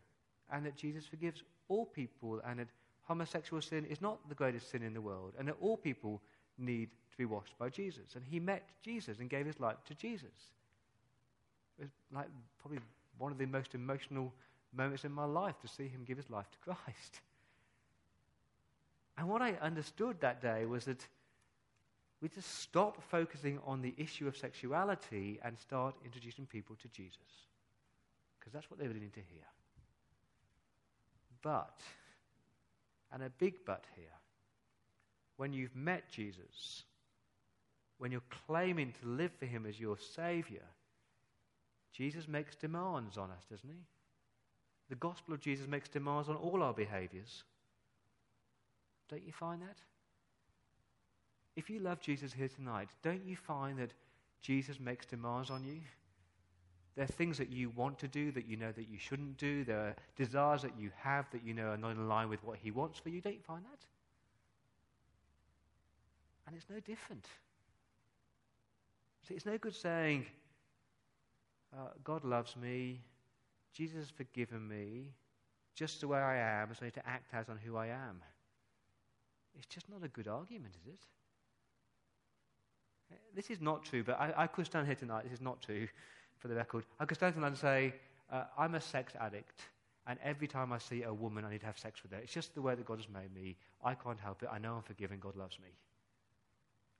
and 0.52 0.64
that 0.64 0.76
Jesus 0.76 1.06
forgives 1.06 1.42
all 1.68 1.86
people 1.86 2.40
and 2.46 2.60
that 2.60 2.68
homosexual 3.02 3.60
sin 3.60 3.86
is 3.86 4.00
not 4.00 4.28
the 4.28 4.34
greatest 4.36 4.70
sin 4.70 4.82
in 4.82 4.94
the 4.94 5.00
world 5.00 5.32
and 5.38 5.48
that 5.48 5.56
all 5.60 5.76
people 5.76 6.20
need 6.56 6.88
to 7.10 7.16
be 7.16 7.24
washed 7.24 7.58
by 7.58 7.68
Jesus. 7.68 8.14
And 8.14 8.24
he 8.24 8.38
met 8.38 8.68
Jesus 8.82 9.18
and 9.18 9.28
gave 9.28 9.46
his 9.46 9.58
life 9.58 9.78
to 9.86 9.94
Jesus. 9.94 10.52
It 11.80 11.82
was 11.82 11.90
like 12.14 12.28
probably 12.60 12.78
one 13.18 13.32
of 13.32 13.38
the 13.38 13.46
most 13.46 13.74
emotional 13.74 14.32
moments 14.72 15.04
in 15.04 15.12
my 15.12 15.24
life 15.24 15.58
to 15.60 15.68
see 15.68 15.88
him 15.88 16.04
give 16.04 16.16
his 16.16 16.30
life 16.30 16.50
to 16.50 16.58
Christ. 16.58 17.20
And 19.18 19.28
what 19.28 19.42
I 19.42 19.52
understood 19.60 20.20
that 20.20 20.40
day 20.40 20.64
was 20.64 20.84
that 20.86 21.06
we 22.20 22.28
just 22.28 22.60
stop 22.60 23.02
focusing 23.10 23.58
on 23.66 23.82
the 23.82 23.94
issue 23.96 24.28
of 24.28 24.36
sexuality 24.36 25.38
and 25.42 25.58
start 25.58 25.94
introducing 26.04 26.46
people 26.46 26.76
to 26.76 26.88
Jesus. 26.88 27.18
Because 28.38 28.52
that's 28.52 28.70
what 28.70 28.78
they 28.78 28.86
really 28.86 29.00
need 29.00 29.14
to 29.14 29.20
hear. 29.20 29.44
But, 31.42 31.80
and 33.12 33.22
a 33.22 33.30
big 33.30 33.64
but 33.64 33.84
here, 33.96 34.06
when 35.36 35.52
you've 35.52 35.74
met 35.74 36.10
Jesus, 36.10 36.84
when 37.98 38.12
you're 38.12 38.22
claiming 38.46 38.92
to 39.00 39.08
live 39.08 39.32
for 39.38 39.46
him 39.46 39.64
as 39.66 39.80
your 39.80 39.96
Savior, 39.98 40.64
Jesus 41.92 42.28
makes 42.28 42.56
demands 42.56 43.16
on 43.16 43.30
us, 43.30 43.44
doesn't 43.50 43.68
he? 43.68 43.84
The 44.90 44.96
gospel 44.96 45.32
of 45.32 45.40
Jesus 45.40 45.68
makes 45.68 45.88
demands 45.88 46.28
on 46.28 46.34
all 46.36 46.62
our 46.62 46.74
behaviors. 46.74 47.44
Don't 49.08 49.24
you 49.24 49.32
find 49.32 49.62
that? 49.62 49.78
If 51.56 51.70
you 51.70 51.78
love 51.78 52.00
Jesus 52.00 52.32
here 52.32 52.48
tonight, 52.48 52.88
don't 53.02 53.24
you 53.24 53.36
find 53.36 53.78
that 53.78 53.92
Jesus 54.42 54.80
makes 54.80 55.06
demands 55.06 55.48
on 55.48 55.64
you? 55.64 55.80
There 56.96 57.04
are 57.04 57.08
things 57.08 57.38
that 57.38 57.50
you 57.50 57.70
want 57.70 58.00
to 58.00 58.08
do 58.08 58.32
that 58.32 58.46
you 58.46 58.56
know 58.56 58.72
that 58.72 58.88
you 58.88 58.98
shouldn't 58.98 59.36
do. 59.36 59.62
There 59.64 59.78
are 59.78 59.96
desires 60.16 60.62
that 60.62 60.76
you 60.76 60.90
have 60.96 61.30
that 61.30 61.44
you 61.44 61.54
know 61.54 61.68
are 61.68 61.76
not 61.76 61.92
in 61.92 62.08
line 62.08 62.28
with 62.28 62.42
what 62.42 62.58
He 62.60 62.72
wants 62.72 62.98
for 62.98 63.10
you. 63.10 63.20
Don't 63.20 63.34
you 63.34 63.40
find 63.46 63.64
that? 63.64 63.78
And 66.46 66.56
it's 66.56 66.68
no 66.68 66.80
different. 66.80 67.26
See, 69.28 69.34
it's 69.34 69.46
no 69.46 69.56
good 69.56 69.74
saying, 69.74 70.26
uh, 71.72 71.90
God 72.02 72.24
loves 72.24 72.56
me, 72.56 73.00
Jesus 73.72 73.96
has 73.96 74.10
forgiven 74.10 74.66
me, 74.66 75.12
just 75.74 76.00
the 76.00 76.08
way 76.08 76.18
I 76.18 76.36
am, 76.62 76.68
so 76.74 76.80
I 76.82 76.84
need 76.86 76.94
to 76.94 77.08
act 77.08 77.32
out 77.34 77.48
on 77.48 77.56
who 77.56 77.76
I 77.76 77.86
am. 77.86 78.22
It's 79.56 79.66
just 79.66 79.88
not 79.88 80.02
a 80.04 80.08
good 80.08 80.28
argument, 80.28 80.74
is 80.80 80.86
it? 80.94 81.00
This 83.34 83.50
is 83.50 83.60
not 83.60 83.84
true, 83.84 84.04
but 84.04 84.20
I, 84.20 84.32
I 84.36 84.46
could 84.46 84.66
stand 84.66 84.86
here 84.86 84.94
tonight. 84.94 85.24
This 85.24 85.32
is 85.32 85.40
not 85.40 85.60
true, 85.60 85.88
for 86.38 86.48
the 86.48 86.54
record. 86.54 86.84
I 86.98 87.04
could 87.04 87.16
stand 87.16 87.34
tonight 87.34 87.48
and 87.48 87.58
say, 87.58 87.94
uh, 88.32 88.44
I'm 88.58 88.74
a 88.74 88.80
sex 88.80 89.14
addict, 89.20 89.60
and 90.06 90.18
every 90.24 90.46
time 90.46 90.72
I 90.72 90.78
see 90.78 91.02
a 91.02 91.12
woman, 91.12 91.44
I 91.44 91.50
need 91.50 91.60
to 91.60 91.66
have 91.66 91.78
sex 91.78 92.02
with 92.02 92.12
her. 92.12 92.18
It's 92.18 92.32
just 92.32 92.54
the 92.54 92.62
way 92.62 92.74
that 92.74 92.84
God 92.84 92.98
has 92.98 93.08
made 93.08 93.34
me. 93.34 93.56
I 93.84 93.94
can't 93.94 94.18
help 94.18 94.42
it. 94.42 94.48
I 94.52 94.58
know 94.58 94.74
I'm 94.74 94.82
forgiven. 94.82 95.18
God 95.20 95.36
loves 95.36 95.58
me. 95.60 95.68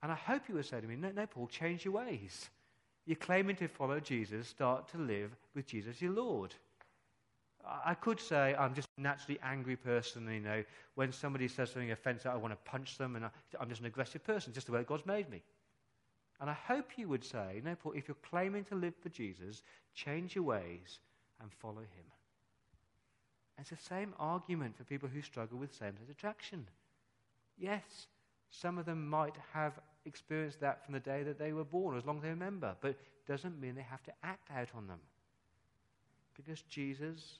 And 0.03 0.11
I 0.11 0.15
hope 0.15 0.43
you 0.47 0.55
would 0.55 0.65
say 0.65 0.81
to 0.81 0.87
me, 0.87 0.95
no, 0.95 1.11
no, 1.11 1.25
Paul, 1.27 1.47
change 1.47 1.85
your 1.85 1.93
ways. 1.93 2.49
You're 3.11 3.17
claiming 3.17 3.57
to 3.57 3.67
follow 3.67 3.99
Jesus, 3.99 4.47
start 4.47 4.87
to 4.91 4.97
live 4.97 5.35
with 5.53 5.67
Jesus 5.67 6.01
your 6.01 6.13
Lord. 6.13 6.55
I 7.85 7.93
could 7.93 8.21
say 8.21 8.55
I'm 8.57 8.73
just 8.73 8.87
a 8.97 9.01
naturally 9.01 9.37
angry 9.43 9.75
person, 9.75 10.31
you 10.31 10.39
know, 10.39 10.63
when 10.95 11.11
somebody 11.11 11.49
says 11.49 11.71
something 11.71 11.91
offensive, 11.91 12.31
I 12.31 12.37
want 12.37 12.53
to 12.53 12.71
punch 12.71 12.97
them, 12.97 13.17
and 13.17 13.25
I, 13.25 13.29
I'm 13.59 13.67
just 13.67 13.81
an 13.81 13.87
aggressive 13.87 14.23
person, 14.23 14.53
just 14.53 14.67
the 14.67 14.71
way 14.71 14.83
God's 14.83 15.05
made 15.05 15.29
me. 15.29 15.43
And 16.39 16.49
I 16.49 16.53
hope 16.53 16.91
you 16.95 17.09
would 17.09 17.25
say, 17.25 17.61
no, 17.65 17.75
Paul, 17.75 17.91
if 17.97 18.07
you're 18.07 18.15
claiming 18.29 18.63
to 18.63 18.75
live 18.75 18.93
for 19.03 19.09
Jesus, 19.09 19.61
change 19.93 20.33
your 20.33 20.45
ways 20.45 20.99
and 21.41 21.51
follow 21.51 21.81
him. 21.81 22.05
it's 23.59 23.71
the 23.71 23.75
same 23.75 24.13
argument 24.19 24.77
for 24.77 24.85
people 24.85 25.09
who 25.09 25.21
struggle 25.21 25.57
with 25.57 25.73
same 25.73 25.97
sex 25.97 26.09
attraction. 26.09 26.65
Yes, 27.57 28.07
some 28.51 28.77
of 28.77 28.85
them 28.85 29.05
might 29.05 29.35
have 29.51 29.73
experienced 30.05 30.59
that 30.61 30.83
from 30.83 30.93
the 30.93 30.99
day 30.99 31.23
that 31.23 31.37
they 31.37 31.53
were 31.53 31.63
born, 31.63 31.97
as 31.97 32.05
long 32.05 32.17
as 32.17 32.23
they 32.23 32.29
remember, 32.29 32.75
but 32.81 32.91
it 32.91 32.99
doesn't 33.27 33.59
mean 33.59 33.75
they 33.75 33.81
have 33.81 34.03
to 34.03 34.13
act 34.23 34.49
out 34.55 34.69
on 34.75 34.87
them. 34.87 34.99
Because 36.35 36.61
Jesus 36.63 37.39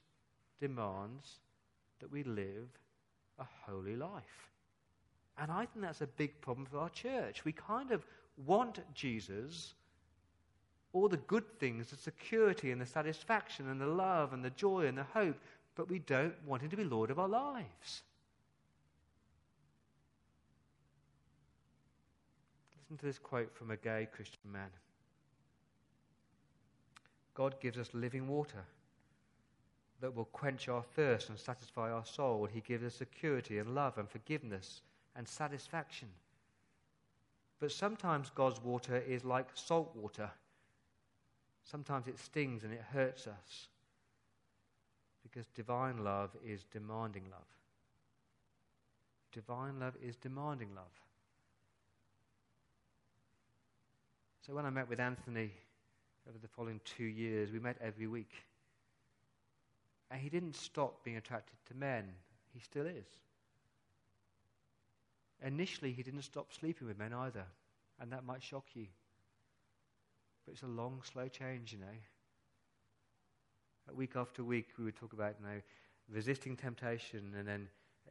demands 0.59 1.39
that 1.99 2.11
we 2.11 2.23
live 2.23 2.67
a 3.39 3.45
holy 3.65 3.95
life. 3.95 4.49
And 5.37 5.51
I 5.51 5.65
think 5.65 5.85
that's 5.85 6.01
a 6.01 6.07
big 6.07 6.39
problem 6.41 6.65
for 6.65 6.77
our 6.77 6.89
church. 6.89 7.43
We 7.45 7.51
kind 7.51 7.91
of 7.91 8.05
want 8.45 8.79
Jesus, 8.93 9.73
all 10.93 11.07
the 11.07 11.17
good 11.17 11.59
things, 11.59 11.87
the 11.87 11.95
security 11.95 12.71
and 12.71 12.79
the 12.79 12.85
satisfaction 12.85 13.69
and 13.69 13.81
the 13.81 13.87
love 13.87 14.33
and 14.33 14.43
the 14.43 14.49
joy 14.51 14.85
and 14.85 14.97
the 14.97 15.03
hope, 15.03 15.37
but 15.75 15.89
we 15.89 15.99
don't 15.99 16.35
want 16.45 16.61
him 16.61 16.69
to 16.69 16.77
be 16.77 16.83
Lord 16.83 17.09
of 17.09 17.19
our 17.19 17.29
lives. 17.29 18.03
Listen 22.91 22.99
to 22.99 23.05
this 23.05 23.19
quote 23.19 23.55
from 23.55 23.71
a 23.71 23.77
gay 23.77 24.05
Christian 24.13 24.51
man 24.51 24.67
God 27.33 27.55
gives 27.61 27.77
us 27.77 27.89
living 27.93 28.27
water 28.27 28.65
that 30.01 30.13
will 30.13 30.25
quench 30.25 30.67
our 30.67 30.83
thirst 30.83 31.29
and 31.29 31.39
satisfy 31.39 31.89
our 31.89 32.03
soul. 32.03 32.49
He 32.51 32.59
gives 32.59 32.83
us 32.83 32.93
security 32.93 33.59
and 33.59 33.73
love 33.73 33.97
and 33.97 34.09
forgiveness 34.09 34.81
and 35.15 35.25
satisfaction. 35.25 36.09
But 37.61 37.71
sometimes 37.71 38.29
God's 38.35 38.61
water 38.61 38.97
is 38.97 39.23
like 39.23 39.47
salt 39.53 39.95
water. 39.95 40.29
Sometimes 41.63 42.09
it 42.09 42.19
stings 42.19 42.65
and 42.65 42.73
it 42.73 42.83
hurts 42.91 43.25
us. 43.25 43.69
Because 45.23 45.47
divine 45.55 46.03
love 46.03 46.31
is 46.45 46.65
demanding 46.73 47.23
love. 47.31 47.47
Divine 49.31 49.79
love 49.79 49.93
is 50.03 50.17
demanding 50.17 50.75
love. 50.75 50.91
So 54.45 54.55
when 54.55 54.65
I 54.65 54.71
met 54.71 54.89
with 54.89 54.99
Anthony 54.99 55.51
over 56.27 56.37
the 56.41 56.47
following 56.47 56.81
two 56.83 57.03
years, 57.03 57.51
we 57.51 57.59
met 57.59 57.77
every 57.79 58.07
week. 58.07 58.33
And 60.09 60.19
he 60.19 60.29
didn't 60.29 60.55
stop 60.55 61.03
being 61.03 61.17
attracted 61.17 61.57
to 61.67 61.75
men. 61.75 62.05
He 62.53 62.59
still 62.59 62.87
is. 62.87 63.05
Initially, 65.43 65.91
he 65.91 66.03
didn't 66.03 66.23
stop 66.23 66.53
sleeping 66.53 66.87
with 66.87 66.97
men 66.97 67.13
either, 67.13 67.45
and 67.99 68.11
that 68.11 68.25
might 68.25 68.43
shock 68.43 68.65
you. 68.73 68.87
But 70.45 70.53
it's 70.53 70.63
a 70.63 70.67
long, 70.67 71.01
slow 71.03 71.27
change, 71.27 71.73
you 71.73 71.79
know. 71.79 71.85
Week 73.95 74.15
after 74.15 74.43
week, 74.43 74.69
we 74.77 74.85
would 74.85 74.95
talk 74.95 75.13
about, 75.13 75.35
you 75.39 75.45
know, 75.45 75.61
resisting 76.09 76.55
temptation, 76.55 77.33
and 77.37 77.47
then 77.47 77.67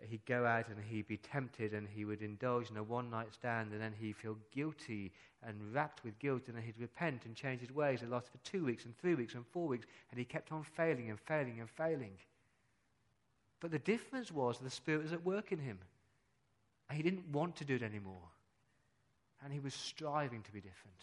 he'd 0.08 0.24
go 0.26 0.46
out 0.46 0.68
and 0.68 0.76
he'd 0.88 1.08
be 1.08 1.16
tempted, 1.16 1.74
and 1.74 1.88
he 1.88 2.04
would 2.04 2.22
indulge 2.22 2.70
in 2.70 2.76
a 2.76 2.82
one 2.82 3.10
night 3.10 3.32
stand, 3.32 3.72
and 3.72 3.80
then 3.80 3.94
he'd 4.00 4.16
feel 4.16 4.36
guilty 4.54 5.12
and 5.42 5.74
racked 5.74 6.04
with 6.04 6.18
guilt, 6.18 6.42
and 6.46 6.56
then 6.56 6.62
he'd 6.62 6.78
repent 6.78 7.24
and 7.24 7.34
change 7.34 7.60
his 7.60 7.72
ways. 7.72 8.02
It 8.02 8.10
lasted 8.10 8.32
for 8.32 8.50
two 8.50 8.64
weeks, 8.64 8.84
and 8.84 8.96
three 8.98 9.14
weeks, 9.14 9.34
and 9.34 9.46
four 9.52 9.66
weeks, 9.66 9.86
and 10.10 10.18
he 10.18 10.24
kept 10.24 10.52
on 10.52 10.62
failing 10.62 11.10
and 11.10 11.18
failing 11.20 11.60
and 11.60 11.70
failing. 11.70 12.12
But 13.60 13.70
the 13.70 13.78
difference 13.78 14.32
was 14.32 14.58
the 14.58 14.70
Spirit 14.70 15.02
was 15.02 15.12
at 15.12 15.24
work 15.24 15.52
in 15.52 15.58
him. 15.58 15.78
And 16.88 16.96
he 16.96 17.04
didn't 17.04 17.30
want 17.30 17.56
to 17.56 17.64
do 17.64 17.76
it 17.76 17.82
anymore. 17.82 18.28
And 19.44 19.52
he 19.52 19.60
was 19.60 19.74
striving 19.74 20.42
to 20.42 20.52
be 20.52 20.60
different. 20.60 20.96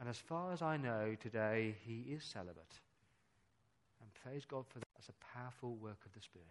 And 0.00 0.08
as 0.08 0.18
far 0.18 0.52
as 0.52 0.60
I 0.60 0.76
know 0.76 1.14
today, 1.20 1.76
he 1.86 2.12
is 2.12 2.24
celibate. 2.24 2.80
And 4.00 4.10
praise 4.24 4.44
God 4.44 4.64
for 4.66 4.80
that. 4.80 4.88
That's 4.96 5.08
a 5.08 5.38
powerful 5.38 5.76
work 5.76 5.98
of 6.04 6.12
the 6.14 6.20
Spirit. 6.20 6.48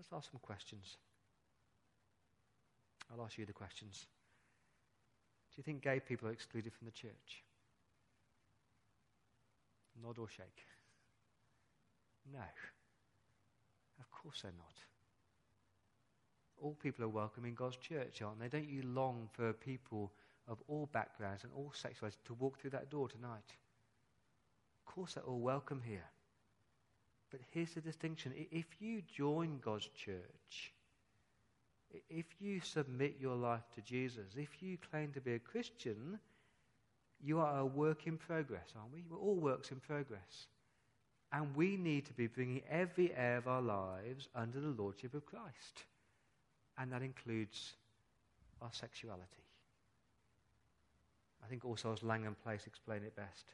Let's 0.00 0.14
ask 0.14 0.30
some 0.30 0.40
questions. 0.40 0.96
I'll 3.12 3.22
ask 3.22 3.36
you 3.36 3.44
the 3.44 3.52
questions. 3.52 4.06
Do 5.50 5.56
you 5.58 5.62
think 5.62 5.82
gay 5.82 6.00
people 6.00 6.26
are 6.26 6.32
excluded 6.32 6.72
from 6.72 6.86
the 6.86 6.92
church? 6.92 7.44
Nod 10.02 10.16
or 10.16 10.26
shake? 10.26 10.64
No. 12.32 12.38
Of 13.98 14.10
course 14.10 14.40
they're 14.40 14.52
not. 14.56 14.72
All 16.62 16.78
people 16.82 17.04
are 17.04 17.08
welcome 17.08 17.44
in 17.44 17.52
God's 17.52 17.76
church, 17.76 18.22
aren't 18.22 18.40
they? 18.40 18.48
Don't 18.48 18.70
you 18.70 18.82
long 18.82 19.28
for 19.34 19.52
people 19.52 20.12
of 20.48 20.62
all 20.66 20.88
backgrounds 20.94 21.44
and 21.44 21.52
all 21.54 21.74
sexualities 21.76 22.16
to 22.24 22.32
walk 22.32 22.58
through 22.58 22.70
that 22.70 22.88
door 22.88 23.10
tonight? 23.10 23.52
Of 24.78 24.94
course 24.94 25.12
they're 25.12 25.24
all 25.24 25.40
welcome 25.40 25.82
here. 25.84 26.08
But 27.30 27.40
here's 27.50 27.74
the 27.74 27.80
distinction. 27.80 28.32
If 28.50 28.66
you 28.80 29.02
join 29.14 29.60
God's 29.64 29.88
church, 29.88 30.72
if 32.08 32.26
you 32.40 32.60
submit 32.60 33.16
your 33.20 33.36
life 33.36 33.62
to 33.74 33.80
Jesus, 33.82 34.26
if 34.36 34.62
you 34.62 34.78
claim 34.90 35.12
to 35.12 35.20
be 35.20 35.34
a 35.34 35.38
Christian, 35.38 36.18
you 37.22 37.40
are 37.40 37.60
a 37.60 37.66
work 37.66 38.06
in 38.06 38.16
progress, 38.16 38.68
aren't 38.76 38.92
we? 38.92 39.04
We're 39.08 39.18
all 39.18 39.36
works 39.36 39.70
in 39.70 39.80
progress. 39.80 40.46
And 41.32 41.54
we 41.54 41.76
need 41.76 42.06
to 42.06 42.12
be 42.12 42.26
bringing 42.26 42.62
every 42.68 43.12
area 43.14 43.38
of 43.38 43.46
our 43.46 43.62
lives 43.62 44.28
under 44.34 44.60
the 44.60 44.74
Lordship 44.82 45.14
of 45.14 45.26
Christ. 45.26 45.84
And 46.78 46.92
that 46.92 47.02
includes 47.02 47.74
our 48.60 48.70
sexuality. 48.72 49.24
I 51.44 51.46
think 51.46 51.64
All 51.64 51.76
Souls 51.76 52.02
Langham 52.02 52.36
Place 52.42 52.66
explain 52.66 53.02
it 53.02 53.14
best. 53.14 53.46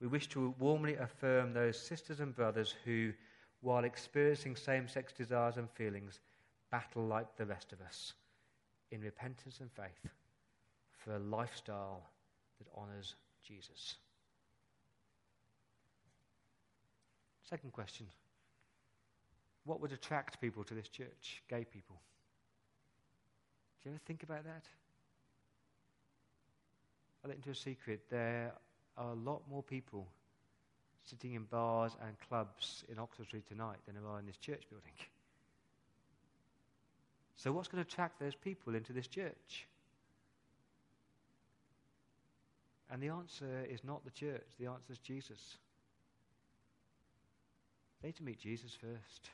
We 0.00 0.06
wish 0.06 0.28
to 0.28 0.54
warmly 0.58 0.96
affirm 0.96 1.52
those 1.52 1.78
sisters 1.78 2.20
and 2.20 2.34
brothers 2.34 2.74
who, 2.84 3.12
while 3.60 3.84
experiencing 3.84 4.56
same 4.56 4.88
sex 4.88 5.12
desires 5.12 5.58
and 5.58 5.70
feelings, 5.70 6.20
battle 6.70 7.04
like 7.06 7.36
the 7.36 7.44
rest 7.44 7.72
of 7.72 7.80
us 7.82 8.14
in 8.90 9.00
repentance 9.02 9.60
and 9.60 9.70
faith 9.72 10.10
for 11.04 11.14
a 11.14 11.18
lifestyle 11.18 12.02
that 12.58 12.68
honours 12.76 13.14
Jesus. 13.46 13.96
Second 17.42 17.72
question 17.72 18.06
What 19.64 19.80
would 19.80 19.92
attract 19.92 20.40
people 20.40 20.64
to 20.64 20.74
this 20.74 20.88
church? 20.88 21.42
Gay 21.48 21.64
people. 21.64 22.00
Do 23.82 23.88
you 23.88 23.94
ever 23.94 24.02
think 24.06 24.22
about 24.22 24.44
that? 24.44 24.64
I'll 27.22 27.28
let 27.28 27.36
into 27.36 27.50
a 27.50 27.54
secret. 27.54 28.02
There 28.10 28.52
are 29.00 29.12
a 29.12 29.14
lot 29.14 29.42
more 29.50 29.62
people 29.62 30.06
sitting 31.02 31.34
in 31.34 31.44
bars 31.44 31.96
and 32.06 32.14
clubs 32.28 32.84
in 32.88 32.98
Oxford 32.98 33.26
Street 33.26 33.48
tonight 33.48 33.78
than 33.86 33.94
there 33.94 34.06
are 34.06 34.18
in 34.20 34.26
this 34.26 34.36
church 34.36 34.62
building. 34.70 34.92
So, 37.36 37.52
what's 37.52 37.68
going 37.68 37.82
to 37.82 37.88
attract 37.88 38.20
those 38.20 38.34
people 38.34 38.74
into 38.74 38.92
this 38.92 39.06
church? 39.06 39.66
And 42.90 43.02
the 43.02 43.08
answer 43.08 43.64
is 43.70 43.82
not 43.82 44.04
the 44.04 44.10
church, 44.10 44.46
the 44.58 44.66
answer 44.66 44.92
is 44.92 44.98
Jesus. 44.98 45.56
They 48.02 48.08
need 48.08 48.16
to 48.16 48.22
meet 48.22 48.38
Jesus 48.38 48.72
first. 48.78 49.30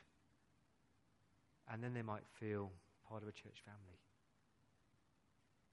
And 1.71 1.83
then 1.83 1.93
they 1.93 2.01
might 2.01 2.23
feel 2.39 2.71
part 3.09 3.23
of 3.23 3.27
a 3.27 3.31
church 3.33 3.61
family. 3.65 3.97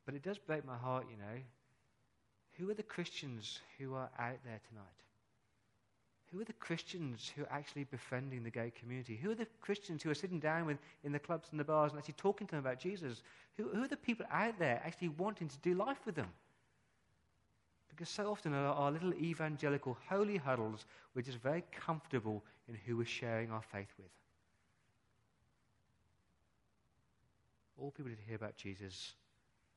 But 0.06 0.14
it 0.14 0.22
does 0.22 0.38
break 0.38 0.66
my 0.66 0.76
heart, 0.76 1.06
you 1.08 1.16
know. 1.16 1.40
Who 2.58 2.70
are 2.70 2.74
the 2.74 2.82
Christians 2.82 3.60
who 3.78 3.94
are 3.94 4.10
out 4.18 4.38
there 4.44 4.60
tonight? 4.68 4.84
Who 6.32 6.40
are 6.40 6.44
the 6.44 6.52
Christians 6.54 7.30
who 7.34 7.42
are 7.42 7.52
actually 7.52 7.84
befriending 7.84 8.42
the 8.42 8.50
gay 8.50 8.72
community? 8.78 9.16
Who 9.16 9.30
are 9.30 9.36
the 9.36 9.46
Christians 9.60 10.02
who 10.02 10.10
are 10.10 10.14
sitting 10.14 10.40
down 10.40 10.66
with, 10.66 10.78
in 11.04 11.12
the 11.12 11.18
clubs 11.18 11.48
and 11.50 11.60
the 11.60 11.64
bars 11.64 11.92
and 11.92 11.98
actually 11.98 12.14
talking 12.14 12.46
to 12.48 12.52
them 12.52 12.60
about 12.60 12.78
Jesus? 12.78 13.22
Who, 13.56 13.68
who 13.68 13.84
are 13.84 13.88
the 13.88 13.96
people 13.96 14.26
out 14.32 14.58
there 14.58 14.82
actually 14.84 15.10
wanting 15.10 15.48
to 15.48 15.58
do 15.58 15.74
life 15.74 15.98
with 16.04 16.16
them? 16.16 16.28
Because 17.88 18.08
so 18.08 18.30
often 18.30 18.52
our, 18.52 18.74
our 18.74 18.90
little 18.90 19.14
evangelical 19.14 19.96
holy 20.08 20.36
huddles, 20.36 20.86
we're 21.14 21.22
just 21.22 21.38
very 21.38 21.62
comfortable 21.70 22.42
in 22.68 22.74
who 22.74 22.96
we're 22.96 23.06
sharing 23.06 23.52
our 23.52 23.62
faith 23.62 23.92
with. 23.96 24.10
All 27.78 27.92
people 27.92 28.10
need 28.10 28.18
to 28.18 28.26
hear 28.26 28.36
about 28.36 28.56
Jesus, 28.56 29.12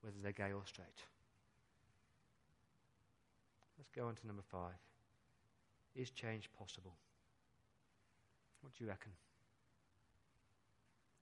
whether 0.01 0.15
they're 0.23 0.31
gay 0.31 0.53
or 0.53 0.61
straight. 0.65 0.87
Let's 3.77 3.89
go 3.95 4.07
on 4.07 4.15
to 4.15 4.27
number 4.27 4.43
five. 4.51 4.75
Is 5.95 6.09
change 6.09 6.49
possible? 6.57 6.93
What 8.61 8.73
do 8.73 8.83
you 8.83 8.89
reckon? 8.89 9.11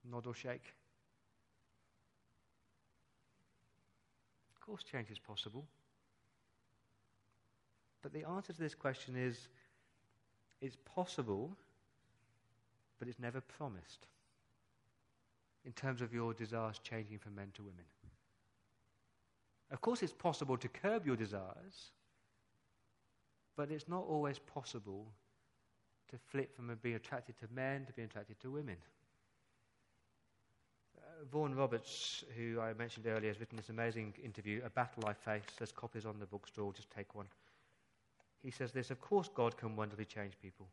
Nod 0.10 0.26
or 0.28 0.34
shake? 0.34 0.74
Of 4.54 4.62
course, 4.66 4.84
change 4.84 5.12
is 5.12 5.20
possible. 5.20 5.66
But 8.02 8.14
the 8.14 8.24
answer 8.28 8.54
to 8.54 8.60
this 8.60 8.76
question 8.76 9.16
is 9.18 9.50
it's 10.62 10.78
possible, 10.96 11.56
but 13.00 13.08
it's 13.08 13.20
never 13.20 13.42
promised 13.42 14.08
in 15.66 15.72
terms 15.72 16.02
of 16.02 16.14
your 16.14 16.34
desires 16.34 16.80
changing 16.84 17.18
from 17.18 17.36
men 17.36 17.48
to 17.56 17.64
women. 17.64 17.86
Of 19.72 19.82
course, 19.82 20.04
it's 20.04 20.14
possible 20.14 20.58
to 20.58 20.68
curb 20.68 21.06
your 21.06 21.16
desires, 21.16 21.92
but 23.56 23.72
it's 23.72 23.88
not 23.88 24.04
always 24.08 24.40
possible 24.40 25.08
to 26.10 26.18
flip 26.18 26.56
from 26.56 26.72
being 26.82 26.96
attracted 26.96 27.38
to 27.40 27.48
men 27.54 27.86
to 27.86 27.94
being 27.94 28.08
attracted 28.08 28.40
to 28.42 28.52
women. 28.52 28.78
Uh, 30.98 31.26
Vaughan 31.32 31.56
Roberts, 31.56 32.24
who 32.38 32.60
I 32.60 32.74
mentioned 32.74 33.08
earlier, 33.08 33.30
has 33.30 33.40
written 33.40 33.58
this 33.58 33.70
amazing 33.70 34.14
interview, 34.24 34.62
A 34.66 34.70
Battle 34.70 35.06
I 35.08 35.14
Face. 35.14 35.44
There's 35.58 35.72
copies 35.72 36.06
on 36.06 36.20
the 36.20 36.26
bookstore, 36.26 36.74
just 36.74 36.92
take 36.92 37.16
one. 37.16 37.28
He 38.42 38.52
says 38.52 38.72
this 38.72 38.92
Of 38.92 39.02
course, 39.02 39.30
God 39.34 39.58
can 39.58 39.76
wonderfully 39.76 40.06
change 40.06 40.34
people. 40.42 40.68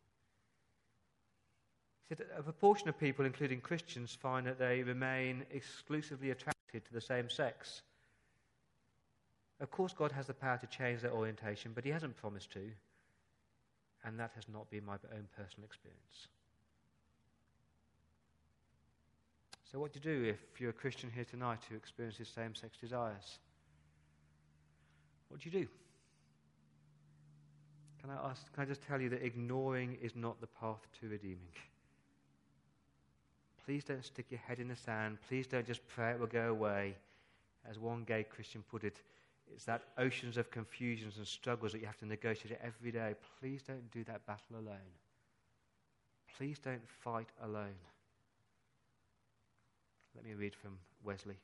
He 2.08 2.14
said 2.14 2.26
a 2.36 2.42
proportion 2.42 2.88
of 2.88 2.98
people, 2.98 3.24
including 3.24 3.60
Christians, 3.60 4.14
find 4.14 4.46
that 4.46 4.58
they 4.58 4.82
remain 4.82 5.46
exclusively 5.50 6.30
attracted 6.30 6.84
to 6.84 6.92
the 6.92 7.00
same 7.00 7.30
sex. 7.30 7.82
Of 9.62 9.70
course, 9.70 9.94
God 9.96 10.10
has 10.10 10.26
the 10.26 10.34
power 10.34 10.58
to 10.58 10.66
change 10.66 11.02
their 11.02 11.12
orientation, 11.12 11.70
but 11.72 11.84
He 11.84 11.90
hasn't 11.90 12.16
promised 12.16 12.50
to, 12.52 12.68
and 14.04 14.18
that 14.18 14.32
has 14.34 14.48
not 14.52 14.68
been 14.70 14.84
my 14.84 14.94
own 15.14 15.28
personal 15.36 15.64
experience. 15.64 16.26
So, 19.70 19.78
what 19.78 19.92
do 19.92 20.00
you 20.02 20.16
do 20.16 20.28
if 20.28 20.60
you're 20.60 20.70
a 20.70 20.74
Christian 20.74 21.10
here 21.14 21.24
tonight 21.24 21.60
who 21.70 21.76
experiences 21.76 22.28
same 22.28 22.56
sex 22.56 22.76
desires? 22.76 23.38
What 25.28 25.40
do 25.40 25.48
you 25.48 25.60
do? 25.60 25.68
Can 28.00 28.10
I 28.10 28.30
ask, 28.30 28.52
can 28.52 28.64
I 28.64 28.66
just 28.66 28.82
tell 28.82 29.00
you 29.00 29.08
that 29.10 29.24
ignoring 29.24 29.96
is 30.02 30.16
not 30.16 30.40
the 30.40 30.48
path 30.48 30.84
to 31.00 31.08
redeeming? 31.08 31.54
Please 33.64 33.84
don't 33.84 34.04
stick 34.04 34.26
your 34.28 34.40
head 34.40 34.58
in 34.58 34.66
the 34.66 34.74
sand. 34.74 35.18
Please 35.28 35.46
don't 35.46 35.66
just 35.66 35.86
pray 35.86 36.10
it 36.10 36.18
will 36.18 36.26
go 36.26 36.50
away. 36.50 36.96
As 37.70 37.78
one 37.78 38.02
gay 38.02 38.24
Christian 38.24 38.64
put 38.68 38.82
it, 38.82 39.00
it's 39.54 39.64
that 39.64 39.82
oceans 39.98 40.36
of 40.36 40.50
confusions 40.50 41.18
and 41.18 41.26
struggles 41.26 41.72
that 41.72 41.80
you 41.80 41.86
have 41.86 41.98
to 41.98 42.06
negotiate 42.06 42.58
every 42.62 42.90
day. 42.90 43.14
Please 43.40 43.62
don't 43.62 43.90
do 43.90 44.04
that 44.04 44.26
battle 44.26 44.56
alone. 44.56 44.92
Please 46.36 46.58
don't 46.58 46.88
fight 46.88 47.28
alone. 47.42 47.78
Let 50.14 50.24
me 50.24 50.34
read 50.34 50.54
from 50.54 50.78
Wesley. 51.04 51.38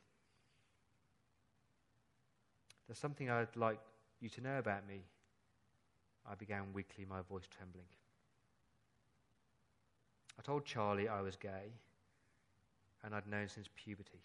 There's 2.86 2.98
something 2.98 3.30
I'd 3.30 3.54
like 3.56 3.78
you 4.20 4.28
to 4.30 4.40
know 4.40 4.58
about 4.58 4.86
me 4.88 5.02
I 6.30 6.34
began 6.34 6.72
weakly, 6.74 7.06
my 7.08 7.22
voice 7.22 7.48
trembling. 7.56 7.86
I 10.38 10.42
told 10.42 10.64
Charlie 10.64 11.08
I 11.08 11.22
was 11.22 11.36
gay, 11.36 11.72
and 13.02 13.14
I'd 13.14 13.26
known 13.26 13.48
since 13.48 13.68
puberty. 13.74 14.20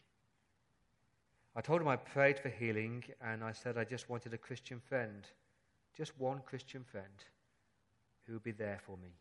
I 1.55 1.61
told 1.61 1.81
him 1.81 1.87
I 1.87 1.97
prayed 1.97 2.39
for 2.39 2.49
healing, 2.49 3.03
and 3.21 3.43
I 3.43 3.51
said 3.51 3.77
I 3.77 3.83
just 3.83 4.09
wanted 4.09 4.33
a 4.33 4.37
Christian 4.37 4.79
friend, 4.79 5.27
just 5.95 6.19
one 6.19 6.41
Christian 6.45 6.83
friend, 6.83 7.23
who 8.25 8.33
would 8.33 8.43
be 8.43 8.51
there 8.51 8.79
for 8.83 8.97
me, 8.97 9.11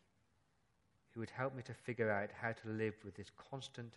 who 1.11 1.19
would 1.19 1.29
help 1.29 1.55
me 1.55 1.61
to 1.63 1.73
figure 1.73 2.11
out 2.11 2.31
how 2.31 2.51
to 2.51 2.69
live 2.69 2.95
with 3.05 3.15
this 3.15 3.31
constant 3.51 3.93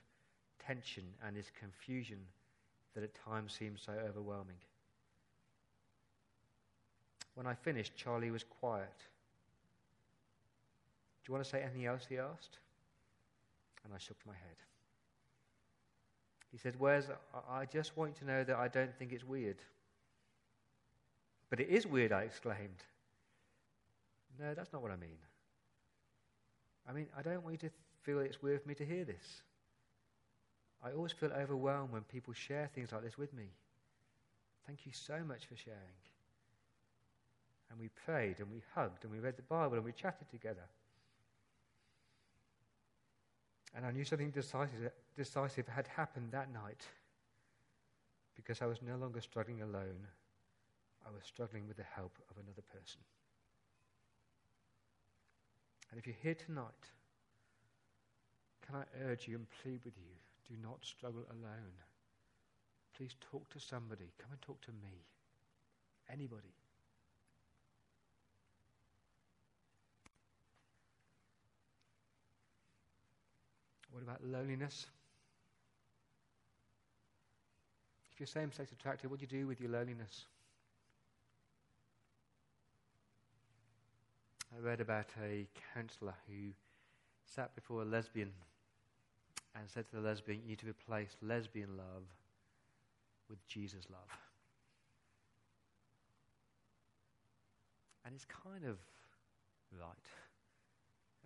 tension 0.59 1.05
and 1.25 1.35
this 1.35 1.51
confusion 1.59 2.19
that 2.95 3.05
at 3.05 3.15
times 3.15 3.55
seems 3.55 3.83
so 3.83 3.93
overwhelming. 3.93 4.57
When 7.35 7.47
I 7.47 7.55
finished, 7.55 7.97
Charlie 7.97 8.31
was 8.31 8.45
quiet. 8.45 8.99
Do 11.23 11.31
you 11.31 11.35
want 11.35 11.45
to 11.45 11.51
say 11.51 11.63
anything 11.63 11.87
else? 11.87 12.07
He 12.09 12.19
asked. 12.19 12.59
And 13.85 13.95
I 13.95 13.99
shook 13.99 14.17
my 14.27 14.33
head. 14.33 14.57
He 16.57 16.59
said, 16.59 16.81
Wes, 16.81 17.05
I 17.51 17.67
just 17.67 17.99
want 17.99 18.13
you 18.13 18.17
to 18.21 18.33
know 18.33 18.43
that 18.43 18.57
I 18.57 18.69
don't 18.69 18.97
think 18.99 19.13
it's 19.13 19.23
weird. 19.23 19.59
But 21.51 21.61
it 21.61 21.69
is 21.69 21.87
weird, 21.87 22.13
I 22.13 22.23
exclaimed. 22.23 22.83
No, 24.41 24.55
that's 24.55 24.73
not 24.73 24.81
what 24.81 24.91
I 24.91 24.97
mean. 24.97 25.19
I 26.89 26.95
mean, 26.95 27.09
I 27.15 27.21
don't 27.21 27.45
want 27.45 27.61
you 27.61 27.69
to 27.69 27.75
feel 28.05 28.21
it's 28.21 28.41
weird 28.43 28.63
for 28.63 28.69
me 28.69 28.75
to 28.77 28.87
hear 28.87 29.05
this. 29.05 29.43
I 30.83 30.93
always 30.93 31.13
feel 31.13 31.31
overwhelmed 31.31 31.93
when 31.93 32.05
people 32.05 32.33
share 32.33 32.71
things 32.75 32.91
like 32.91 33.03
this 33.03 33.19
with 33.19 33.35
me. 33.35 33.51
Thank 34.67 34.87
you 34.87 34.93
so 34.95 35.19
much 35.29 35.45
for 35.45 35.57
sharing 35.57 36.01
and 37.71 37.79
we 37.79 37.89
prayed 37.89 38.39
and 38.39 38.51
we 38.51 38.63
hugged 38.75 39.05
and 39.05 39.13
we 39.13 39.19
read 39.19 39.37
the 39.37 39.43
Bible 39.43 39.75
and 39.75 39.85
we 39.85 39.93
chatted 39.93 40.31
together. 40.31 40.65
And 43.75 43.85
I 43.85 43.91
knew 43.91 44.05
something 44.05 44.31
decisive, 44.31 44.91
decisive 45.17 45.67
had 45.67 45.87
happened 45.89 46.29
that 46.33 46.53
night 46.53 46.85
because 48.35 48.61
I 48.61 48.67
was 48.67 48.83
no 48.83 48.97
longer 48.97 49.21
struggling 49.21 49.63
alone. 49.63 50.07
I 51.07 51.11
was 51.11 51.25
struggling 51.25 51.67
with 51.67 51.77
the 51.77 51.85
help 51.95 52.13
of 52.31 52.37
another 52.37 52.63
person. 52.73 53.01
And 55.91 55.99
if 55.99 56.07
you're 56.07 56.17
here 56.23 56.35
tonight, 56.35 56.91
can 58.67 58.77
I 58.77 58.85
urge 59.09 59.29
you 59.29 59.37
and 59.37 59.47
plead 59.63 59.81
with 59.85 59.95
you 59.97 60.17
do 60.49 60.55
not 60.63 60.79
struggle 60.85 61.25
alone. 61.31 61.75
Please 62.97 63.17
talk 63.31 63.49
to 63.51 63.61
somebody. 63.61 64.13
Come 64.19 64.31
and 64.33 64.41
talk 64.41 64.61
to 64.63 64.71
me. 64.71 65.05
Anybody. 66.11 66.55
What 73.91 74.03
about 74.03 74.25
loneliness? 74.25 74.87
If 78.17 78.21
you're 78.21 78.27
same 78.29 78.51
sex 78.51 78.73
attracted, 78.73 79.11
what 79.11 79.21
do 79.21 79.27
you 79.31 79.41
do 79.43 79.47
with 79.47 79.61
your 79.61 79.69
loneliness? 79.69 80.25
I 84.57 84.67
read 84.67 84.81
about 84.81 85.05
a 85.23 85.47
counselor 85.75 86.15
who 86.27 86.53
sat 87.27 87.55
before 87.55 87.83
a 87.83 87.85
lesbian 87.85 88.31
and 89.55 89.69
said 89.69 89.87
to 89.91 89.97
the 89.97 90.01
lesbian, 90.01 90.41
You 90.41 90.49
need 90.49 90.61
to 90.61 90.67
replace 90.67 91.15
lesbian 91.21 91.77
love 91.77 92.05
with 93.29 93.47
Jesus 93.49 93.85
love. 93.91 94.09
And 98.07 98.15
it's 98.15 98.25
kind 98.25 98.65
of 98.65 98.79
right. 99.79 100.09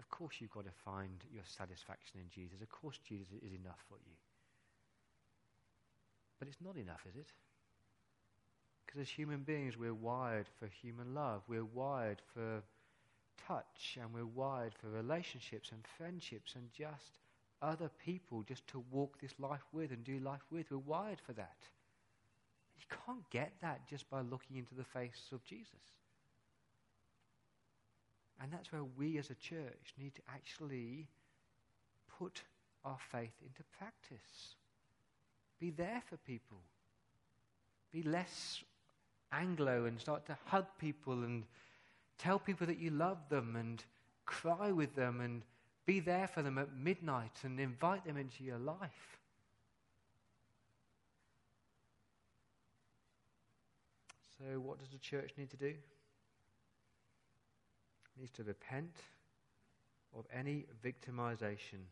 Of 0.01 0.09
course, 0.11 0.35
you've 0.41 0.51
got 0.51 0.65
to 0.65 0.73
find 0.85 1.23
your 1.33 1.45
satisfaction 1.45 2.19
in 2.19 2.29
Jesus. 2.31 2.61
Of 2.61 2.69
course, 2.69 2.99
Jesus 3.09 3.29
is 3.47 3.53
enough 3.53 3.79
for 3.89 3.99
you. 4.05 4.17
But 6.41 6.49
it's 6.49 6.61
not 6.61 6.77
enough, 6.77 7.05
is 7.09 7.15
it? 7.15 7.29
Because 8.85 9.03
as 9.03 9.09
human 9.09 9.43
beings, 9.43 9.77
we're 9.77 9.95
wired 9.95 10.47
for 10.59 10.67
human 10.67 11.15
love. 11.15 11.43
We're 11.47 11.65
wired 11.65 12.21
for 12.35 12.63
touch, 13.47 13.99
and 14.01 14.13
we're 14.13 14.27
wired 14.27 14.75
for 14.75 14.89
relationships 14.89 15.71
and 15.71 15.85
friendships 15.97 16.55
and 16.57 16.73
just 16.73 17.19
other 17.63 17.91
people 18.05 18.43
just 18.43 18.67
to 18.69 18.83
walk 18.91 19.21
this 19.21 19.35
life 19.39 19.63
with 19.73 19.93
and 19.93 20.03
do 20.03 20.19
life 20.19 20.45
with. 20.51 20.71
We're 20.71 20.79
wired 20.79 21.21
for 21.25 21.35
that. 21.35 21.59
You 22.79 22.97
can't 23.07 23.29
get 23.31 23.53
that 23.61 23.87
just 23.87 24.09
by 24.09 24.23
looking 24.23 24.57
into 24.57 24.75
the 24.75 24.85
face 24.85 25.29
of 25.33 25.45
Jesus. 25.45 25.69
And 28.43 28.51
that's 28.51 28.73
where 28.73 28.85
we 28.97 29.19
as 29.19 29.29
a 29.29 29.35
church 29.35 29.95
need 29.99 30.15
to 30.15 30.23
actually 30.33 31.07
put 32.19 32.43
our 32.85 32.97
faith 33.13 33.35
into 33.45 33.63
practice. 33.79 34.57
Be 35.61 35.71
there 35.71 36.03
for 36.09 36.17
people. 36.17 36.57
Be 37.93 38.03
less 38.03 38.63
Anglo 39.33 39.85
and 39.85 40.01
start 40.01 40.27
to 40.27 40.37
hug 40.47 40.67
people 40.79 41.13
and 41.13 41.45
tell 42.19 42.39
people 42.39 42.67
that 42.67 42.79
you 42.79 42.91
love 42.91 43.19
them 43.29 43.55
and 43.57 43.85
cry 44.25 44.73
with 44.73 44.95
them 44.97 45.21
and 45.21 45.43
be 45.87 46.01
there 46.01 46.27
for 46.27 46.43
them 46.43 46.59
at 46.59 46.75
midnight 46.77 47.39
and 47.43 47.61
invite 47.61 48.05
them 48.05 48.17
into 48.17 48.43
your 48.43 48.59
life. 48.59 49.19
So, 54.39 54.59
what 54.59 54.79
does 54.79 54.89
the 54.89 54.99
church 54.99 55.33
need 55.37 55.51
to 55.51 55.57
do? 55.57 55.67
It 55.67 55.77
needs 58.19 58.33
to 58.33 58.45
repent 58.45 58.97
of 60.17 60.25
any 60.33 60.65
victimization 60.85 61.85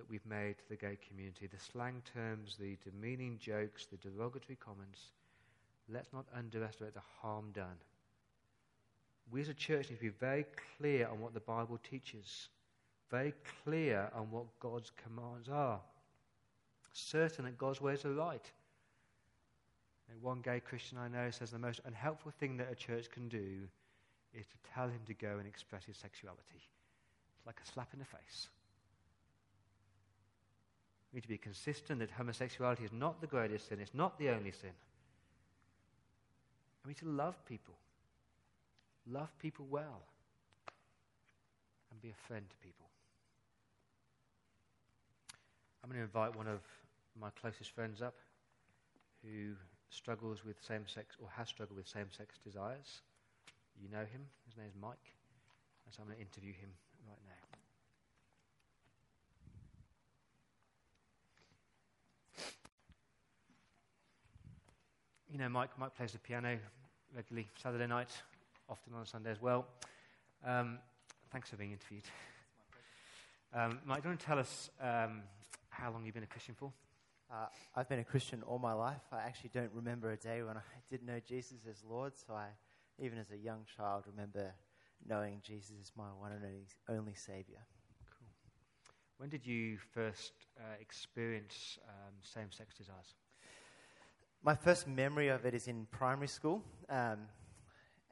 that 0.00 0.08
we've 0.08 0.24
made 0.24 0.56
to 0.56 0.68
the 0.70 0.76
gay 0.76 0.96
community, 1.06 1.46
the 1.46 1.58
slang 1.58 2.02
terms, 2.14 2.56
the 2.58 2.78
demeaning 2.82 3.38
jokes, 3.38 3.84
the 3.84 3.98
derogatory 3.98 4.56
comments. 4.56 5.12
Let's 5.92 6.10
not 6.14 6.24
underestimate 6.34 6.94
the 6.94 7.02
harm 7.20 7.50
done. 7.52 7.76
We 9.30 9.42
as 9.42 9.50
a 9.50 9.54
church 9.54 9.90
need 9.90 9.96
to 9.96 10.02
be 10.02 10.08
very 10.08 10.46
clear 10.78 11.06
on 11.06 11.20
what 11.20 11.34
the 11.34 11.40
Bible 11.40 11.78
teaches, 11.88 12.48
very 13.10 13.34
clear 13.62 14.10
on 14.14 14.30
what 14.30 14.46
God's 14.58 14.90
commands 15.04 15.50
are, 15.50 15.80
certain 16.94 17.44
that 17.44 17.58
God's 17.58 17.82
ways 17.82 18.06
are 18.06 18.14
right. 18.14 18.50
And 20.10 20.22
one 20.22 20.40
gay 20.40 20.60
Christian 20.60 20.96
I 20.96 21.08
know 21.08 21.30
says 21.30 21.50
the 21.50 21.58
most 21.58 21.80
unhelpful 21.84 22.32
thing 22.40 22.56
that 22.56 22.72
a 22.72 22.74
church 22.74 23.10
can 23.10 23.28
do 23.28 23.68
is 24.32 24.46
to 24.46 24.70
tell 24.74 24.88
him 24.88 25.00
to 25.06 25.14
go 25.14 25.36
and 25.36 25.46
express 25.46 25.84
his 25.84 25.98
sexuality. 25.98 26.62
It's 27.36 27.46
like 27.46 27.60
a 27.62 27.70
slap 27.70 27.90
in 27.92 27.98
the 27.98 28.06
face. 28.06 28.48
We 31.12 31.16
need 31.16 31.22
to 31.22 31.28
be 31.28 31.38
consistent 31.38 31.98
that 32.00 32.10
homosexuality 32.10 32.84
is 32.84 32.92
not 32.92 33.20
the 33.20 33.26
greatest 33.26 33.68
sin, 33.68 33.80
it's 33.80 33.94
not 33.94 34.18
the 34.18 34.30
only 34.30 34.52
sin. 34.52 34.70
And 36.82 36.86
we 36.86 36.90
need 36.90 36.98
to 36.98 37.08
love 37.08 37.36
people. 37.46 37.74
Love 39.10 39.36
people 39.38 39.66
well. 39.68 40.02
And 41.90 42.00
be 42.00 42.10
a 42.10 42.26
friend 42.26 42.44
to 42.48 42.56
people. 42.56 42.86
I'm 45.82 45.90
going 45.90 45.98
to 45.98 46.04
invite 46.04 46.36
one 46.36 46.46
of 46.46 46.60
my 47.20 47.30
closest 47.40 47.72
friends 47.72 48.02
up 48.02 48.14
who 49.24 49.54
struggles 49.88 50.44
with 50.44 50.56
same 50.66 50.86
sex 50.86 51.16
or 51.20 51.28
has 51.36 51.48
struggled 51.48 51.76
with 51.76 51.88
same 51.88 52.06
sex 52.16 52.38
desires. 52.44 53.00
You 53.82 53.88
know 53.90 54.04
him. 54.04 54.22
His 54.46 54.56
name 54.56 54.66
is 54.68 54.76
Mike. 54.80 55.14
And 55.86 55.94
so 55.94 56.02
I'm 56.02 56.06
going 56.06 56.18
to 56.18 56.22
interview 56.22 56.52
him 56.52 56.70
right 57.08 57.18
now. 57.26 57.39
You 65.32 65.38
know, 65.38 65.48
Mike, 65.48 65.70
Mike 65.78 65.94
plays 65.94 66.10
the 66.10 66.18
piano 66.18 66.58
regularly 67.14 67.46
Saturday 67.54 67.86
night, 67.86 68.10
often 68.68 68.92
on 68.94 69.02
a 69.02 69.06
Sunday 69.06 69.30
as 69.30 69.40
well. 69.40 69.64
Um, 70.44 70.78
thanks 71.30 71.48
for 71.48 71.56
being 71.56 71.70
interviewed. 71.70 72.02
Um, 73.54 73.78
Mike, 73.84 74.02
do 74.02 74.08
you 74.08 74.10
want 74.10 74.20
to 74.20 74.26
tell 74.26 74.40
us 74.40 74.70
um, 74.80 75.22
how 75.68 75.92
long 75.92 76.04
you've 76.04 76.14
been 76.14 76.24
a 76.24 76.26
Christian 76.26 76.56
for? 76.58 76.72
Uh, 77.32 77.46
I've 77.76 77.88
been 77.88 78.00
a 78.00 78.04
Christian 78.04 78.42
all 78.42 78.58
my 78.58 78.72
life. 78.72 79.02
I 79.12 79.18
actually 79.18 79.50
don't 79.54 79.70
remember 79.72 80.10
a 80.10 80.16
day 80.16 80.42
when 80.42 80.56
I 80.56 80.62
didn't 80.90 81.06
know 81.06 81.20
Jesus 81.24 81.58
as 81.70 81.84
Lord, 81.88 82.14
so 82.16 82.34
I, 82.34 82.48
even 82.98 83.16
as 83.16 83.30
a 83.30 83.36
young 83.36 83.64
child, 83.76 84.06
remember 84.10 84.52
knowing 85.08 85.42
Jesus 85.44 85.70
is 85.70 85.92
my 85.96 86.08
one 86.18 86.32
and 86.32 86.44
only, 86.44 86.66
only 86.88 87.14
Savior. 87.14 87.62
Cool. 88.18 88.26
When 89.18 89.28
did 89.28 89.46
you 89.46 89.78
first 89.94 90.32
uh, 90.58 90.62
experience 90.80 91.78
um, 91.88 92.14
same 92.20 92.50
sex 92.50 92.74
desires? 92.74 93.14
My 94.42 94.54
first 94.54 94.88
memory 94.88 95.28
of 95.28 95.44
it 95.44 95.52
is 95.54 95.68
in 95.68 95.86
primary 95.90 96.26
school, 96.26 96.64
um, 96.88 97.18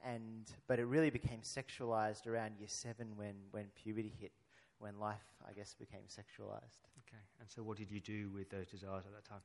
and 0.05 0.45
but 0.67 0.79
it 0.79 0.85
really 0.85 1.09
became 1.09 1.41
sexualized 1.41 2.27
around 2.27 2.59
year 2.59 2.69
seven 2.69 3.17
when, 3.17 3.35
when 3.51 3.65
puberty 3.75 4.13
hit, 4.21 4.33
when 4.79 4.99
life, 4.99 5.25
I 5.49 5.55
guess, 5.55 5.75
became 5.75 6.03
sexualized. 6.07 6.85
Okay. 6.99 7.23
And 7.41 7.49
so, 7.49 7.63
what 7.63 7.79
did 7.79 7.91
you 7.91 8.01
do 8.01 8.29
with 8.29 8.51
those 8.51 8.67
desires 8.67 9.05
at 9.07 9.15
that 9.15 9.25
time? 9.25 9.41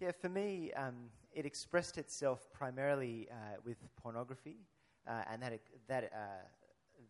Yeah, 0.00 0.10
for 0.10 0.28
me, 0.28 0.72
um, 0.72 0.96
it 1.32 1.46
expressed 1.46 1.96
itself 1.96 2.48
primarily 2.52 3.28
uh, 3.30 3.60
with 3.64 3.76
pornography, 4.02 4.56
uh, 5.06 5.22
and 5.30 5.40
that, 5.40 5.60
that, 5.86 6.10
uh, 6.12 6.18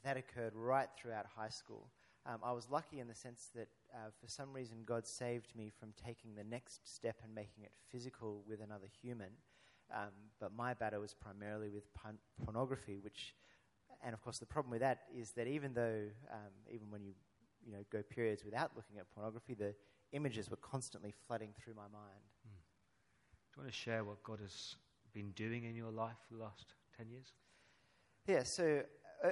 that 0.04 0.18
occurred 0.18 0.52
right 0.54 0.88
throughout 1.00 1.24
high 1.34 1.48
school. 1.48 1.88
Um, 2.26 2.40
I 2.44 2.52
was 2.52 2.68
lucky 2.70 3.00
in 3.00 3.08
the 3.08 3.14
sense 3.14 3.50
that 3.54 3.68
uh, 3.94 4.10
for 4.20 4.28
some 4.28 4.52
reason 4.52 4.78
God 4.84 5.06
saved 5.06 5.56
me 5.56 5.70
from 5.70 5.92
taking 6.04 6.34
the 6.34 6.44
next 6.44 6.92
step 6.92 7.16
and 7.24 7.34
making 7.34 7.64
it 7.64 7.72
physical 7.90 8.42
with 8.46 8.60
another 8.60 8.88
human. 9.02 9.30
Um, 9.92 10.10
but 10.38 10.54
my 10.54 10.74
battle 10.74 11.00
was 11.00 11.14
primarily 11.14 11.70
with 11.70 11.92
pun- 11.94 12.18
pornography, 12.44 12.98
which, 13.00 13.34
and 14.04 14.12
of 14.14 14.22
course, 14.22 14.38
the 14.38 14.46
problem 14.46 14.70
with 14.70 14.80
that 14.80 15.00
is 15.16 15.32
that 15.32 15.46
even 15.46 15.72
though, 15.72 16.04
um, 16.30 16.52
even 16.72 16.90
when 16.90 17.02
you, 17.02 17.14
you 17.64 17.72
know, 17.72 17.84
go 17.90 18.02
periods 18.02 18.44
without 18.44 18.70
looking 18.76 18.98
at 18.98 19.10
pornography, 19.12 19.54
the 19.54 19.74
images 20.12 20.50
were 20.50 20.58
constantly 20.58 21.14
flooding 21.26 21.50
through 21.58 21.74
my 21.74 21.88
mind. 21.92 22.22
Do 22.44 22.48
you 23.56 23.62
want 23.62 23.72
to 23.72 23.78
share 23.78 24.04
what 24.04 24.22
God 24.22 24.38
has 24.40 24.76
been 25.12 25.30
doing 25.32 25.64
in 25.64 25.74
your 25.74 25.90
life 25.90 26.16
for 26.28 26.34
the 26.34 26.42
last 26.42 26.74
10 26.96 27.10
years? 27.10 27.32
Yeah, 28.26 28.44
so 28.44 28.82
uh, 29.24 29.30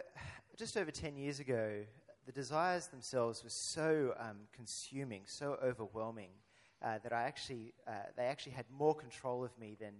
just 0.57 0.77
over 0.77 0.91
10 0.91 1.17
years 1.17 1.39
ago, 1.39 1.85
the 2.29 2.33
desires 2.33 2.89
themselves 2.89 3.43
were 3.43 3.49
so 3.49 4.13
um, 4.21 4.37
consuming, 4.55 5.23
so 5.25 5.57
overwhelming, 5.65 6.29
uh, 6.83 6.99
that 7.03 7.11
I 7.11 7.23
actually, 7.23 7.73
uh, 7.87 7.93
they 8.19 8.25
actually 8.25 8.53
had 8.53 8.67
more 8.71 8.95
control 8.95 9.43
of 9.43 9.59
me 9.59 9.79
than, 9.81 9.95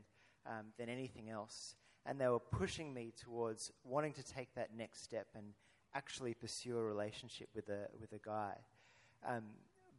um, 0.45 0.67
than 0.79 0.91
anything 0.91 1.31
else. 1.31 1.75
And 2.05 2.21
they 2.21 2.29
were 2.29 2.39
pushing 2.39 2.93
me 2.93 3.15
towards 3.19 3.73
wanting 3.83 4.13
to 4.13 4.23
take 4.23 4.55
that 4.57 4.77
next 4.77 5.03
step 5.03 5.27
and 5.35 5.55
actually 5.95 6.35
pursue 6.35 6.77
a 6.77 6.83
relationship 6.83 7.49
with 7.55 7.71
a, 7.71 7.87
with 7.99 8.13
a 8.13 8.21
guy. 8.23 8.53
Um, 9.27 9.45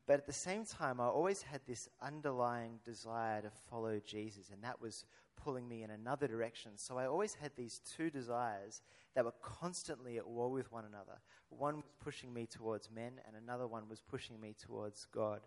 but 0.06 0.20
at 0.20 0.28
the 0.28 0.32
same 0.32 0.66
time, 0.66 1.02
I 1.02 1.06
always 1.06 1.42
had 1.42 1.62
this 1.68 1.90
underlying 2.00 2.80
desire 2.86 3.42
to 3.42 3.50
follow 3.72 4.00
Jesus, 4.06 4.52
and 4.54 4.64
that 4.64 4.80
was 4.80 5.04
pulling 5.44 5.68
me 5.68 5.84
in 5.84 5.90
another 5.90 6.28
direction. 6.28 6.72
So 6.76 6.98
I 6.98 7.06
always 7.06 7.36
had 7.36 7.52
these 7.56 7.82
two 7.96 8.10
desires 8.10 8.82
that 9.16 9.26
were 9.26 9.34
constantly 9.42 10.18
at 10.18 10.28
war 10.28 10.50
with 10.50 10.72
one 10.72 10.86
another. 10.86 11.20
One 11.50 11.78
was 11.78 11.92
pushing 12.04 12.34
me 12.34 12.46
towards 12.46 12.90
men, 12.92 13.14
and 13.26 13.36
another 13.36 13.68
one 13.68 13.90
was 13.90 14.02
pushing 14.02 14.40
me 14.40 14.56
towards 14.60 15.06
God. 15.06 15.42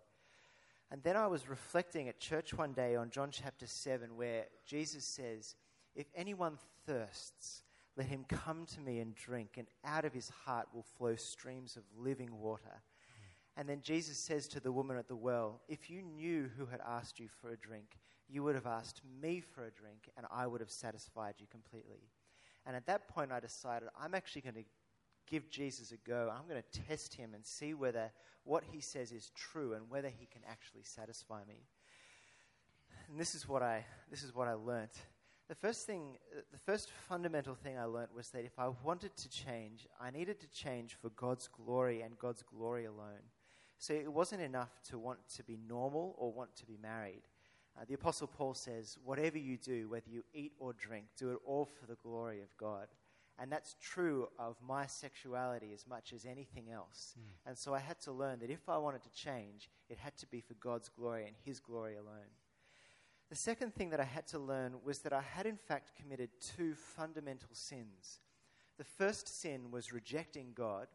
And 0.90 1.02
then 1.02 1.16
I 1.16 1.26
was 1.26 1.48
reflecting 1.48 2.08
at 2.08 2.20
church 2.20 2.52
one 2.52 2.72
day 2.72 2.96
on 2.96 3.10
John 3.10 3.30
chapter 3.30 3.66
7, 3.66 4.16
where 4.16 4.44
Jesus 4.66 5.04
says, 5.04 5.54
If 5.94 6.06
anyone 6.14 6.58
thirsts, 6.86 7.62
let 7.96 8.06
him 8.06 8.24
come 8.28 8.66
to 8.74 8.80
me 8.80 9.00
and 9.00 9.14
drink, 9.14 9.52
and 9.56 9.68
out 9.84 10.04
of 10.04 10.12
his 10.12 10.30
heart 10.44 10.68
will 10.74 10.84
flow 10.98 11.16
streams 11.16 11.76
of 11.76 11.82
living 11.96 12.38
water. 12.38 12.82
And 13.56 13.68
then 13.68 13.80
Jesus 13.82 14.18
says 14.18 14.48
to 14.48 14.60
the 14.60 14.72
woman 14.72 14.96
at 14.96 15.08
the 15.08 15.16
well, 15.16 15.60
If 15.68 15.90
you 15.90 16.02
knew 16.02 16.50
who 16.56 16.66
had 16.66 16.80
asked 16.86 17.20
you 17.20 17.28
for 17.40 17.50
a 17.50 17.56
drink, 17.56 17.98
you 18.32 18.42
would 18.42 18.54
have 18.54 18.66
asked 18.66 19.02
me 19.20 19.40
for 19.40 19.66
a 19.66 19.70
drink, 19.70 20.08
and 20.16 20.26
I 20.30 20.46
would 20.46 20.60
have 20.60 20.70
satisfied 20.70 21.34
you 21.38 21.46
completely. 21.50 22.08
And 22.64 22.74
at 22.74 22.86
that 22.86 23.08
point, 23.08 23.30
I 23.30 23.40
decided 23.40 23.88
I'm 24.00 24.14
actually 24.14 24.42
going 24.42 24.54
to 24.54 24.64
give 25.26 25.50
Jesus 25.50 25.92
a 25.92 25.96
go. 26.08 26.32
I'm 26.32 26.48
going 26.48 26.62
to 26.62 26.80
test 26.88 27.14
him 27.14 27.34
and 27.34 27.44
see 27.44 27.74
whether 27.74 28.10
what 28.44 28.64
he 28.72 28.80
says 28.80 29.12
is 29.12 29.30
true 29.34 29.74
and 29.74 29.88
whether 29.88 30.08
he 30.08 30.26
can 30.26 30.42
actually 30.48 30.82
satisfy 30.82 31.40
me. 31.46 31.66
and 33.08 33.20
this 33.20 33.34
is 33.34 33.46
what 33.46 33.62
I 33.62 33.84
this 34.10 34.22
is 34.22 34.34
what 34.34 34.48
I 34.48 34.54
learnt. 34.54 34.96
The 35.48 35.54
first 35.54 35.86
thing, 35.86 36.16
the 36.50 36.58
first 36.58 36.90
fundamental 37.08 37.54
thing 37.54 37.76
I 37.76 37.84
learnt 37.84 38.14
was 38.14 38.30
that 38.30 38.44
if 38.44 38.58
I 38.58 38.68
wanted 38.82 39.14
to 39.16 39.28
change, 39.28 39.86
I 40.00 40.10
needed 40.10 40.40
to 40.40 40.48
change 40.48 40.94
for 40.94 41.10
God's 41.10 41.46
glory 41.48 42.00
and 42.00 42.18
God's 42.18 42.42
glory 42.42 42.86
alone. 42.86 43.24
So 43.78 43.92
it 43.92 44.10
wasn't 44.10 44.40
enough 44.40 44.80
to 44.88 44.98
want 44.98 45.18
to 45.36 45.42
be 45.42 45.58
normal 45.68 46.14
or 46.16 46.32
want 46.32 46.56
to 46.56 46.66
be 46.66 46.78
married. 46.80 47.22
Uh, 47.78 47.84
the 47.86 47.94
Apostle 47.94 48.26
Paul 48.26 48.54
says, 48.54 48.98
Whatever 49.04 49.38
you 49.38 49.56
do, 49.56 49.88
whether 49.88 50.10
you 50.10 50.24
eat 50.34 50.52
or 50.58 50.72
drink, 50.72 51.06
do 51.16 51.32
it 51.32 51.38
all 51.44 51.64
for 51.64 51.86
the 51.86 51.96
glory 51.96 52.40
of 52.42 52.56
God. 52.56 52.88
And 53.38 53.50
that's 53.50 53.76
true 53.80 54.28
of 54.38 54.56
my 54.66 54.86
sexuality 54.86 55.72
as 55.72 55.86
much 55.86 56.12
as 56.12 56.26
anything 56.26 56.70
else. 56.70 57.14
Mm. 57.18 57.22
And 57.48 57.58
so 57.58 57.74
I 57.74 57.78
had 57.78 57.98
to 58.02 58.12
learn 58.12 58.40
that 58.40 58.50
if 58.50 58.68
I 58.68 58.76
wanted 58.76 59.02
to 59.04 59.12
change, 59.12 59.70
it 59.88 59.98
had 59.98 60.16
to 60.18 60.26
be 60.26 60.40
for 60.40 60.54
God's 60.54 60.88
glory 60.88 61.26
and 61.26 61.34
His 61.44 61.58
glory 61.58 61.96
alone. 61.96 62.30
The 63.30 63.36
second 63.36 63.74
thing 63.74 63.88
that 63.90 64.00
I 64.00 64.04
had 64.04 64.26
to 64.28 64.38
learn 64.38 64.74
was 64.84 64.98
that 65.00 65.14
I 65.14 65.22
had, 65.22 65.46
in 65.46 65.56
fact, 65.56 65.96
committed 65.98 66.28
two 66.40 66.74
fundamental 66.74 67.48
sins. 67.52 68.20
The 68.76 68.84
first 68.84 69.40
sin 69.40 69.70
was 69.70 69.92
rejecting 69.92 70.52
God, 70.54 70.88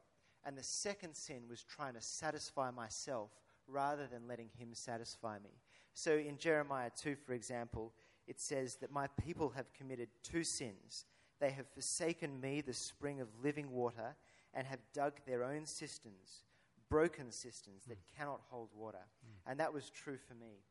and 0.45 0.55
the 0.55 0.63
second 0.63 1.15
sin 1.15 1.43
was 1.49 1.63
trying 1.63 1.95
to 1.95 2.01
satisfy 2.01 2.69
myself 2.69 3.31
rather 3.67 4.05
than 4.05 4.27
letting 4.27 4.49
Him 4.57 4.69
satisfy 4.73 5.39
me. 5.39 5.49
So 5.97 6.15
in 6.15 6.37
Jeremiah 6.37 6.91
2, 6.95 7.15
for 7.25 7.33
example, 7.33 7.91
it 8.27 8.39
says 8.39 8.75
that 8.81 8.91
my 8.91 9.07
people 9.19 9.49
have 9.55 9.73
committed 9.73 10.09
two 10.21 10.43
sins. 10.43 11.05
They 11.39 11.49
have 11.49 11.65
forsaken 11.73 12.39
me, 12.39 12.61
the 12.61 12.71
spring 12.71 13.19
of 13.19 13.27
living 13.43 13.71
water, 13.71 14.15
and 14.53 14.67
have 14.67 14.77
dug 14.93 15.13
their 15.25 15.43
own 15.43 15.65
cisterns, 15.65 16.43
broken 16.87 17.31
cisterns 17.31 17.85
that 17.87 17.97
mm. 17.97 18.15
cannot 18.15 18.41
hold 18.51 18.69
water. 18.75 18.99
Mm. 18.99 19.49
And 19.51 19.59
that 19.59 19.73
was 19.73 19.89
true 19.89 20.19
for 20.27 20.35
me. 20.35 20.61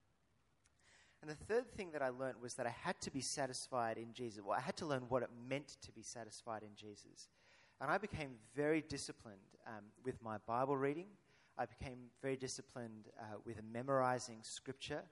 And 1.22 1.28
the 1.28 1.34
third 1.34 1.72
thing 1.72 1.90
that 1.90 2.02
I 2.02 2.10
learned 2.10 2.40
was 2.40 2.54
that 2.54 2.66
I 2.68 2.76
had 2.84 3.00
to 3.00 3.10
be 3.10 3.20
satisfied 3.20 3.98
in 3.98 4.12
Jesus. 4.12 4.44
Well, 4.44 4.56
I 4.56 4.62
had 4.62 4.76
to 4.76 4.86
learn 4.86 5.06
what 5.08 5.24
it 5.24 5.30
meant 5.48 5.76
to 5.82 5.90
be 5.90 6.02
satisfied 6.02 6.62
in 6.62 6.76
Jesus. 6.76 7.30
And 7.80 7.90
I 7.90 7.98
became 7.98 8.36
very 8.54 8.80
disciplined 8.80 9.56
um, 9.66 9.86
with 10.04 10.22
my 10.22 10.36
Bible 10.46 10.76
reading. 10.76 11.08
I 11.58 11.64
became 11.66 12.10
very 12.20 12.36
disciplined 12.36 13.08
uh, 13.18 13.36
with 13.44 13.56
memorizing 13.72 14.38
scripture. 14.42 15.02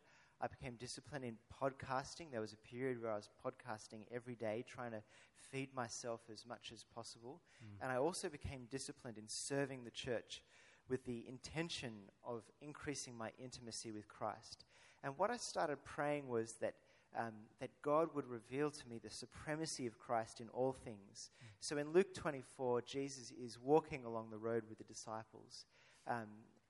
I 0.40 0.46
became 0.46 0.74
disciplined 0.74 1.24
in 1.24 1.36
podcasting. 1.62 2.30
There 2.30 2.40
was 2.40 2.52
a 2.52 2.68
period 2.68 3.00
where 3.00 3.12
I 3.12 3.16
was 3.16 3.30
podcasting 3.44 4.00
every 4.12 4.34
day, 4.34 4.64
trying 4.68 4.90
to 4.90 5.02
feed 5.50 5.74
myself 5.74 6.20
as 6.30 6.44
much 6.44 6.70
as 6.72 6.84
possible. 6.84 7.40
Mm. 7.62 7.82
And 7.82 7.92
I 7.92 7.96
also 7.96 8.28
became 8.28 8.66
disciplined 8.70 9.16
in 9.16 9.28
serving 9.28 9.84
the 9.84 9.90
church 9.90 10.42
with 10.88 11.04
the 11.06 11.24
intention 11.28 11.92
of 12.26 12.42
increasing 12.60 13.16
my 13.16 13.30
intimacy 13.42 13.90
with 13.90 14.06
Christ. 14.08 14.64
And 15.02 15.16
what 15.16 15.30
I 15.30 15.38
started 15.38 15.82
praying 15.84 16.28
was 16.28 16.54
that, 16.60 16.74
um, 17.18 17.32
that 17.60 17.70
God 17.80 18.08
would 18.14 18.26
reveal 18.26 18.70
to 18.70 18.88
me 18.88 19.00
the 19.02 19.10
supremacy 19.10 19.86
of 19.86 19.98
Christ 19.98 20.40
in 20.40 20.48
all 20.50 20.72
things. 20.72 21.30
Mm. 21.42 21.46
So 21.60 21.78
in 21.78 21.92
Luke 21.92 22.12
24, 22.12 22.82
Jesus 22.82 23.30
is 23.30 23.58
walking 23.58 24.04
along 24.04 24.28
the 24.30 24.38
road 24.38 24.64
with 24.68 24.76
the 24.76 24.84
disciples. 24.84 25.64
Um, 26.06 26.28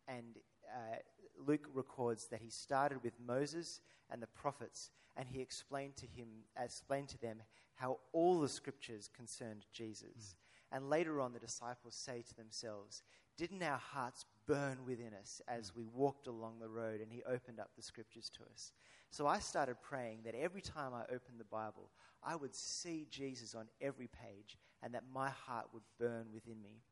and 0.09 0.37
uh, 0.73 0.97
Luke 1.47 1.69
records 1.73 2.27
that 2.27 2.41
he 2.41 2.51
started 2.51 3.03
with 3.03 3.15
Moses 3.25 3.81
and 4.11 4.23
the 4.23 4.27
prophets, 4.29 4.91
and 5.17 5.29
he 5.29 5.41
explained 5.41 5.97
to 5.97 6.07
him, 6.07 6.29
explained 6.61 7.09
to 7.09 7.19
them 7.19 7.43
how 7.75 7.99
all 8.13 8.41
the 8.41 8.49
scriptures 8.49 9.09
concerned 9.15 9.67
Jesus. 9.73 10.37
Mm. 10.73 10.77
And 10.77 10.91
later 10.91 11.21
on, 11.21 11.33
the 11.33 11.39
disciples 11.39 11.95
say 11.95 12.23
to 12.23 12.35
themselves, 12.35 13.03
Didn't 13.37 13.63
our 13.63 13.79
hearts 13.79 14.25
burn 14.47 14.79
within 14.87 15.13
us 15.21 15.41
as 15.49 15.71
mm. 15.71 15.77
we 15.77 15.85
walked 15.85 16.27
along 16.27 16.59
the 16.59 16.69
road 16.69 17.01
and 17.01 17.11
he 17.11 17.23
opened 17.25 17.61
up 17.61 17.71
the 17.77 17.83
scriptures 17.83 18.31
to 18.31 18.43
us? 18.53 18.73
So 19.11 19.27
I 19.27 19.39
started 19.39 19.77
praying 19.81 20.21
that 20.25 20.35
every 20.35 20.61
time 20.61 20.93
I 20.93 21.03
opened 21.03 21.39
the 21.39 21.45
Bible, 21.45 21.91
I 22.23 22.35
would 22.35 22.55
see 22.55 23.07
Jesus 23.11 23.55
on 23.55 23.67
every 23.81 24.09
page 24.09 24.59
and 24.83 24.93
that 24.95 25.05
my 25.13 25.31
heart 25.31 25.67
would 25.73 25.85
burn 26.01 26.27
within 26.33 26.61
me. 26.63 26.83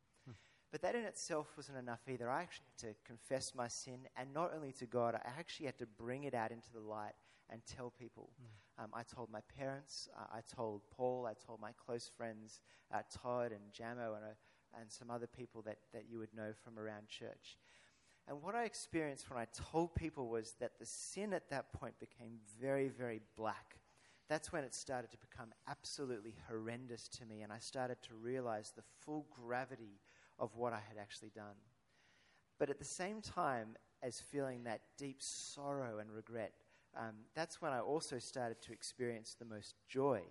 But 0.73 0.81
that 0.83 0.95
in 0.95 1.05
itself 1.05 1.49
wasn't 1.55 1.77
enough 1.77 2.01
either. 2.09 2.31
I 2.31 2.41
actually 2.41 2.65
had 2.81 2.89
to 2.89 2.95
confess 3.07 3.55
my 3.55 3.69
sin, 3.69 4.09
and 4.17 4.33
not 4.33 4.53
only 4.57 4.73
to 4.73 4.87
God, 4.87 5.15
I 5.15 5.29
actually 5.39 5.67
had 5.67 5.79
to 5.79 5.87
bring 5.87 6.25
it 6.25 6.33
out 6.35 6.51
into 6.51 6.73
the 6.73 6.81
light 6.81 7.13
and 7.51 7.61
tell 7.67 7.91
people. 7.91 8.31
Mm. 8.41 8.85
Um, 8.85 8.91
I 8.95 9.03
told 9.03 9.31
my 9.31 9.43
parents, 9.59 10.09
uh, 10.19 10.25
I 10.33 10.41
told 10.57 10.81
Paul, 10.91 11.27
I 11.27 11.35
told 11.35 11.61
my 11.61 11.73
close 11.73 12.11
friends, 12.17 12.63
uh, 12.93 13.03
Todd 13.13 13.53
and 13.53 13.61
Jamo, 13.71 14.17
and, 14.17 14.25
uh, 14.25 14.81
and 14.81 14.91
some 14.91 15.11
other 15.11 15.27
people 15.27 15.61
that, 15.63 15.77
that 15.93 16.05
you 16.11 16.19
would 16.19 16.35
know 16.35 16.53
from 16.65 16.79
around 16.79 17.07
church. 17.07 17.59
And 18.27 18.41
what 18.41 18.55
I 18.55 18.65
experienced 18.65 19.29
when 19.29 19.39
I 19.39 19.47
told 19.53 19.95
people 19.95 20.29
was 20.29 20.55
that 20.61 20.79
the 20.79 20.87
sin 20.87 21.35
at 21.35 21.51
that 21.51 21.75
point 21.75 22.01
became 22.01 22.39
very, 22.59 22.89
very 22.89 23.21
black. 23.37 23.77
That's 24.29 24.53
when 24.53 24.65
it 24.65 24.75
started 24.75 25.11
to 25.11 25.19
become 25.19 25.53
absolutely 25.69 26.35
horrendous 26.49 27.09
to 27.09 27.27
me, 27.27 27.43
and 27.43 27.53
I 27.53 27.59
started 27.59 27.99
to 28.05 28.15
realize 28.15 28.73
the 28.75 28.85
full 29.05 29.27
gravity 29.31 30.01
of 30.39 30.57
what 30.57 30.73
I 30.73 30.81
had 30.89 30.99
actually 31.01 31.31
done. 31.35 31.57
But 32.59 32.71
at 32.71 32.79
the 32.79 32.85
same 32.85 33.21
time 33.21 33.77
as 34.03 34.21
feeling 34.21 34.65
that 34.65 34.81
deep 34.99 35.17
sorrow 35.21 35.99
and 35.99 36.11
regret, 36.11 36.53
um, 36.97 37.15
that's 37.35 37.63
when 37.63 37.73
I 37.73 37.81
also 37.81 38.19
started 38.19 38.61
to 38.63 38.73
experience 38.73 39.35
the 39.39 39.45
most 39.45 39.75
joy. 39.89 40.23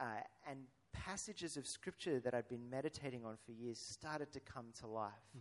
Uh, 0.00 0.22
and 0.48 0.60
passages 0.92 1.56
of 1.56 1.66
scripture 1.66 2.20
that 2.20 2.34
I'd 2.34 2.48
been 2.48 2.68
meditating 2.70 3.24
on 3.24 3.36
for 3.44 3.52
years 3.52 3.78
started 3.78 4.32
to 4.32 4.40
come 4.40 4.66
to 4.80 4.86
life. 4.86 5.12
Mm. 5.36 5.40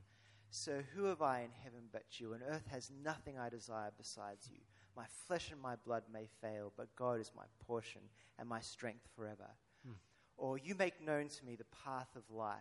So, 0.50 0.82
who 0.94 1.06
have 1.06 1.22
I 1.22 1.42
in 1.42 1.52
heaven 1.64 1.84
but 1.92 2.04
you? 2.20 2.34
And 2.34 2.42
earth 2.48 2.68
has 2.72 2.92
nothing 3.04 3.40
I 3.40 3.50
desire 3.50 3.92
besides 3.98 4.50
you. 4.52 4.60
My 4.98 5.06
flesh 5.26 5.50
and 5.52 5.62
my 5.62 5.76
blood 5.86 6.04
may 6.12 6.28
fail, 6.42 6.74
but 6.76 6.94
God 6.98 7.22
is 7.22 7.32
my 7.36 7.46
portion 7.66 8.02
and 8.38 8.50
my 8.50 8.60
strength 8.60 9.08
forever. 9.16 9.48
Mm. 9.88 9.94
Or, 10.36 10.58
you 10.58 10.76
make 10.76 11.06
known 11.06 11.30
to 11.30 11.46
me 11.46 11.56
the 11.56 11.64
path 11.86 12.10
of 12.16 12.24
life. 12.30 12.60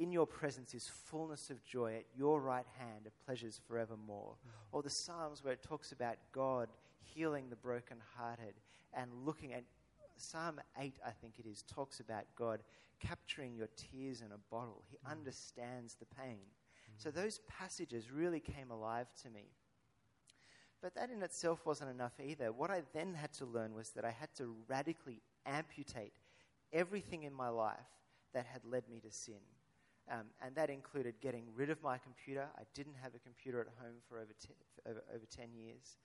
In 0.00 0.10
your 0.10 0.26
presence 0.26 0.72
is 0.72 0.88
fullness 0.88 1.50
of 1.50 1.62
joy. 1.62 1.94
At 1.94 2.06
your 2.16 2.40
right 2.40 2.64
hand 2.78 3.06
are 3.06 3.24
pleasures 3.26 3.60
forevermore. 3.68 4.32
Mm. 4.32 4.50
Or 4.72 4.82
the 4.82 4.88
Psalms 4.88 5.44
where 5.44 5.52
it 5.52 5.62
talks 5.62 5.92
about 5.92 6.16
God 6.32 6.68
healing 7.02 7.50
the 7.50 7.56
brokenhearted 7.56 8.54
and 8.94 9.10
looking 9.26 9.52
at 9.52 9.64
Psalm 10.16 10.58
8, 10.78 10.94
I 11.06 11.10
think 11.10 11.34
it 11.38 11.46
is, 11.46 11.64
talks 11.64 12.00
about 12.00 12.24
God 12.34 12.60
capturing 12.98 13.54
your 13.54 13.68
tears 13.76 14.22
in 14.22 14.32
a 14.32 14.38
bottle. 14.50 14.82
He 14.90 14.96
mm. 14.96 15.12
understands 15.12 15.96
the 15.96 16.06
pain. 16.06 16.38
Mm. 16.38 17.02
So 17.02 17.10
those 17.10 17.40
passages 17.46 18.10
really 18.10 18.40
came 18.40 18.70
alive 18.70 19.08
to 19.22 19.28
me. 19.28 19.50
But 20.80 20.94
that 20.94 21.10
in 21.10 21.22
itself 21.22 21.66
wasn't 21.66 21.90
enough 21.90 22.14
either. 22.24 22.52
What 22.52 22.70
I 22.70 22.84
then 22.94 23.12
had 23.12 23.34
to 23.34 23.44
learn 23.44 23.74
was 23.74 23.90
that 23.90 24.06
I 24.06 24.12
had 24.12 24.34
to 24.38 24.54
radically 24.66 25.20
amputate 25.44 26.14
everything 26.72 27.24
in 27.24 27.34
my 27.34 27.50
life 27.50 27.76
that 28.32 28.46
had 28.46 28.64
led 28.64 28.88
me 28.88 29.00
to 29.00 29.10
sin. 29.10 29.42
Um, 30.10 30.26
and 30.44 30.54
that 30.56 30.70
included 30.70 31.14
getting 31.20 31.44
rid 31.54 31.70
of 31.70 31.82
my 31.82 31.98
computer. 31.98 32.48
I 32.58 32.62
didn't 32.74 32.96
have 33.02 33.14
a 33.14 33.18
computer 33.18 33.60
at 33.60 33.68
home 33.80 33.96
for 34.08 34.18
over, 34.18 34.32
te- 34.40 34.54
for 34.74 34.90
over, 34.90 35.02
over 35.14 35.24
10 35.26 35.54
years. 35.54 35.98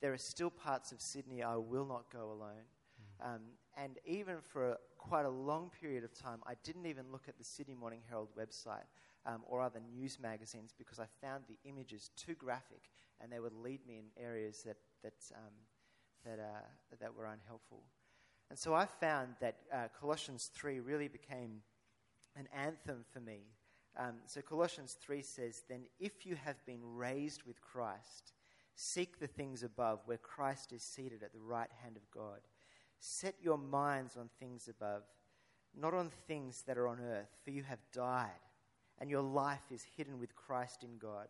There 0.00 0.12
are 0.12 0.18
still 0.18 0.50
parts 0.50 0.90
of 0.90 1.00
Sydney 1.00 1.42
I 1.42 1.56
will 1.56 1.86
not 1.86 2.10
go 2.12 2.32
alone. 2.32 2.66
Mm. 3.22 3.34
Um, 3.34 3.40
and 3.76 3.98
even 4.04 4.36
for 4.40 4.72
a, 4.72 4.76
quite 4.98 5.26
a 5.26 5.30
long 5.30 5.70
period 5.80 6.02
of 6.02 6.12
time, 6.12 6.40
I 6.44 6.54
didn't 6.64 6.86
even 6.86 7.12
look 7.12 7.24
at 7.28 7.38
the 7.38 7.44
Sydney 7.44 7.74
Morning 7.74 8.00
Herald 8.08 8.30
website 8.36 8.86
um, 9.26 9.42
or 9.46 9.62
other 9.62 9.80
news 9.94 10.18
magazines 10.20 10.74
because 10.76 10.98
I 10.98 11.06
found 11.20 11.44
the 11.48 11.58
images 11.68 12.10
too 12.16 12.34
graphic 12.34 12.90
and 13.20 13.30
they 13.30 13.38
would 13.38 13.52
lead 13.52 13.86
me 13.86 13.98
in 13.98 14.22
areas 14.22 14.62
that, 14.64 14.76
that, 15.02 15.14
um, 15.36 15.52
that, 16.24 16.40
uh, 16.40 16.96
that 17.00 17.14
were 17.14 17.26
unhelpful. 17.26 17.84
And 18.50 18.58
so 18.58 18.74
I 18.74 18.86
found 18.86 19.36
that 19.40 19.56
uh, 19.72 19.88
Colossians 19.98 20.50
3 20.52 20.80
really 20.80 21.08
became 21.08 21.62
an 22.36 22.48
anthem 22.54 23.04
for 23.12 23.20
me. 23.20 23.40
Um, 23.98 24.16
so 24.26 24.40
Colossians 24.40 24.96
3 25.00 25.22
says, 25.22 25.62
Then 25.68 25.82
if 26.00 26.24
you 26.24 26.36
have 26.36 26.64
been 26.64 26.80
raised 26.82 27.42
with 27.44 27.60
Christ, 27.60 28.32
seek 28.74 29.18
the 29.18 29.26
things 29.26 29.62
above 29.62 30.00
where 30.06 30.18
Christ 30.18 30.72
is 30.72 30.82
seated 30.82 31.22
at 31.22 31.32
the 31.32 31.40
right 31.40 31.70
hand 31.82 31.96
of 31.96 32.10
God. 32.10 32.40
Set 33.00 33.34
your 33.42 33.58
minds 33.58 34.16
on 34.16 34.30
things 34.38 34.68
above, 34.68 35.02
not 35.78 35.92
on 35.92 36.10
things 36.26 36.62
that 36.66 36.78
are 36.78 36.88
on 36.88 37.00
earth, 37.00 37.36
for 37.44 37.50
you 37.50 37.62
have 37.64 37.80
died, 37.92 38.30
and 38.98 39.10
your 39.10 39.22
life 39.22 39.70
is 39.70 39.84
hidden 39.96 40.18
with 40.18 40.36
Christ 40.36 40.84
in 40.84 40.98
God. 40.98 41.28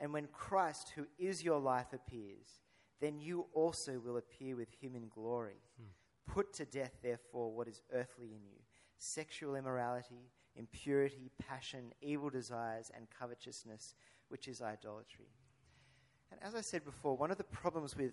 And 0.00 0.12
when 0.12 0.26
Christ, 0.28 0.92
who 0.96 1.06
is 1.18 1.44
your 1.44 1.60
life, 1.60 1.92
appears, 1.92 2.60
then 3.00 3.20
you 3.20 3.46
also 3.52 4.00
will 4.04 4.16
appear 4.16 4.56
with 4.56 4.70
him 4.80 4.96
in 4.96 5.08
glory. 5.08 5.60
Hmm. 5.76 6.32
Put 6.32 6.54
to 6.54 6.64
death, 6.64 6.92
therefore, 7.02 7.52
what 7.52 7.68
is 7.68 7.82
earthly 7.92 8.28
in 8.28 8.42
you 8.44 8.58
sexual 9.02 9.56
immorality, 9.56 10.30
impurity, 10.54 11.30
passion, 11.38 11.92
evil 12.00 12.30
desires, 12.30 12.90
and 12.94 13.06
covetousness, 13.18 13.94
which 14.28 14.46
is 14.46 14.62
idolatry. 14.62 15.26
And 16.30 16.40
as 16.42 16.54
I 16.54 16.60
said 16.60 16.84
before, 16.84 17.16
one 17.16 17.30
of 17.30 17.36
the 17.36 17.44
problems 17.44 17.96
with 17.96 18.12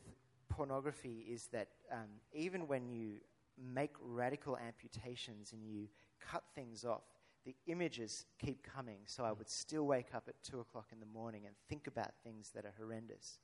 pornography 0.49 1.25
is 1.29 1.47
that 1.53 1.67
um, 1.91 2.09
even 2.33 2.67
when 2.67 2.89
you 2.89 3.17
make 3.57 3.91
radical 4.01 4.57
amputations 4.57 5.53
and 5.53 5.63
you 5.63 5.87
cut 6.19 6.43
things 6.55 6.83
off, 6.83 7.03
the 7.45 7.55
images 7.67 8.25
keep 8.39 8.63
coming. 8.63 8.99
So 9.05 9.23
I 9.23 9.31
would 9.31 9.49
still 9.49 9.85
wake 9.85 10.15
up 10.15 10.23
at 10.27 10.41
2 10.43 10.59
o'clock 10.59 10.87
in 10.91 10.99
the 10.99 11.05
morning 11.05 11.43
and 11.45 11.55
think 11.69 11.87
about 11.87 12.11
things 12.23 12.51
that 12.55 12.65
are 12.65 12.73
horrendous. 12.77 13.37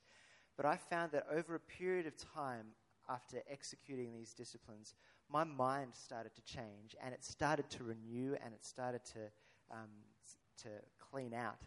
But 0.57 0.65
I 0.65 0.77
found 0.77 1.11
that 1.11 1.27
over 1.31 1.55
a 1.55 1.59
period 1.59 2.07
of 2.07 2.13
time, 2.17 2.67
after 3.07 3.43
executing 3.49 4.13
these 4.13 4.33
disciplines, 4.33 4.95
my 5.31 5.43
mind 5.43 5.91
started 5.93 6.31
to 6.35 6.41
change 6.43 6.95
and 7.03 7.13
it 7.13 7.23
started 7.23 7.69
to 7.71 7.83
renew 7.83 8.35
and 8.43 8.53
it 8.53 8.65
started 8.65 9.03
to, 9.05 9.19
um, 9.71 9.89
to 10.61 10.69
clean 11.11 11.33
out. 11.33 11.57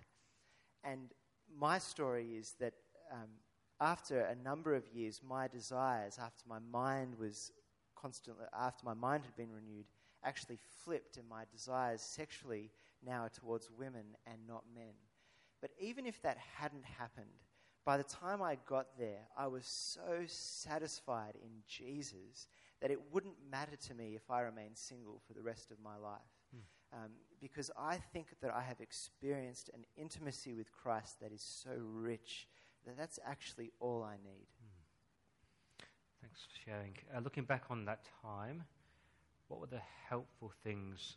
And 0.84 1.10
my 1.58 1.78
story 1.78 2.36
is 2.36 2.54
that 2.60 2.74
um, 3.12 3.28
after 3.80 4.20
a 4.20 4.34
number 4.34 4.74
of 4.74 4.86
years, 4.88 5.20
my 5.26 5.48
desires, 5.48 6.18
after 6.20 6.44
my 6.48 6.58
mind 6.72 7.18
was 7.18 7.52
constantly, 7.96 8.44
after 8.58 8.84
my 8.84 8.94
mind 8.94 9.24
had 9.24 9.36
been 9.36 9.52
renewed, 9.52 9.86
actually 10.24 10.58
flipped, 10.84 11.16
and 11.16 11.28
my 11.28 11.44
desires 11.52 12.00
sexually 12.00 12.70
now 13.04 13.22
are 13.22 13.28
towards 13.28 13.70
women 13.78 14.04
and 14.26 14.38
not 14.46 14.64
men. 14.74 14.94
But 15.60 15.70
even 15.80 16.06
if 16.06 16.20
that 16.22 16.38
hadn't 16.56 16.84
happened, 16.84 17.26
by 17.84 17.96
the 17.96 18.04
time 18.04 18.42
I 18.42 18.58
got 18.66 18.98
there, 18.98 19.26
I 19.36 19.46
was 19.46 19.64
so 19.66 20.24
satisfied 20.26 21.34
in 21.36 21.50
Jesus 21.66 22.48
that 22.80 22.90
it 22.90 22.98
wouldn't 23.12 23.36
matter 23.50 23.76
to 23.88 23.94
me 23.94 24.14
if 24.14 24.30
I 24.30 24.40
remained 24.40 24.76
single 24.76 25.20
for 25.26 25.32
the 25.34 25.42
rest 25.42 25.70
of 25.70 25.78
my 25.82 25.96
life. 25.96 26.20
Um, 26.92 27.10
because 27.40 27.70
I 27.78 27.96
think 27.96 28.28
that 28.40 28.50
I 28.50 28.62
have 28.62 28.80
experienced 28.80 29.70
an 29.74 29.84
intimacy 29.96 30.54
with 30.54 30.72
Christ 30.72 31.20
that 31.20 31.32
is 31.32 31.42
so 31.42 31.72
rich 31.78 32.48
that 32.86 32.96
that's 32.96 33.18
actually 33.26 33.72
all 33.78 34.02
I 34.02 34.16
need. 34.24 34.46
Thanks 36.22 36.40
for 36.40 36.70
sharing. 36.70 36.94
Uh, 37.14 37.20
looking 37.20 37.44
back 37.44 37.64
on 37.68 37.84
that 37.84 38.06
time, 38.22 38.64
what 39.48 39.60
were 39.60 39.66
the 39.66 39.82
helpful 40.08 40.50
things 40.64 41.16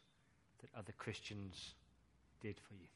that 0.59 0.69
other 0.77 0.93
Christians 0.97 1.75
did 2.41 2.59
for 2.59 2.73
you? 2.73 2.87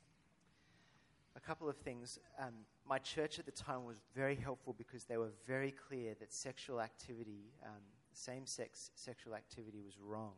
A 1.36 1.40
couple 1.40 1.70
of 1.70 1.78
things. 1.78 2.20
Um, 2.40 2.54
my 2.88 2.98
church 3.00 3.40
at 3.40 3.46
the 3.46 3.52
time 3.52 3.86
was 3.86 4.02
very 4.16 4.36
helpful 4.36 4.76
because 4.78 5.06
they 5.06 5.18
were 5.18 5.32
very 5.48 5.72
clear 5.72 6.16
that 6.20 6.34
sexual 6.34 6.82
activity, 6.82 7.52
um, 7.64 7.82
same 8.16 8.46
sex 8.46 8.92
sexual 8.96 9.36
activity, 9.36 9.82
was 9.82 10.00
wrong. 10.00 10.34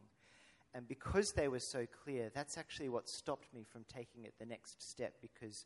And 0.74 0.88
because 0.88 1.32
they 1.32 1.48
were 1.48 1.60
so 1.60 1.86
clear, 2.04 2.30
that's 2.34 2.58
actually 2.58 2.90
what 2.90 3.10
stopped 3.10 3.54
me 3.54 3.64
from 3.64 3.86
taking 3.92 4.26
it 4.26 4.34
the 4.40 4.46
next 4.46 4.88
step 4.88 5.16
because 5.22 5.66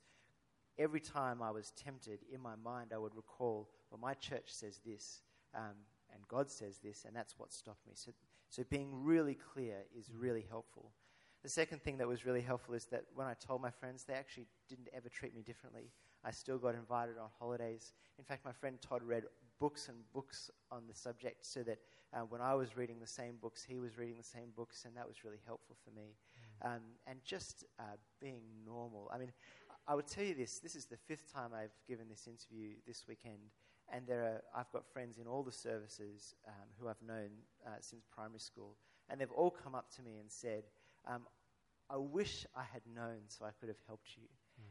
every 0.78 1.00
time 1.00 1.42
I 1.42 1.52
was 1.52 1.72
tempted, 1.72 2.20
in 2.34 2.42
my 2.42 2.56
mind, 2.64 2.92
I 2.94 2.98
would 2.98 3.16
recall, 3.16 3.70
well, 3.90 4.00
my 4.00 4.14
church 4.14 4.46
says 4.48 4.80
this, 4.86 5.22
um, 5.56 5.76
and 6.14 6.28
God 6.28 6.50
says 6.50 6.80
this, 6.84 7.06
and 7.06 7.16
that's 7.16 7.38
what 7.38 7.52
stopped 7.52 7.86
me. 7.86 7.94
So, 7.96 8.12
so 8.50 8.64
being 8.70 9.04
really 9.04 9.36
clear 9.36 9.78
is 9.98 10.12
really 10.14 10.46
helpful. 10.50 10.92
The 11.44 11.50
second 11.50 11.82
thing 11.82 11.98
that 11.98 12.08
was 12.08 12.26
really 12.26 12.42
helpful 12.42 12.76
is 12.76 12.86
that 12.86 13.06
when 13.16 13.28
I 13.28 13.34
told 13.34 13.62
my 13.62 13.72
friends, 13.72 14.04
they 14.04 14.14
actually 14.14 14.48
didn't 14.70 14.90
ever 14.94 15.10
treat 15.10 15.34
me 15.34 15.42
differently. 15.42 15.92
I 16.24 16.32
still 16.32 16.60
got 16.60 16.76
invited 16.76 17.18
on 17.18 17.30
holidays. 17.40 17.94
In 18.20 18.24
fact, 18.24 18.46
my 18.46 18.52
friend 18.52 18.78
Todd 18.80 19.02
read 19.02 19.24
books 19.60 19.90
and 19.90 19.98
books 20.14 20.52
on 20.72 20.84
the 20.88 20.94
subject 20.94 21.46
so 21.46 21.64
that 21.64 21.80
uh, 22.14 22.22
when 22.22 22.42
I 22.42 22.54
was 22.56 22.76
reading 22.76 23.00
the 23.00 23.08
same 23.08 23.36
books, 23.42 23.64
he 23.64 23.80
was 23.80 23.98
reading 23.98 24.18
the 24.18 24.24
same 24.24 24.50
books, 24.56 24.86
and 24.86 24.96
that 24.98 25.08
was 25.08 25.24
really 25.24 25.42
helpful 25.46 25.78
for 25.84 25.92
me. 25.92 26.16
Um, 26.64 26.82
and 27.08 27.20
just 27.24 27.64
uh, 27.80 27.98
being 28.20 28.42
normal. 28.66 29.10
I 29.14 29.18
mean, 29.18 29.32
I 29.88 29.96
would 29.96 30.08
tell 30.08 30.24
you 30.24 30.36
this 30.36 30.60
this 30.60 30.76
is 30.76 30.86
the 30.86 30.98
fifth 30.98 31.32
time 31.34 31.52
I've 31.56 31.76
given 31.88 32.08
this 32.10 32.28
interview 32.28 32.76
this 32.86 33.06
weekend, 33.08 33.50
and 33.92 34.06
there 34.06 34.24
are, 34.24 34.42
I've 34.56 34.72
got 34.72 34.86
friends 34.86 35.18
in 35.18 35.28
all 35.28 35.44
the 35.44 35.52
services 35.52 36.36
um, 36.48 36.68
who 36.80 36.88
I've 36.88 37.02
known 37.02 37.30
uh, 37.66 37.72
since 37.80 38.06
primary 38.14 38.40
school, 38.40 38.76
and 39.10 39.20
they've 39.20 39.32
all 39.32 39.50
come 39.50 39.74
up 39.74 39.90
to 39.96 40.04
me 40.04 40.18
and 40.20 40.32
said, 40.32 40.64
um, 41.08 41.26
I 41.90 41.98
wish 41.98 42.46
I 42.56 42.64
had 42.64 42.82
known 42.96 43.20
so 43.28 43.46
I 43.46 43.52
could 43.60 43.70
have 43.70 43.82
helped 43.88 44.16
you. 44.16 44.28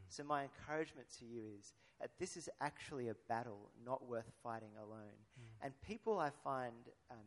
So, 0.09 0.23
my 0.23 0.43
encouragement 0.43 1.07
to 1.19 1.25
you 1.25 1.41
is 1.57 1.73
that 1.99 2.11
this 2.19 2.35
is 2.35 2.49
actually 2.59 3.09
a 3.09 3.15
battle 3.29 3.71
not 3.85 4.07
worth 4.07 4.31
fighting 4.43 4.71
alone. 4.81 5.15
And 5.63 5.73
people 5.81 6.19
I 6.19 6.29
find 6.43 6.73
um, 7.11 7.17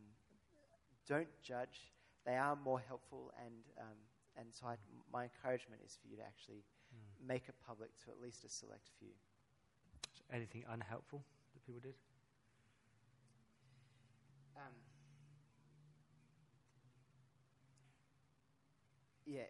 don't 1.07 1.27
judge, 1.41 1.93
they 2.25 2.35
are 2.35 2.57
more 2.63 2.81
helpful, 2.87 3.31
and, 3.45 3.53
um, 3.79 3.97
and 4.37 4.47
so 4.51 4.67
I, 4.67 4.75
my 5.11 5.23
encouragement 5.23 5.81
is 5.85 5.97
for 6.01 6.07
you 6.07 6.17
to 6.17 6.23
actually 6.23 6.63
make 7.25 7.47
it 7.47 7.55
public 7.65 7.89
to 8.03 8.11
at 8.11 8.21
least 8.21 8.43
a 8.43 8.49
select 8.49 8.89
few. 8.99 9.09
So 10.13 10.23
anything 10.33 10.63
unhelpful 10.69 11.23
that 11.53 11.65
people 11.65 11.81
did? 11.81 11.93
Um, 14.57 14.73
yeah, 19.25 19.41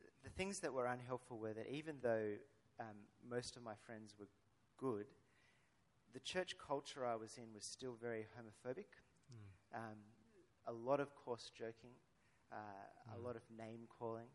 th- 0.00 0.12
the 0.24 0.30
things 0.30 0.60
that 0.60 0.72
were 0.72 0.86
unhelpful 0.86 1.38
were 1.38 1.52
that 1.52 1.68
even 1.70 1.96
though 2.02 2.32
um, 2.80 2.96
most 3.28 3.56
of 3.56 3.62
my 3.62 3.74
friends 3.86 4.14
were 4.18 4.28
good, 4.78 5.06
the 6.12 6.20
church 6.20 6.56
culture 6.58 7.04
I 7.06 7.16
was 7.16 7.36
in 7.38 7.52
was 7.54 7.64
still 7.64 7.94
very 8.00 8.26
homophobic. 8.36 8.86
Um, 9.74 9.98
a 10.66 10.72
lot 10.72 11.00
of 11.00 11.14
coarse 11.14 11.50
joking, 11.56 11.92
uh, 12.52 13.16
a 13.16 13.18
lot 13.18 13.36
of 13.36 13.42
name 13.56 13.86
calling. 13.98 14.28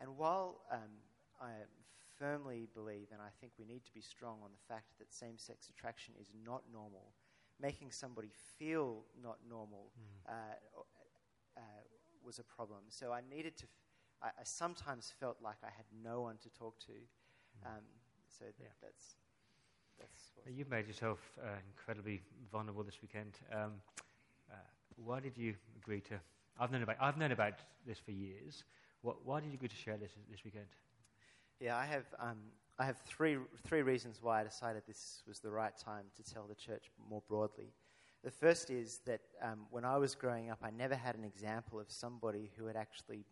And 0.00 0.16
while 0.16 0.62
um, 0.72 0.90
I 1.40 1.50
firmly 2.18 2.68
believe, 2.74 3.08
and 3.12 3.20
I 3.20 3.28
think 3.40 3.52
we 3.58 3.64
need 3.64 3.84
to 3.84 3.92
be 3.92 4.00
strong 4.00 4.38
on 4.44 4.50
the 4.52 4.72
fact 4.74 4.98
that 4.98 5.12
same 5.12 5.38
sex 5.38 5.68
attraction 5.68 6.14
is 6.20 6.32
not 6.44 6.62
normal, 6.72 7.14
making 7.60 7.90
somebody 7.92 8.30
feel 8.58 9.04
not 9.22 9.38
normal 9.48 9.92
uh, 10.28 10.32
uh, 11.56 11.60
was 12.24 12.38
a 12.38 12.44
problem. 12.44 12.80
So 12.88 13.12
I 13.12 13.20
needed 13.28 13.56
to, 13.58 13.64
f- 13.64 14.30
I, 14.36 14.40
I 14.40 14.44
sometimes 14.44 15.12
felt 15.18 15.38
like 15.42 15.58
I 15.62 15.70
had 15.76 15.86
no 16.02 16.22
one 16.22 16.38
to 16.42 16.50
talk 16.50 16.78
to. 16.86 16.92
Um, 17.64 17.84
so 18.28 18.44
th- 18.44 18.54
Yeah. 18.60 18.68
that's, 18.82 19.16
that's 19.98 20.32
You've 20.50 20.70
made 20.70 20.86
yourself 20.86 21.18
uh, 21.42 21.48
incredibly 21.68 22.22
vulnerable 22.50 22.82
this 22.82 22.98
weekend. 23.02 23.34
Um, 23.52 23.72
uh, 24.50 24.54
why 24.96 25.20
did 25.20 25.36
you 25.36 25.54
agree 25.76 26.00
to? 26.02 26.14
I've 26.58 26.72
known 26.72 26.82
about. 26.82 26.96
I've 27.00 27.18
known 27.18 27.32
about 27.32 27.54
this 27.86 27.98
for 27.98 28.12
years. 28.12 28.64
What, 29.02 29.24
why 29.24 29.40
did 29.40 29.48
you 29.48 29.54
agree 29.54 29.68
to 29.68 29.76
share 29.76 29.96
this 29.96 30.12
this 30.30 30.44
weekend? 30.44 30.66
Yeah, 31.60 31.76
I 31.76 31.86
have, 31.86 32.04
um, 32.20 32.38
I 32.78 32.84
have 32.84 32.98
three, 32.98 33.36
three 33.66 33.82
reasons 33.82 34.20
why 34.22 34.40
I 34.40 34.44
decided 34.44 34.82
this 34.86 35.22
was 35.26 35.40
the 35.40 35.50
right 35.50 35.76
time 35.76 36.04
to 36.16 36.22
tell 36.22 36.46
the 36.46 36.54
church 36.54 36.90
more 37.10 37.22
broadly. 37.28 37.72
The 38.22 38.30
first 38.30 38.70
is 38.70 39.00
that 39.06 39.20
um, 39.42 39.66
when 39.70 39.84
I 39.84 39.96
was 39.96 40.14
growing 40.14 40.50
up, 40.50 40.58
I 40.62 40.70
never 40.70 40.94
had 40.94 41.16
an 41.16 41.24
example 41.24 41.80
of 41.80 41.90
somebody 41.90 42.52
who 42.56 42.66
had 42.66 42.76
actually 42.76 43.24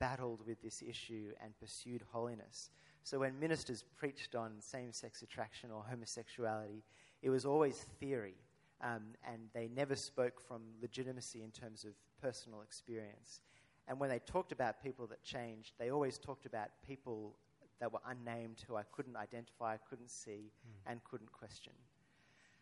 battled 0.00 0.40
with 0.46 0.60
this 0.62 0.82
issue 0.82 1.30
and 1.42 1.56
pursued 1.60 2.02
holiness. 2.10 2.70
So 3.02 3.18
when 3.18 3.38
ministers 3.38 3.84
preached 3.96 4.34
on 4.34 4.52
same 4.60 4.92
sex 4.92 5.22
attraction 5.22 5.70
or 5.70 5.84
homosexuality, 5.88 6.82
it 7.22 7.30
was 7.30 7.44
always 7.44 7.86
theory, 7.98 8.36
um, 8.82 9.02
and 9.26 9.42
they 9.54 9.68
never 9.74 9.96
spoke 9.96 10.40
from 10.40 10.62
legitimacy 10.80 11.42
in 11.42 11.50
terms 11.50 11.84
of 11.84 11.92
personal 12.20 12.62
experience. 12.62 13.40
And 13.88 13.98
when 13.98 14.10
they 14.10 14.20
talked 14.20 14.52
about 14.52 14.82
people 14.82 15.06
that 15.08 15.22
changed, 15.22 15.72
they 15.78 15.90
always 15.90 16.18
talked 16.18 16.46
about 16.46 16.68
people 16.86 17.34
that 17.80 17.92
were 17.92 18.00
unnamed 18.06 18.62
who 18.68 18.76
I 18.76 18.82
couldn't 18.92 19.16
identify, 19.16 19.76
couldn't 19.88 20.10
see, 20.10 20.52
and 20.86 21.02
couldn't 21.04 21.32
question. 21.32 21.72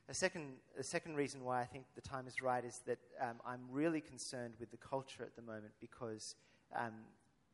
The 0.06 0.14
second, 0.14 0.54
the 0.76 0.82
second 0.82 1.16
reason 1.16 1.44
why 1.44 1.60
I 1.60 1.64
think 1.64 1.84
the 1.94 2.00
time 2.00 2.26
is 2.26 2.40
right 2.40 2.64
is 2.64 2.80
that 2.86 2.98
um, 3.20 3.40
I'm 3.44 3.60
really 3.70 4.00
concerned 4.00 4.54
with 4.58 4.70
the 4.70 4.78
culture 4.78 5.22
at 5.22 5.36
the 5.36 5.42
moment 5.42 5.72
because 5.80 6.34
um, 6.74 6.92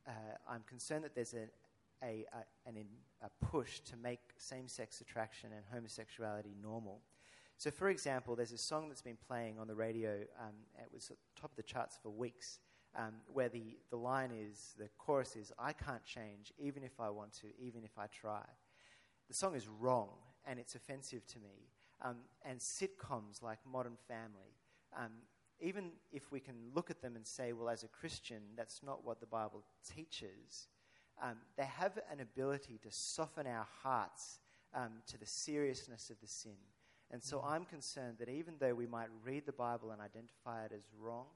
uh, 0.07 0.11
I'm 0.47 0.63
concerned 0.65 1.03
that 1.03 1.15
there's 1.15 1.33
a, 1.33 1.47
a, 2.03 2.25
a, 2.33 2.69
an 2.69 2.77
a 3.21 3.45
push 3.45 3.79
to 3.81 3.97
make 3.97 4.19
same 4.37 4.67
sex 4.67 5.01
attraction 5.01 5.51
and 5.53 5.63
homosexuality 5.71 6.55
normal. 6.61 7.01
So, 7.57 7.71
for 7.71 7.89
example, 7.89 8.35
there's 8.35 8.51
a 8.51 8.57
song 8.57 8.89
that's 8.89 9.01
been 9.01 9.17
playing 9.27 9.59
on 9.59 9.67
the 9.67 9.75
radio, 9.75 10.19
um, 10.39 10.55
it 10.77 10.89
was 10.93 11.11
top 11.39 11.51
of 11.51 11.55
the 11.55 11.63
charts 11.63 11.97
for 12.01 12.09
weeks, 12.09 12.59
um, 12.97 13.13
where 13.31 13.49
the, 13.49 13.77
the 13.89 13.95
line 13.95 14.31
is, 14.31 14.75
the 14.77 14.89
chorus 14.97 15.35
is, 15.35 15.53
I 15.57 15.71
can't 15.71 16.03
change, 16.03 16.51
even 16.57 16.83
if 16.83 16.99
I 16.99 17.09
want 17.09 17.33
to, 17.41 17.47
even 17.59 17.83
if 17.83 17.97
I 17.97 18.07
try. 18.07 18.43
The 19.27 19.33
song 19.33 19.55
is 19.55 19.67
wrong, 19.67 20.09
and 20.45 20.59
it's 20.59 20.75
offensive 20.75 21.25
to 21.27 21.39
me. 21.39 21.69
Um, 22.01 22.17
and 22.43 22.59
sitcoms 22.59 23.41
like 23.41 23.59
Modern 23.69 23.97
Family, 24.07 24.53
um, 24.95 25.11
even 25.61 25.91
if 26.11 26.31
we 26.31 26.41
can 26.41 26.55
look 26.73 26.91
at 26.91 27.01
them 27.01 27.15
and 27.15 27.25
say, 27.25 27.53
well, 27.53 27.69
as 27.69 27.83
a 27.83 27.87
Christian, 27.87 28.41
that's 28.57 28.81
not 28.83 29.05
what 29.05 29.21
the 29.21 29.25
Bible 29.25 29.63
teaches, 29.95 30.67
um, 31.21 31.37
they 31.57 31.65
have 31.65 31.97
an 32.11 32.19
ability 32.19 32.79
to 32.83 32.91
soften 32.91 33.47
our 33.47 33.67
hearts 33.83 34.39
um, 34.73 34.91
to 35.07 35.17
the 35.17 35.25
seriousness 35.25 36.09
of 36.09 36.19
the 36.21 36.27
sin. 36.27 36.57
And 37.11 37.23
so 37.23 37.41
I'm 37.45 37.65
concerned 37.65 38.17
that 38.19 38.29
even 38.29 38.55
though 38.59 38.73
we 38.73 38.87
might 38.87 39.07
read 39.23 39.45
the 39.45 39.53
Bible 39.53 39.91
and 39.91 40.01
identify 40.01 40.65
it 40.65 40.71
as 40.75 40.83
wrong, 40.99 41.27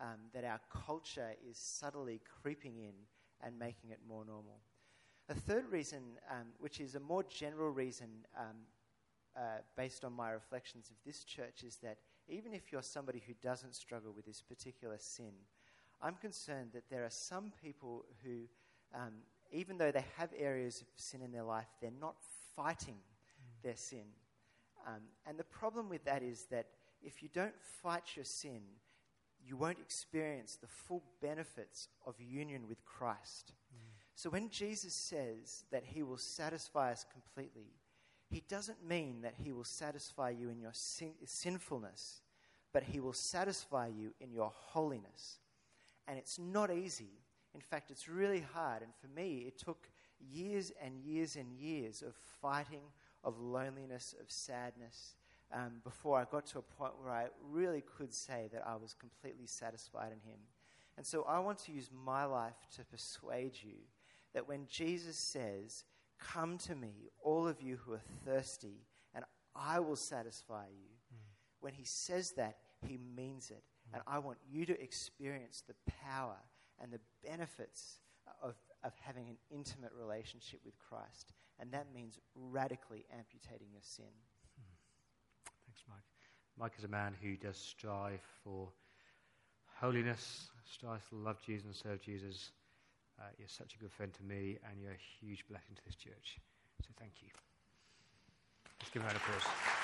um, 0.00 0.18
that 0.32 0.44
our 0.44 0.60
culture 0.86 1.30
is 1.48 1.56
subtly 1.56 2.20
creeping 2.42 2.76
in 2.78 2.94
and 3.44 3.58
making 3.58 3.90
it 3.90 4.00
more 4.08 4.24
normal. 4.24 4.60
A 5.28 5.34
third 5.34 5.70
reason, 5.70 6.02
um, 6.30 6.48
which 6.58 6.80
is 6.80 6.94
a 6.94 7.00
more 7.00 7.22
general 7.22 7.70
reason 7.70 8.08
um, 8.38 8.56
uh, 9.36 9.58
based 9.76 10.04
on 10.04 10.12
my 10.12 10.30
reflections 10.30 10.90
of 10.90 10.96
this 11.04 11.24
church, 11.24 11.64
is 11.64 11.76
that 11.76 11.98
even 12.28 12.52
if 12.52 12.70
you're 12.70 12.82
somebody 12.82 13.22
who 13.26 13.34
doesn't 13.42 13.74
struggle 13.74 14.12
with 14.14 14.26
this 14.26 14.42
particular 14.42 14.96
sin, 14.98 15.32
I'm 16.02 16.14
concerned 16.14 16.70
that 16.74 16.90
there 16.90 17.04
are 17.04 17.10
some 17.10 17.52
people 17.62 18.04
who, 18.22 18.42
um, 18.94 19.12
even 19.52 19.78
though 19.78 19.90
they 19.90 20.04
have 20.16 20.30
areas 20.36 20.80
of 20.80 20.86
sin 20.96 21.22
in 21.22 21.32
their 21.32 21.42
life, 21.42 21.68
they're 21.80 21.90
not 22.00 22.16
fighting 22.56 22.96
their 23.62 23.76
sin. 23.76 24.04
Um, 24.86 25.02
and 25.26 25.38
the 25.38 25.44
problem 25.44 25.88
with 25.88 26.04
that 26.04 26.22
is 26.22 26.46
that 26.50 26.66
if 27.02 27.22
you 27.22 27.28
don't 27.32 27.54
fight 27.82 28.16
your 28.16 28.24
sin, 28.24 28.62
you 29.46 29.56
won't 29.56 29.78
experience 29.78 30.56
the 30.56 30.68
full 30.68 31.02
benefits 31.20 31.88
of 32.06 32.14
union 32.20 32.66
with 32.68 32.84
Christ. 32.84 33.52
So 34.14 34.30
when 34.30 34.48
Jesus 34.48 34.94
says 34.94 35.64
that 35.70 35.84
he 35.84 36.02
will 36.02 36.18
satisfy 36.18 36.92
us 36.92 37.04
completely, 37.12 37.72
he 38.30 38.42
doesn't 38.48 38.86
mean 38.86 39.22
that 39.22 39.34
he 39.36 39.52
will 39.52 39.64
satisfy 39.64 40.30
you 40.30 40.48
in 40.48 40.60
your 40.60 40.72
sin- 40.72 41.14
sinfulness, 41.24 42.22
but 42.72 42.84
he 42.84 43.00
will 43.00 43.12
satisfy 43.12 43.88
you 43.88 44.14
in 44.20 44.32
your 44.32 44.50
holiness. 44.54 45.38
And 46.06 46.18
it's 46.18 46.38
not 46.38 46.70
easy. 46.70 47.10
In 47.54 47.60
fact, 47.60 47.90
it's 47.90 48.08
really 48.08 48.44
hard. 48.52 48.82
And 48.82 48.92
for 49.00 49.08
me, 49.08 49.44
it 49.46 49.58
took 49.58 49.88
years 50.20 50.72
and 50.82 50.98
years 50.98 51.36
and 51.36 51.52
years 51.52 52.02
of 52.02 52.14
fighting, 52.42 52.82
of 53.22 53.38
loneliness, 53.38 54.14
of 54.20 54.30
sadness, 54.30 55.14
um, 55.52 55.74
before 55.84 56.18
I 56.18 56.24
got 56.24 56.46
to 56.46 56.58
a 56.58 56.62
point 56.62 56.92
where 57.00 57.12
I 57.12 57.26
really 57.50 57.82
could 57.96 58.12
say 58.12 58.48
that 58.52 58.66
I 58.66 58.74
was 58.76 58.94
completely 58.94 59.46
satisfied 59.46 60.12
in 60.12 60.28
Him. 60.28 60.38
And 60.96 61.06
so 61.06 61.24
I 61.28 61.38
want 61.38 61.58
to 61.60 61.72
use 61.72 61.90
my 62.04 62.24
life 62.24 62.66
to 62.76 62.84
persuade 62.84 63.52
you 63.62 63.76
that 64.32 64.48
when 64.48 64.66
Jesus 64.68 65.16
says, 65.16 65.84
Come 66.18 66.58
to 66.58 66.74
me, 66.74 67.10
all 67.22 67.46
of 67.46 67.60
you 67.60 67.78
who 67.84 67.92
are 67.92 68.02
thirsty, 68.24 68.86
and 69.14 69.24
I 69.54 69.80
will 69.80 69.96
satisfy 69.96 70.66
you, 70.66 71.18
when 71.60 71.72
He 71.72 71.84
says 71.84 72.32
that, 72.32 72.56
He 72.86 72.98
means 73.16 73.50
it. 73.50 73.62
And 73.92 74.02
I 74.06 74.18
want 74.18 74.38
you 74.50 74.66
to 74.66 74.82
experience 74.82 75.62
the 75.66 75.74
power 76.04 76.36
and 76.82 76.92
the 76.92 77.00
benefits 77.26 78.00
of, 78.42 78.54
of 78.82 78.92
having 79.00 79.28
an 79.28 79.36
intimate 79.50 79.92
relationship 79.98 80.60
with 80.64 80.74
Christ. 80.78 81.32
And 81.60 81.70
that 81.72 81.86
means 81.94 82.18
radically 82.34 83.04
amputating 83.16 83.68
your 83.72 83.82
sin. 83.82 84.12
Thanks, 85.66 85.82
Mike. 85.88 86.02
Mike 86.58 86.72
is 86.78 86.84
a 86.84 86.88
man 86.88 87.14
who 87.20 87.36
does 87.36 87.56
strive 87.56 88.20
for 88.42 88.68
holiness, 89.80 90.48
strives 90.70 91.04
to 91.10 91.16
love 91.16 91.38
Jesus 91.44 91.66
and 91.66 91.74
serve 91.74 92.00
Jesus. 92.00 92.50
Uh, 93.18 93.24
you're 93.38 93.48
such 93.48 93.74
a 93.74 93.78
good 93.78 93.92
friend 93.92 94.12
to 94.14 94.22
me, 94.24 94.58
and 94.68 94.80
you're 94.80 94.92
a 94.92 95.20
huge 95.20 95.44
blessing 95.48 95.76
to 95.76 95.84
this 95.84 95.94
church. 95.94 96.38
So 96.82 96.88
thank 96.98 97.12
you. 97.22 97.28
Let's 98.80 98.90
give 98.90 99.02
him 99.02 99.08
a 99.08 99.12
round 99.12 99.16
of 99.16 99.22
applause. 99.22 99.83